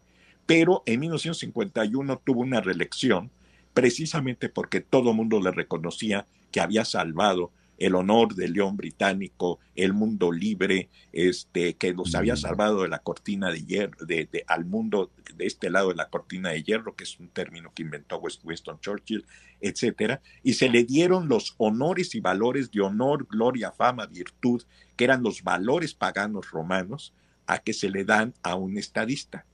[0.48, 3.30] pero en 1951 tuvo una reelección
[3.74, 9.60] precisamente porque todo el mundo le reconocía que había salvado el honor del león británico,
[9.76, 12.38] el mundo libre, este, que los había mm.
[12.38, 16.52] salvado de la cortina de hierro, de, al mundo de este lado de la cortina
[16.52, 19.26] de hierro, que es un término que inventó Winston Churchill,
[19.60, 24.64] etcétera, y se le dieron los honores y valores de honor, gloria, fama, virtud,
[24.96, 27.14] que eran los valores paganos romanos,
[27.48, 29.46] a que se le dan a un estadista.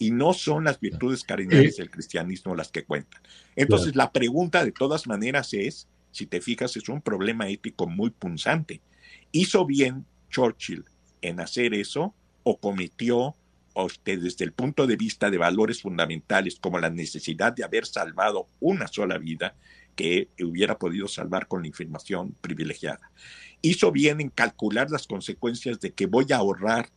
[0.00, 3.20] Y no son las virtudes cardinales del cristianismo las que cuentan.
[3.54, 8.10] Entonces, la pregunta de todas maneras es, si te fijas, es un problema ético muy
[8.10, 8.80] punzante.
[9.30, 10.84] ¿Hizo bien Churchill
[11.22, 13.36] en hacer eso o cometió
[14.04, 18.86] desde el punto de vista de valores fundamentales como la necesidad de haber salvado una
[18.88, 19.54] sola vida
[19.94, 23.10] que hubiera podido salvar con la información privilegiada?
[23.62, 26.88] ¿Hizo bien en calcular las consecuencias de que voy a ahorrar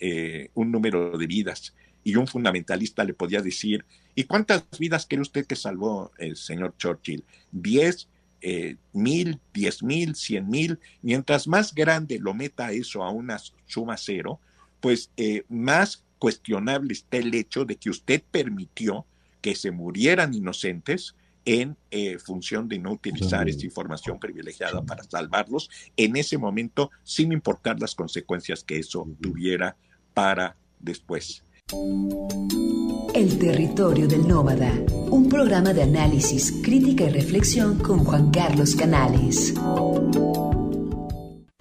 [0.00, 1.74] eh, un número de vidas?
[2.04, 6.74] Y un fundamentalista le podía decir, ¿y cuántas vidas cree usted que salvó el señor
[6.76, 7.24] Churchill?
[7.50, 8.08] ¿Diez?
[8.46, 13.96] eh, mil, diez mil, cien mil, mientras más grande lo meta eso a una suma
[13.96, 14.38] cero,
[14.80, 19.06] pues eh, más cuestionable está el hecho de que usted permitió
[19.40, 21.14] que se murieran inocentes
[21.46, 27.32] en eh, función de no utilizar esta información privilegiada para salvarlos en ese momento, sin
[27.32, 29.74] importar las consecuencias que eso tuviera
[30.12, 31.43] para después.
[31.72, 34.70] El territorio del nómada,
[35.10, 39.54] un programa de análisis, crítica y reflexión con Juan Carlos Canales.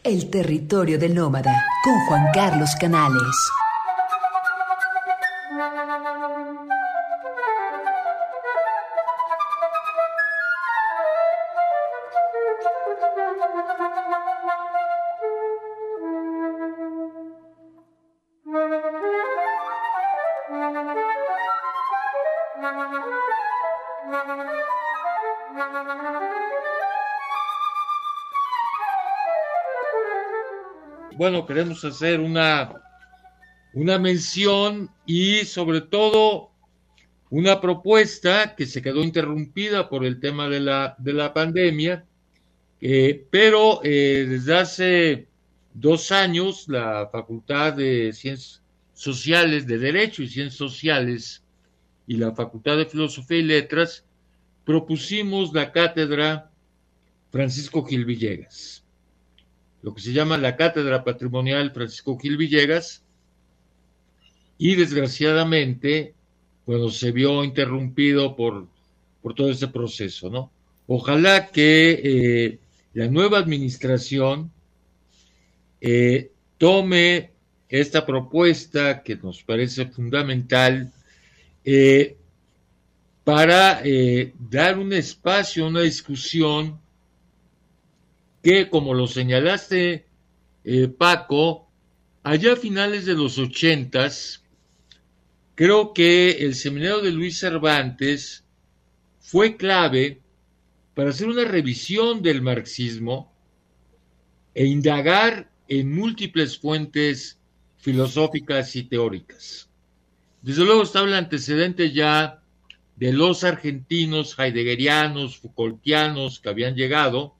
[0.03, 3.49] El territorio del nómada con Juan Carlos Canales.
[31.23, 32.73] Bueno, queremos hacer una,
[33.71, 36.51] una mención y sobre todo
[37.29, 42.03] una propuesta que se quedó interrumpida por el tema de la, de la pandemia,
[42.81, 45.27] eh, pero eh, desde hace
[45.73, 48.61] dos años la Facultad de Ciencias
[48.93, 51.41] Sociales, de Derecho y Ciencias Sociales
[52.05, 54.03] y la Facultad de Filosofía y Letras
[54.65, 56.51] propusimos la cátedra
[57.31, 58.82] Francisco Gil Villegas
[59.83, 63.03] lo que se llama la Cátedra Patrimonial Francisco Gil Villegas,
[64.57, 66.13] y desgraciadamente,
[66.65, 68.67] bueno, se vio interrumpido por,
[69.21, 70.51] por todo ese proceso, ¿no?
[70.87, 72.59] Ojalá que eh,
[72.93, 74.51] la nueva administración
[75.81, 77.31] eh, tome
[77.67, 80.93] esta propuesta que nos parece fundamental
[81.65, 82.15] eh,
[83.25, 83.81] para
[84.49, 86.79] dar un espacio, una discusión
[88.43, 90.05] que, como lo señalaste,
[90.65, 91.71] eh, Paco,
[92.23, 94.43] allá a finales de los ochentas,
[95.55, 98.43] creo que el seminario de Luis Cervantes
[99.19, 100.21] fue clave
[100.93, 103.33] para hacer una revisión del marxismo
[104.53, 107.39] e indagar en múltiples fuentes
[107.77, 109.69] filosóficas y teóricas.
[110.41, 112.43] Desde luego estaba el antecedente ya
[112.97, 117.35] de los argentinos heideggerianos, Foucaultianos que habían llegado,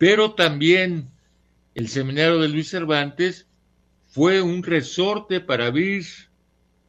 [0.00, 1.10] pero también
[1.74, 3.46] el seminario de Luis Cervantes
[4.08, 6.06] fue un resorte para abrir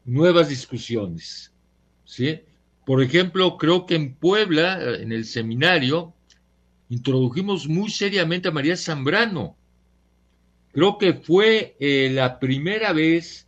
[0.06, 1.52] nuevas discusiones.
[2.06, 2.40] ¿sí?
[2.86, 6.14] Por ejemplo, creo que en Puebla, en el seminario,
[6.88, 9.58] introdujimos muy seriamente a María Zambrano.
[10.72, 13.46] Creo que fue eh, la primera vez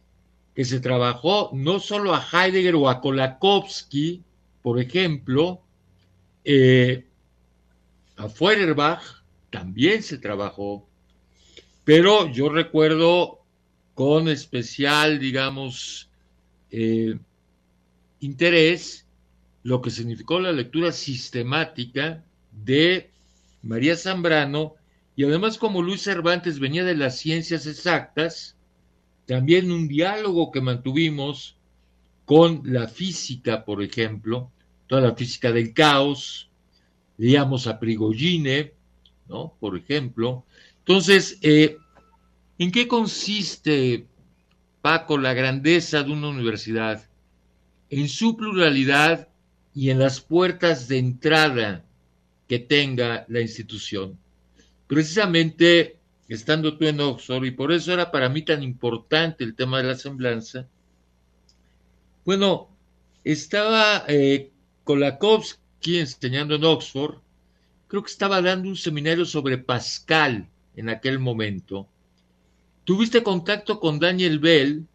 [0.53, 4.23] que se trabajó no solo a Heidegger o a Kolakowski,
[4.61, 5.61] por ejemplo,
[6.43, 7.05] eh,
[8.17, 9.22] a Feuerbach,
[9.53, 10.89] también se trabajó,
[11.83, 13.39] pero yo recuerdo
[13.93, 16.09] con especial, digamos,
[16.71, 17.19] eh,
[18.19, 19.05] interés
[19.61, 23.11] lo que significó la lectura sistemática de
[23.61, 24.73] María Zambrano
[25.15, 28.57] y además como Luis Cervantes venía de las ciencias exactas,
[29.27, 31.57] también un diálogo que mantuvimos
[32.25, 34.49] con la física, por ejemplo,
[34.87, 36.49] toda la física del caos,
[37.19, 38.72] leíamos a Prigogine,
[39.27, 39.55] ¿no?
[39.59, 40.45] Por ejemplo.
[40.79, 41.77] Entonces, eh,
[42.57, 44.05] ¿en qué consiste,
[44.81, 47.07] Paco, la grandeza de una universidad?
[47.89, 49.27] En su pluralidad
[49.73, 51.85] y en las puertas de entrada
[52.47, 54.17] que tenga la institución.
[54.87, 55.97] Precisamente
[56.27, 59.83] estando tú en Oxford, y por eso era para mí tan importante el tema de
[59.83, 60.67] la semblanza,
[62.25, 62.69] bueno,
[63.23, 64.51] estaba eh,
[64.83, 67.17] Kolakowski enseñando en Oxford,
[67.93, 71.87] creo que estaba dando un seminario sobre Pascal en aquel momento.
[72.85, 74.87] Tuviste contacto con Daniel Bell,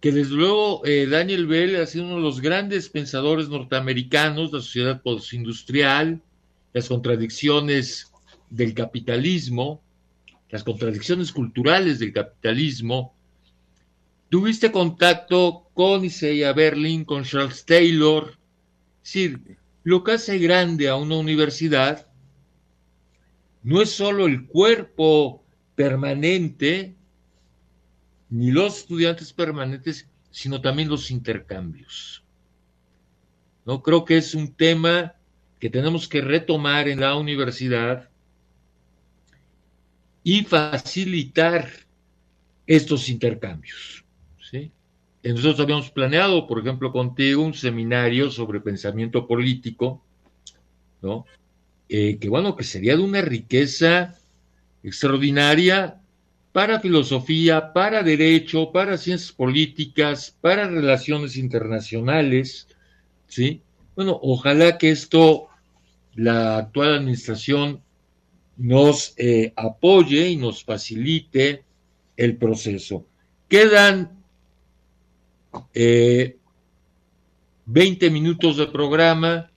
[0.00, 4.60] que desde luego eh, Daniel Bell ha sido uno de los grandes pensadores norteamericanos, la
[4.60, 6.22] sociedad postindustrial,
[6.72, 8.10] las contradicciones
[8.48, 9.82] del capitalismo,
[10.48, 13.14] las contradicciones culturales del capitalismo.
[14.30, 18.38] Tuviste contacto con Isaiah Berlin, con Charles Taylor.
[19.04, 22.06] Es decir, lo que hace grande a una universidad
[23.62, 25.44] no es solo el cuerpo
[25.74, 26.96] permanente,
[28.30, 32.24] ni los estudiantes permanentes, sino también los intercambios.
[33.64, 35.14] No creo que es un tema
[35.60, 38.08] que tenemos que retomar en la universidad
[40.24, 41.70] y facilitar
[42.66, 44.01] estos intercambios.
[45.24, 50.02] Nosotros habíamos planeado, por ejemplo, contigo un seminario sobre pensamiento político,
[51.00, 51.26] ¿no?
[51.88, 54.16] Eh, que bueno, que sería de una riqueza
[54.82, 56.00] extraordinaria
[56.50, 62.66] para filosofía, para derecho, para ciencias políticas, para relaciones internacionales,
[63.28, 63.62] ¿sí?
[63.94, 65.48] Bueno, ojalá que esto
[66.14, 67.80] la actual administración
[68.56, 71.64] nos eh, apoye y nos facilite
[72.16, 73.06] el proceso.
[73.48, 74.21] Quedan
[75.52, 76.36] 20
[78.06, 79.50] eh, minutos de programa.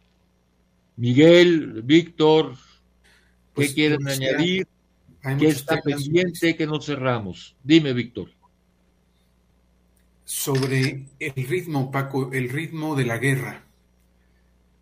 [0.97, 2.59] Miguel, Víctor, ¿qué
[3.53, 4.67] pues, quieren pues, añadir?
[5.39, 7.55] ¿Qué está pendiente que no cerramos?
[7.63, 8.29] Dime, Víctor.
[10.23, 13.63] Sobre el ritmo, Paco, el ritmo de la guerra.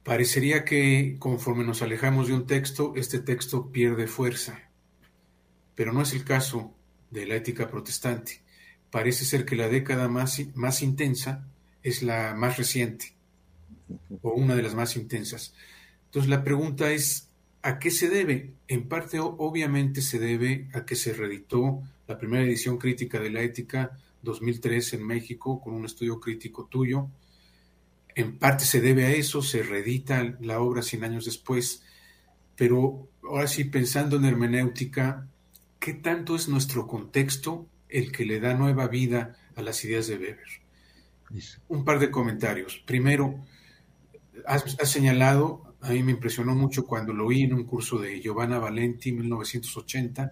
[0.04, 4.70] Parecería que conforme nos alejamos de un texto, este texto pierde fuerza.
[5.76, 6.74] Pero no es el caso
[7.10, 8.43] de la ética protestante.
[8.94, 11.44] Parece ser que la década más, más intensa
[11.82, 13.16] es la más reciente,
[14.22, 15.56] o una de las más intensas.
[16.06, 17.28] Entonces la pregunta es,
[17.66, 18.52] ¿A qué se debe?
[18.68, 23.42] En parte, obviamente, se debe a que se reeditó la primera edición crítica de la
[23.42, 27.08] ética 2003 en México con un estudio crítico tuyo.
[28.16, 31.84] En parte se debe a eso, se reedita la obra 100 años después.
[32.58, 35.26] Pero ahora sí, pensando en hermenéutica,
[35.80, 40.16] ¿qué tanto es nuestro contexto el que le da nueva vida a las ideas de
[40.16, 40.48] Weber?
[41.70, 42.84] Un par de comentarios.
[42.86, 43.40] Primero,
[44.46, 48.22] has, has señalado a mí me impresionó mucho cuando lo oí en un curso de
[48.22, 50.32] Giovanna Valenti, 1980,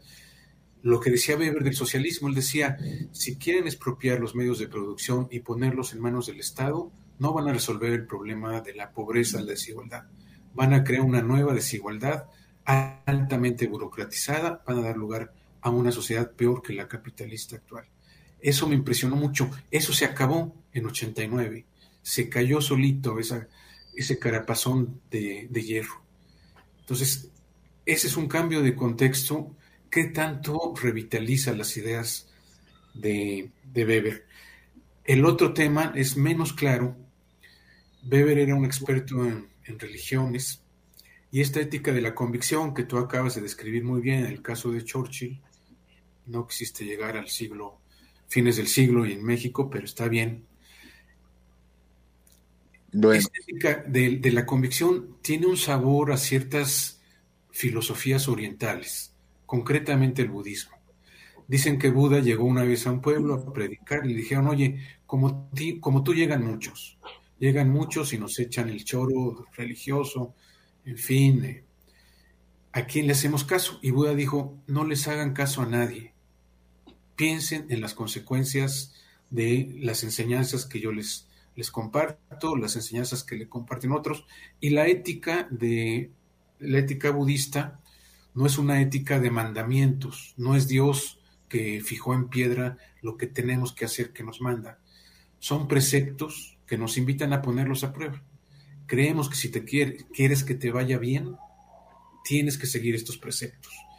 [0.84, 2.30] lo que decía Weber del socialismo.
[2.30, 2.78] Él decía,
[3.12, 6.90] si quieren expropiar los medios de producción y ponerlos en manos del Estado,
[7.20, 10.06] no van a resolver el problema de la pobreza, la desigualdad.
[10.54, 12.28] Van a crear una nueva desigualdad
[12.64, 17.86] altamente burocratizada, van a dar lugar a una sociedad peor que la capitalista actual.
[18.42, 19.50] Eso me impresionó mucho.
[19.70, 21.66] Eso se acabó en 89.
[22.02, 23.48] Se cayó solito esa,
[23.96, 26.02] ese carapazón de, hierro.
[26.80, 27.30] Entonces,
[27.86, 29.56] ese es un cambio de contexto
[29.90, 32.30] que tanto revitaliza las ideas
[32.94, 34.26] de, de Weber.
[35.04, 36.96] El otro tema es menos claro.
[38.10, 40.64] Weber era un experto en, en, religiones
[41.32, 44.42] y esta ética de la convicción que tú acabas de describir muy bien en el
[44.42, 45.40] caso de Churchill,
[46.26, 47.80] no quisiste llegar al siglo,
[48.28, 50.46] fines del siglo y en México, pero está bien.
[52.92, 57.02] Esta de, de, la convicción tiene un sabor a ciertas
[57.52, 59.14] filosofías orientales,
[59.46, 60.78] concretamente el budismo.
[61.48, 64.80] Dicen que Buda llegó una vez a un pueblo a predicar y le dijeron, oye,
[65.06, 65.50] como,
[65.80, 66.98] como tú llegan muchos,
[67.40, 70.36] llegan muchos y nos echan el choro religioso,
[70.86, 71.64] en fin, eh,
[72.72, 73.80] ¿a quién le hacemos caso?
[73.82, 76.11] Y Buda dijo, no les hagan caso a nadie,
[77.22, 78.96] piensen en las consecuencias
[79.30, 84.26] de las enseñanzas que yo les les comparto las enseñanzas que le comparten otros
[84.60, 86.10] y la ética de
[86.58, 87.80] la ética budista
[88.34, 93.28] no es una ética de mandamientos, no es Dios que fijó en piedra lo que
[93.28, 94.80] tenemos que hacer que nos manda.
[95.38, 98.24] Son preceptos que nos invitan a ponerlos a prueba.
[98.88, 101.36] Creemos que si te quieres que te vaya bien,
[102.24, 103.91] tienes que seguir estos preceptos.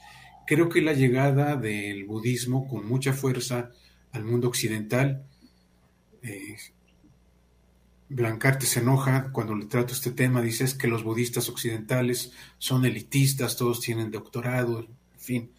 [0.52, 3.70] Creo que la llegada del budismo con mucha fuerza
[4.10, 5.24] al mundo occidental
[6.20, 6.58] eh,
[8.10, 13.56] Blancarte se enoja cuando le trato este tema, dice que los budistas occidentales son elitistas,
[13.56, 15.50] todos tienen doctorado, en fin.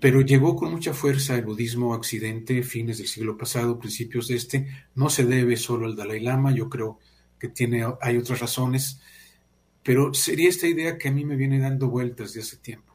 [0.00, 4.66] Pero llegó con mucha fuerza el budismo Occidente, fines del siglo pasado, principios de este.
[4.96, 6.98] No se debe solo al Dalai Lama, yo creo
[7.38, 9.00] que tiene, hay otras razones,
[9.84, 12.89] pero sería esta idea que a mí me viene dando vueltas de hace tiempo.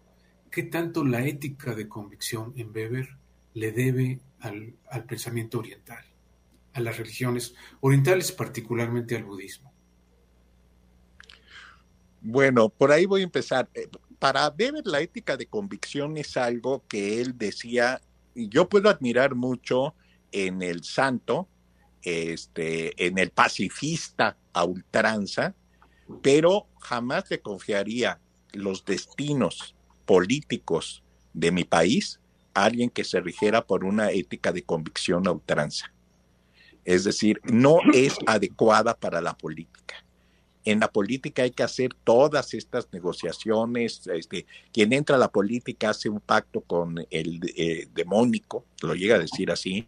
[0.55, 3.09] ¿Qué tanto la ética de convicción en Weber
[3.55, 4.73] le debe al,
[5.05, 6.01] pensamiento oriental,
[6.71, 9.73] a las religiones orientales, particularmente al budismo?
[12.21, 13.67] Bueno, por ahí voy a empezar.
[13.73, 17.99] Eh, para Weber la ética de convicción es algo que él decía,
[18.33, 19.93] y yo puedo admirar mucho
[20.31, 21.49] en el santo,
[22.01, 25.53] este, en el pacifista a ultranza,
[26.21, 28.21] pero jamás le confiaría
[28.53, 29.74] los destinos
[30.05, 31.03] políticos
[31.33, 32.19] de mi país
[32.53, 35.91] alguien que se rigiera por una ética de convicción a ultranza.
[36.85, 40.05] Es decir, no es adecuada para la política
[40.65, 44.01] en la política hay que hacer todas estas negociaciones.
[44.07, 49.15] Este, quien entra a la política hace un pacto con el eh, demónico, lo llega
[49.15, 49.87] a decir así,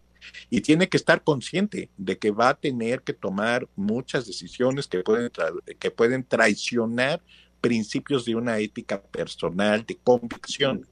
[0.49, 4.99] y tiene que estar consciente de que va a tener que tomar muchas decisiones que
[4.99, 5.31] pueden,
[5.79, 7.21] que pueden traicionar
[7.67, 10.87] principios de una ética personal de convicción,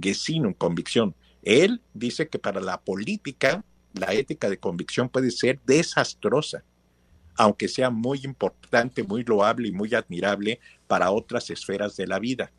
[0.00, 1.14] Gesinum, convicción.
[1.42, 3.64] Él dice que para la política
[3.94, 6.64] la ética de convicción puede ser desastrosa
[7.36, 12.52] aunque sea muy importante, muy loable y muy admirable para otras esferas de la vida.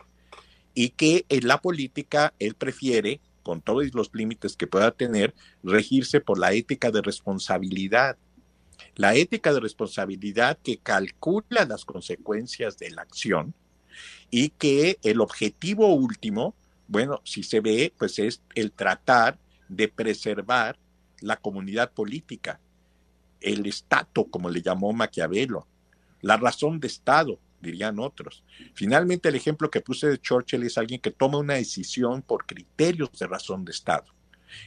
[0.74, 6.22] Y que en la política él prefiere, con todos los límites que pueda tener, regirse
[6.22, 8.18] por la ética de responsabilidad.
[8.96, 13.54] La ética de responsabilidad que calcula las consecuencias de la acción
[14.30, 16.56] y que el objetivo último,
[16.88, 20.78] bueno, si se ve, pues es el tratar de preservar
[21.22, 22.60] la comunidad política,
[23.42, 25.68] el estato, como le llamó Maquiavelo,
[26.22, 28.44] la razón de Estado, dirían otros.
[28.74, 33.10] Finalmente, el ejemplo que puse de Churchill es alguien que toma una decisión por criterios
[33.18, 34.06] de razón de Estado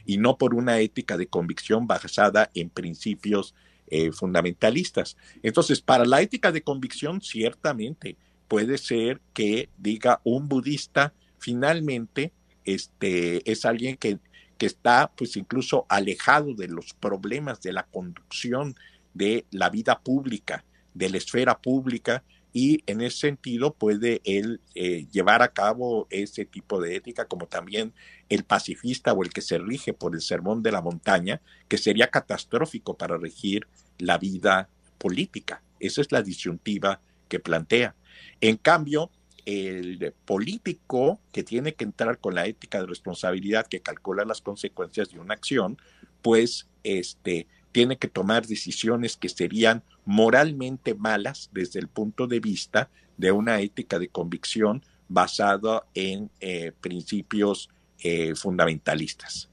[0.05, 3.55] y no por una ética de convicción basada en principios
[3.87, 5.17] eh, fundamentalistas.
[5.43, 12.31] Entonces, para la ética de convicción, ciertamente puede ser que diga un budista, finalmente,
[12.65, 14.19] este, es alguien que
[14.57, 18.75] que está pues incluso alejado de los problemas de la conducción
[19.13, 25.05] de la vida pública, de la esfera pública, y en ese sentido puede él eh,
[25.11, 27.93] llevar a cabo ese tipo de ética, como también
[28.29, 32.07] el pacifista o el que se rige por el sermón de la montaña, que sería
[32.07, 33.67] catastrófico para regir
[33.99, 35.61] la vida política.
[35.79, 37.95] Esa es la disyuntiva que plantea.
[38.41, 39.11] En cambio,
[39.45, 45.09] el político que tiene que entrar con la ética de responsabilidad que calcula las consecuencias
[45.09, 45.77] de una acción,
[46.21, 47.47] pues este
[47.77, 53.61] tiene que tomar decisiones que serían moralmente malas desde el punto de vista de una
[53.61, 59.51] ética de convicción basada en eh, principios eh, fundamentalistas.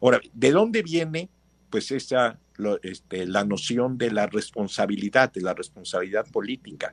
[0.00, 1.28] Ahora, ¿de dónde viene
[1.68, 2.38] pues esa
[2.80, 6.90] este, la noción de la responsabilidad, de la responsabilidad política?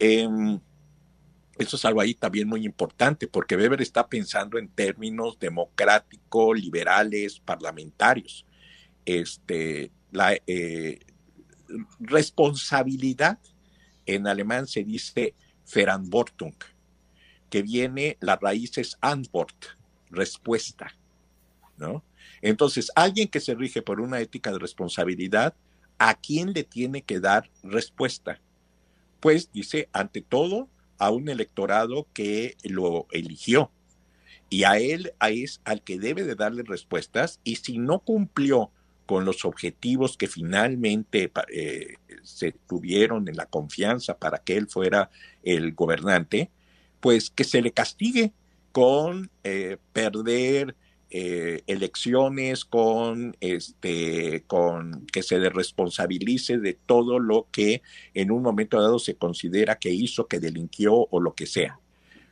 [0.00, 0.58] Em,
[1.56, 7.38] eso es algo ahí también muy importante, porque Weber está pensando en términos democráticos, liberales,
[7.38, 8.44] parlamentarios.
[9.04, 11.00] Este, la eh,
[12.00, 13.38] responsabilidad
[14.06, 15.34] en alemán se dice
[15.74, 16.54] Verantwortung,
[17.50, 19.64] que viene, la raíz es Antwort,
[20.10, 20.94] respuesta,
[21.76, 22.04] ¿no?
[22.42, 25.54] Entonces, alguien que se rige por una ética de responsabilidad,
[25.98, 28.40] ¿a quién le tiene que dar respuesta?
[29.20, 30.68] Pues dice, ante todo,
[30.98, 33.70] a un electorado que lo eligió.
[34.50, 38.70] Y a él es al que debe de darle respuestas y si no cumplió
[39.06, 45.10] con los objetivos que finalmente eh, se tuvieron en la confianza para que él fuera
[45.42, 46.50] el gobernante,
[47.00, 48.32] pues que se le castigue
[48.72, 50.74] con eh, perder
[51.10, 57.82] eh, elecciones, con este, con que se le responsabilice de todo lo que
[58.14, 61.78] en un momento dado se considera que hizo, que delinquió o lo que sea.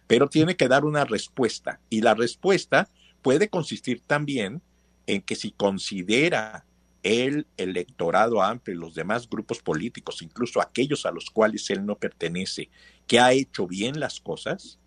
[0.08, 2.88] Pero tiene que dar una respuesta y la respuesta
[3.22, 4.62] puede consistir también
[5.06, 6.64] en que si considera
[7.02, 11.96] el electorado amplio y los demás grupos políticos, incluso aquellos a los cuales él no
[11.96, 12.70] pertenece,
[13.06, 14.78] que ha hecho bien las cosas,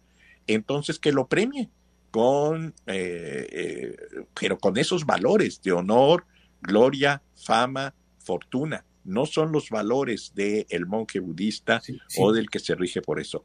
[0.48, 1.70] entonces que lo premie
[2.12, 3.96] con, eh, eh,
[4.40, 6.26] pero con esos valores de honor,
[6.62, 8.86] gloria, fama, fortuna.
[9.04, 11.82] No son los valores del el monje budista
[12.18, 13.44] o del que se rige por eso.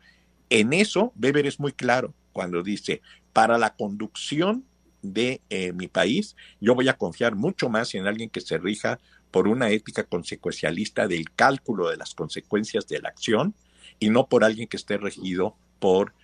[0.49, 3.03] En eso, Weber es muy claro cuando dice,
[3.33, 4.65] para la conducción
[5.03, 8.99] de eh, mi país, yo voy a confiar mucho más en alguien que se rija
[9.31, 13.55] por una ética consecuencialista del cálculo de las consecuencias de la acción
[13.99, 16.15] y no por alguien que esté regido por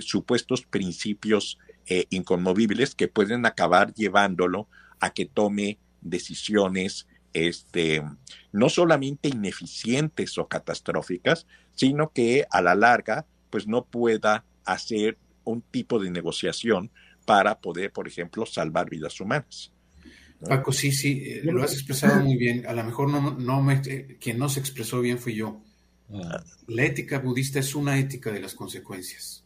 [0.00, 1.58] supuestos principios
[1.88, 4.66] eh, inconmovibles que pueden acabar llevándolo
[4.98, 8.02] a que tome decisiones este,
[8.50, 11.46] no solamente ineficientes o catastróficas,
[11.76, 16.90] sino que a la larga, pues no pueda hacer un tipo de negociación
[17.26, 19.70] para poder, por ejemplo, salvar vidas humanas.
[20.40, 22.66] Paco, sí, sí, eh, lo has expresado muy bien.
[22.66, 25.60] A lo mejor no, no me, eh, quien no se expresó bien fui yo.
[26.10, 26.42] Ah.
[26.68, 29.44] La ética budista es una ética de las consecuencias.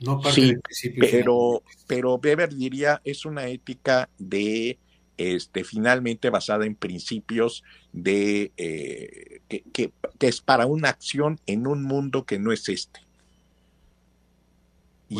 [0.00, 4.78] No parte sí, Pero, pero Weber diría es una ética de
[5.16, 7.62] este, finalmente basada en principios
[7.92, 9.92] de eh, que, que,
[10.26, 13.00] es para una acción en un mundo que no es este.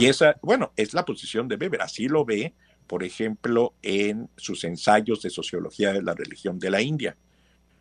[0.01, 2.55] Y esa, bueno, es la posición de Weber, así lo ve,
[2.87, 7.17] por ejemplo, en sus ensayos de sociología de la religión de la India.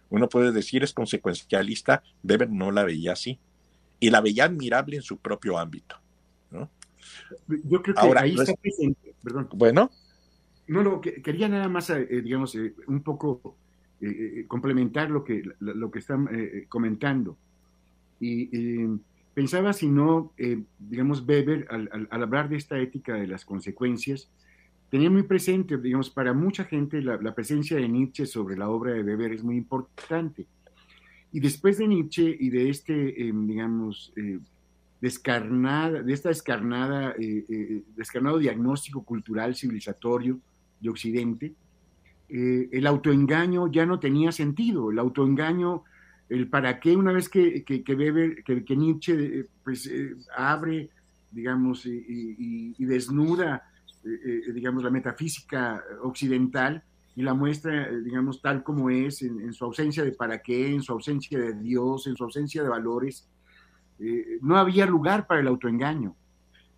[0.09, 3.39] Uno puede decir es consecuencialista, Weber no la veía así,
[3.99, 5.95] y la veía admirable en su propio ámbito.
[6.51, 6.69] ¿no?
[7.47, 9.47] Yo creo que Ahora, ahí está presente, perdón.
[9.53, 9.89] Bueno.
[10.67, 13.55] No, no, quería nada más, eh, digamos, eh, un poco
[14.01, 16.29] eh, complementar lo que, lo que están
[16.67, 17.37] comentando.
[18.19, 18.85] Y
[19.33, 24.29] Pensaba si no, eh, digamos, Weber, al, hablar de esta ética de las consecuencias,
[24.89, 29.03] tenía muy presente, digamos, para mucha gente la, presencia de Nietzsche sobre la obra de
[29.03, 30.47] Weber es muy importante.
[31.31, 34.39] Y después de Nietzsche y de este, em, digamos, eh,
[34.99, 40.39] descarnada, de esta descarnada, eh, descarnado diagnóstico cultural civilizatorio
[40.81, 41.53] de Occidente,
[42.27, 44.89] el autoengaño ya no tenía sentido.
[44.89, 45.83] El autoengaño
[46.31, 50.89] el para qué, una vez que, que, que, Nietzsche eh, pues, eh, abre,
[51.29, 53.69] digamos, y, desnuda,
[54.05, 56.81] eh, digamos, la metafísica occidental
[57.17, 60.93] y la muestra, digamos, tal como es, en, su ausencia de para qué, en su
[60.93, 63.27] ausencia de Dios, en su ausencia de valores,
[64.41, 66.15] no había lugar para el autoengaño.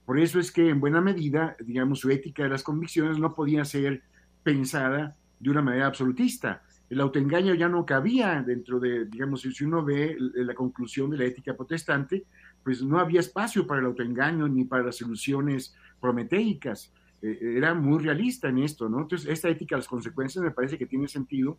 [0.04, 3.64] Por eso es que en buena medida, digamos, su ética de las convicciones no podía
[3.66, 4.02] ser
[4.42, 9.84] pensada de una manera absolutista el autoengaño ya no cabía dentro de, digamos, si uno
[9.84, 12.26] ve la conclusión de la ética protestante,
[12.64, 16.92] pues no había espacio para el autoengaño ni para las soluciones prometeicas.
[17.22, 19.02] Eh, era muy realista en esto, ¿no?
[19.02, 21.58] Entonces, esta ética las consecuencias me parece que tiene sentido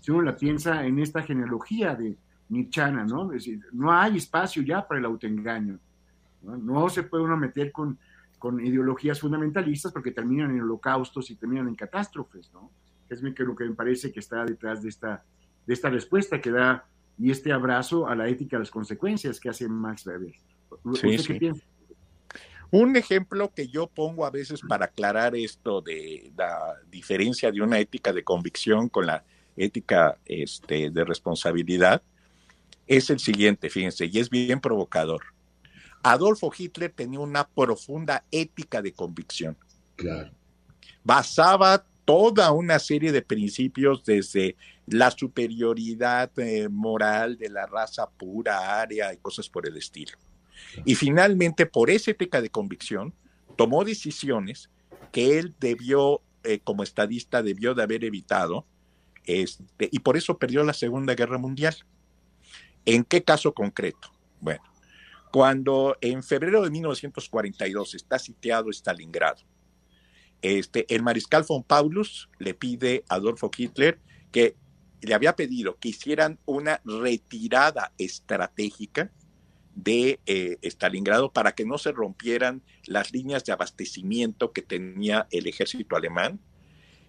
[0.00, 2.16] si uno la piensa en esta genealogía de
[2.50, 3.32] Nietzscheana, ¿no?
[3.32, 5.78] Es decir, no hay espacio ya para el autoengaño.
[6.42, 7.98] No, se puede uno meter con,
[8.38, 12.70] con ideologías fundamentalistas porque terminan en holocaustos y terminan en catástrofes, ¿no?
[13.08, 15.24] Es lo que me parece que está detrás de esta,
[15.66, 16.86] de esta respuesta que da
[17.18, 20.34] y este abrazo a la ética de las consecuencias que hace Max Weber.
[22.70, 27.78] Un ejemplo que yo pongo a veces para aclarar esto de la diferencia de una
[27.78, 29.24] ética de convicción con la
[29.56, 32.02] ética este, de responsabilidad
[32.86, 35.22] es el siguiente, fíjense, y es bien provocador.
[36.02, 39.56] Adolfo Hitler tenía una profunda ética de convicción.
[39.96, 40.32] Claro.
[41.02, 44.56] Basaba toda una serie de principios desde
[44.86, 50.18] la superioridad eh, moral de la raza pura, área y cosas por el estilo.
[50.84, 53.14] Y finalmente, por esa ética de convicción,
[53.56, 54.70] tomó decisiones
[55.12, 58.66] que él debió, eh, como estadista, debió de haber evitado,
[59.24, 61.76] este, y por eso perdió la Segunda Guerra Mundial.
[62.84, 64.12] ¿En qué caso concreto?
[64.40, 64.62] Bueno,
[65.32, 69.40] cuando en febrero de 1942 está sitiado Stalingrado,
[70.44, 73.98] este, el mariscal von Paulus le pide a Adolfo Hitler
[74.30, 74.56] que
[75.00, 79.10] le había pedido que hicieran una retirada estratégica
[79.74, 85.46] de eh, Stalingrado para que no se rompieran las líneas de abastecimiento que tenía el
[85.46, 86.38] ejército alemán.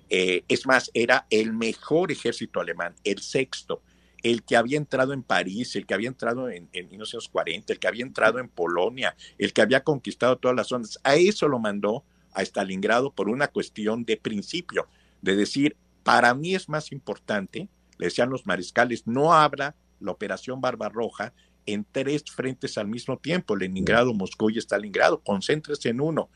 [0.10, 3.82] Eh, es más, era el mejor ejército alemán, el sexto,
[4.24, 7.88] el que había entrado en París, el que había entrado en, en 1940, el que
[7.90, 11.00] había entrado en Polonia, el que había conquistado todas las zonas.
[11.04, 12.06] A eso lo mandó
[12.36, 14.88] a Stalingrado por una cuestión de principio,
[15.22, 20.62] de decir, para mí es más importante, le decían los mariscales, no abra la operación
[20.62, 21.34] Barbarroja
[21.66, 26.30] en tres frentes al mismo tiempo, Leningrado, Moscú y Stalingrado, concéntrese en uno.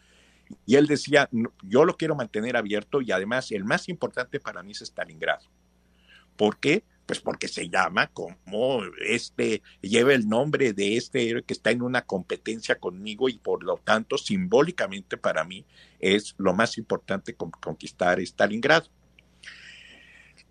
[0.66, 1.30] Y él decía,
[1.62, 5.46] yo lo quiero mantener abierto y además el más importante para mí es Stalingrado.
[6.36, 6.84] ¿Por qué?
[7.10, 11.82] Pues porque se llama como este, lleva el nombre de este héroe que está en
[11.82, 15.66] una competencia conmigo y por lo tanto simbólicamente para mí
[16.00, 18.90] es lo más importante conquistar Stalingrado.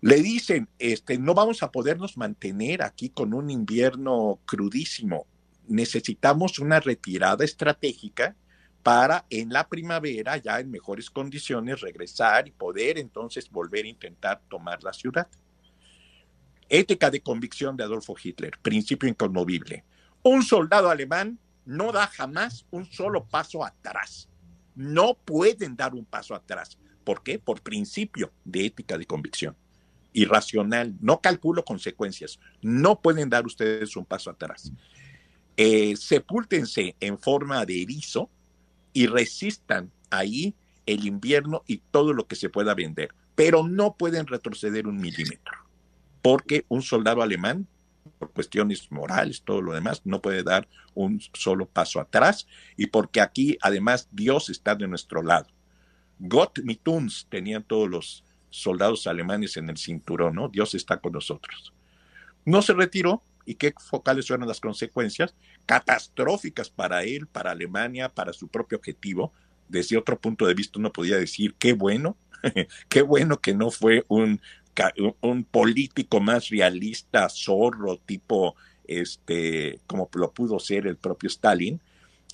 [0.01, 5.27] Le dicen, este, no vamos a podernos mantener aquí con un invierno crudísimo.
[5.69, 8.35] Necesitamos una retirada estratégica
[8.83, 14.41] para en la primavera, ya en mejores condiciones, regresar y poder entonces volver a intentar
[14.49, 15.29] tomar la ciudad.
[16.69, 19.83] Ética de convicción de Adolfo Hitler, principio inconmovible.
[20.23, 24.29] Un soldado alemán no da jamás un solo paso atrás.
[24.75, 26.77] No pueden dar un paso atrás.
[27.03, 27.39] ¿Por qué?
[27.39, 29.55] Por principio de ética de convicción.
[30.11, 34.71] irracional, no calculo consecuencias, no pueden dar ustedes un paso atrás.
[35.55, 38.29] Eh, sepúltense en forma de erizo
[38.91, 40.55] y resistan ahí
[40.87, 45.53] el invierno y todo lo que se pueda vender, pero no pueden retroceder un milímetro,
[46.21, 47.67] porque un soldado alemán,
[48.17, 53.21] por cuestiones morales, todo lo demás, no puede dar un solo paso atrás y porque
[53.21, 55.47] aquí además Dios está de nuestro lado.
[56.19, 60.49] Gott mit uns tenían todos los soldados alemanes en el cinturón, ¿no?
[60.49, 61.73] Dios está con nosotros.
[62.45, 65.35] No se retiró, ¿y qué focales fueron las consecuencias?
[65.65, 69.31] Catastróficas para él, para Alemania, para su propio objetivo.
[69.67, 72.17] Desde otro punto de vista uno podía decir, qué bueno,
[72.89, 74.41] qué bueno que no fue un,
[75.21, 81.79] un político más realista, zorro, tipo, este, como lo pudo ser el propio Stalin.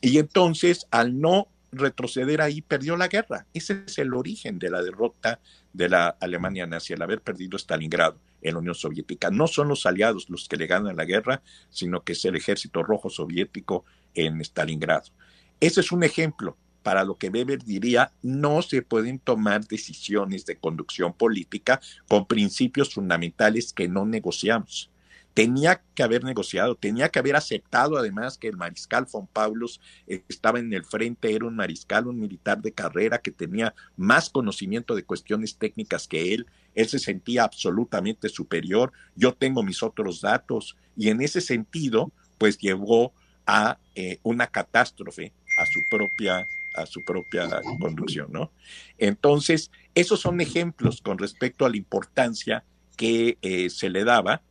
[0.02, 3.46] Y entonces, al no retroceder ahí, perdió la guerra.
[3.54, 5.40] Ese es el origen de la derrota
[5.74, 9.30] de la Alemania nazi, el haber perdido Stalingrado en la Unión Soviética.
[9.30, 12.84] No son los aliados los que le ganan la guerra, sino que es el ejército
[12.84, 15.12] rojo soviético en Stalingrado.
[15.60, 20.56] Ese es un ejemplo para lo que Weber diría, no se pueden tomar decisiones de
[20.56, 24.92] conducción política con principios fundamentales que no negociamos.
[25.34, 30.60] Tenía que haber negociado, tenía que haber aceptado además que el mariscal von Paulus estaba
[30.60, 35.06] en el frente, era un mariscal, un militar de carrera que tenía más conocimiento de
[35.06, 36.46] cuestiones técnicas que él,
[36.76, 40.78] él se sentía absolutamente superior, yo tengo mis otros datos.
[40.96, 43.12] Y en ese sentido pues llevó
[43.48, 46.46] a eh, una catástrofe a su propia
[46.76, 47.50] a su propia
[47.80, 48.52] conducción, ¿no?
[48.98, 52.64] Entonces, esos son ejemplos con respecto a la importancia
[52.98, 54.42] que eh, se le daba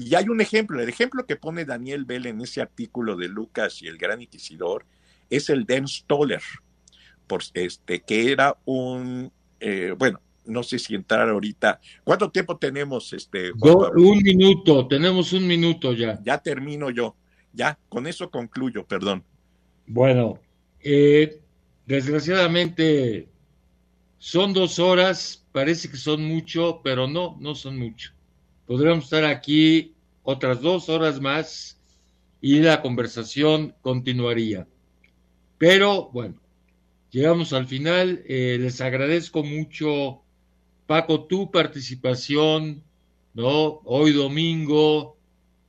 [0.00, 3.82] y hay un ejemplo, el ejemplo que pone Daniel Bell en ese artículo de Lucas
[3.82, 4.86] y el Gran Inquisidor
[5.28, 6.40] es el Den Stoller,
[7.26, 11.80] por este, que era un, eh, bueno, no sé si entrar ahorita.
[12.04, 13.12] ¿Cuánto tiempo tenemos?
[13.12, 16.20] Este, un minuto, tenemos un minuto ya.
[16.22, 17.16] Ya termino yo,
[17.52, 19.24] ya, con eso concluyo, perdón.
[19.84, 20.38] Bueno,
[20.78, 21.40] eh,
[21.88, 23.28] desgraciadamente
[24.18, 28.12] son dos horas, parece que son mucho, pero no, no son mucho
[28.68, 31.80] podríamos estar aquí otras dos horas más
[32.40, 34.68] y la conversación continuaría.
[35.56, 36.38] Pero bueno,
[37.10, 38.22] llegamos al final.
[38.28, 40.20] Eh, les agradezco mucho,
[40.86, 42.84] Paco, tu participación,
[43.32, 43.80] ¿no?
[43.84, 45.16] Hoy domingo,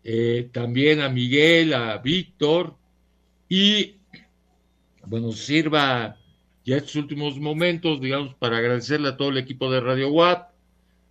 [0.04, 2.76] eh, también a Miguel, a Víctor,
[3.48, 3.96] y
[5.10, 6.18] bueno, sirva
[6.64, 10.52] ya estos últimos momentos, digamos, para agradecerle a todo el equipo de Radio WAP,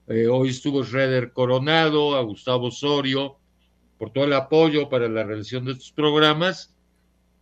[0.07, 3.37] eh, hoy estuvo Schroeder Coronado, a Gustavo Osorio,
[3.99, 6.73] por todo el apoyo para la realización de estos programas,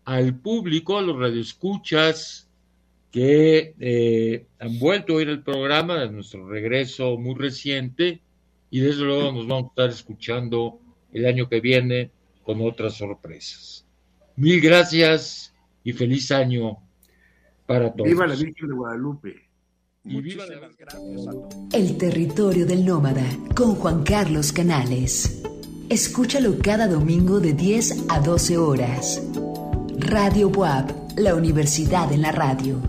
[0.07, 2.49] al público, a los radioescuchas
[3.11, 8.23] que eh, han vuelto a oír el programa, de nuestro regreso muy reciente,
[8.71, 10.81] y desde luego nos vamos a estar escuchando
[11.13, 12.11] el año que viene
[12.45, 13.87] con otras sorpresas.
[14.37, 15.53] Mil gracias
[15.87, 16.79] y feliz año
[17.65, 18.09] para todos.
[18.09, 19.49] Viva la Virgen de Guadalupe.
[21.73, 25.45] El territorio del nómada con Juan Carlos Canales.
[25.89, 29.23] Escúchalo cada domingo de 10 a 12 horas.
[29.99, 32.81] Radio Buap, la universidad en la radio.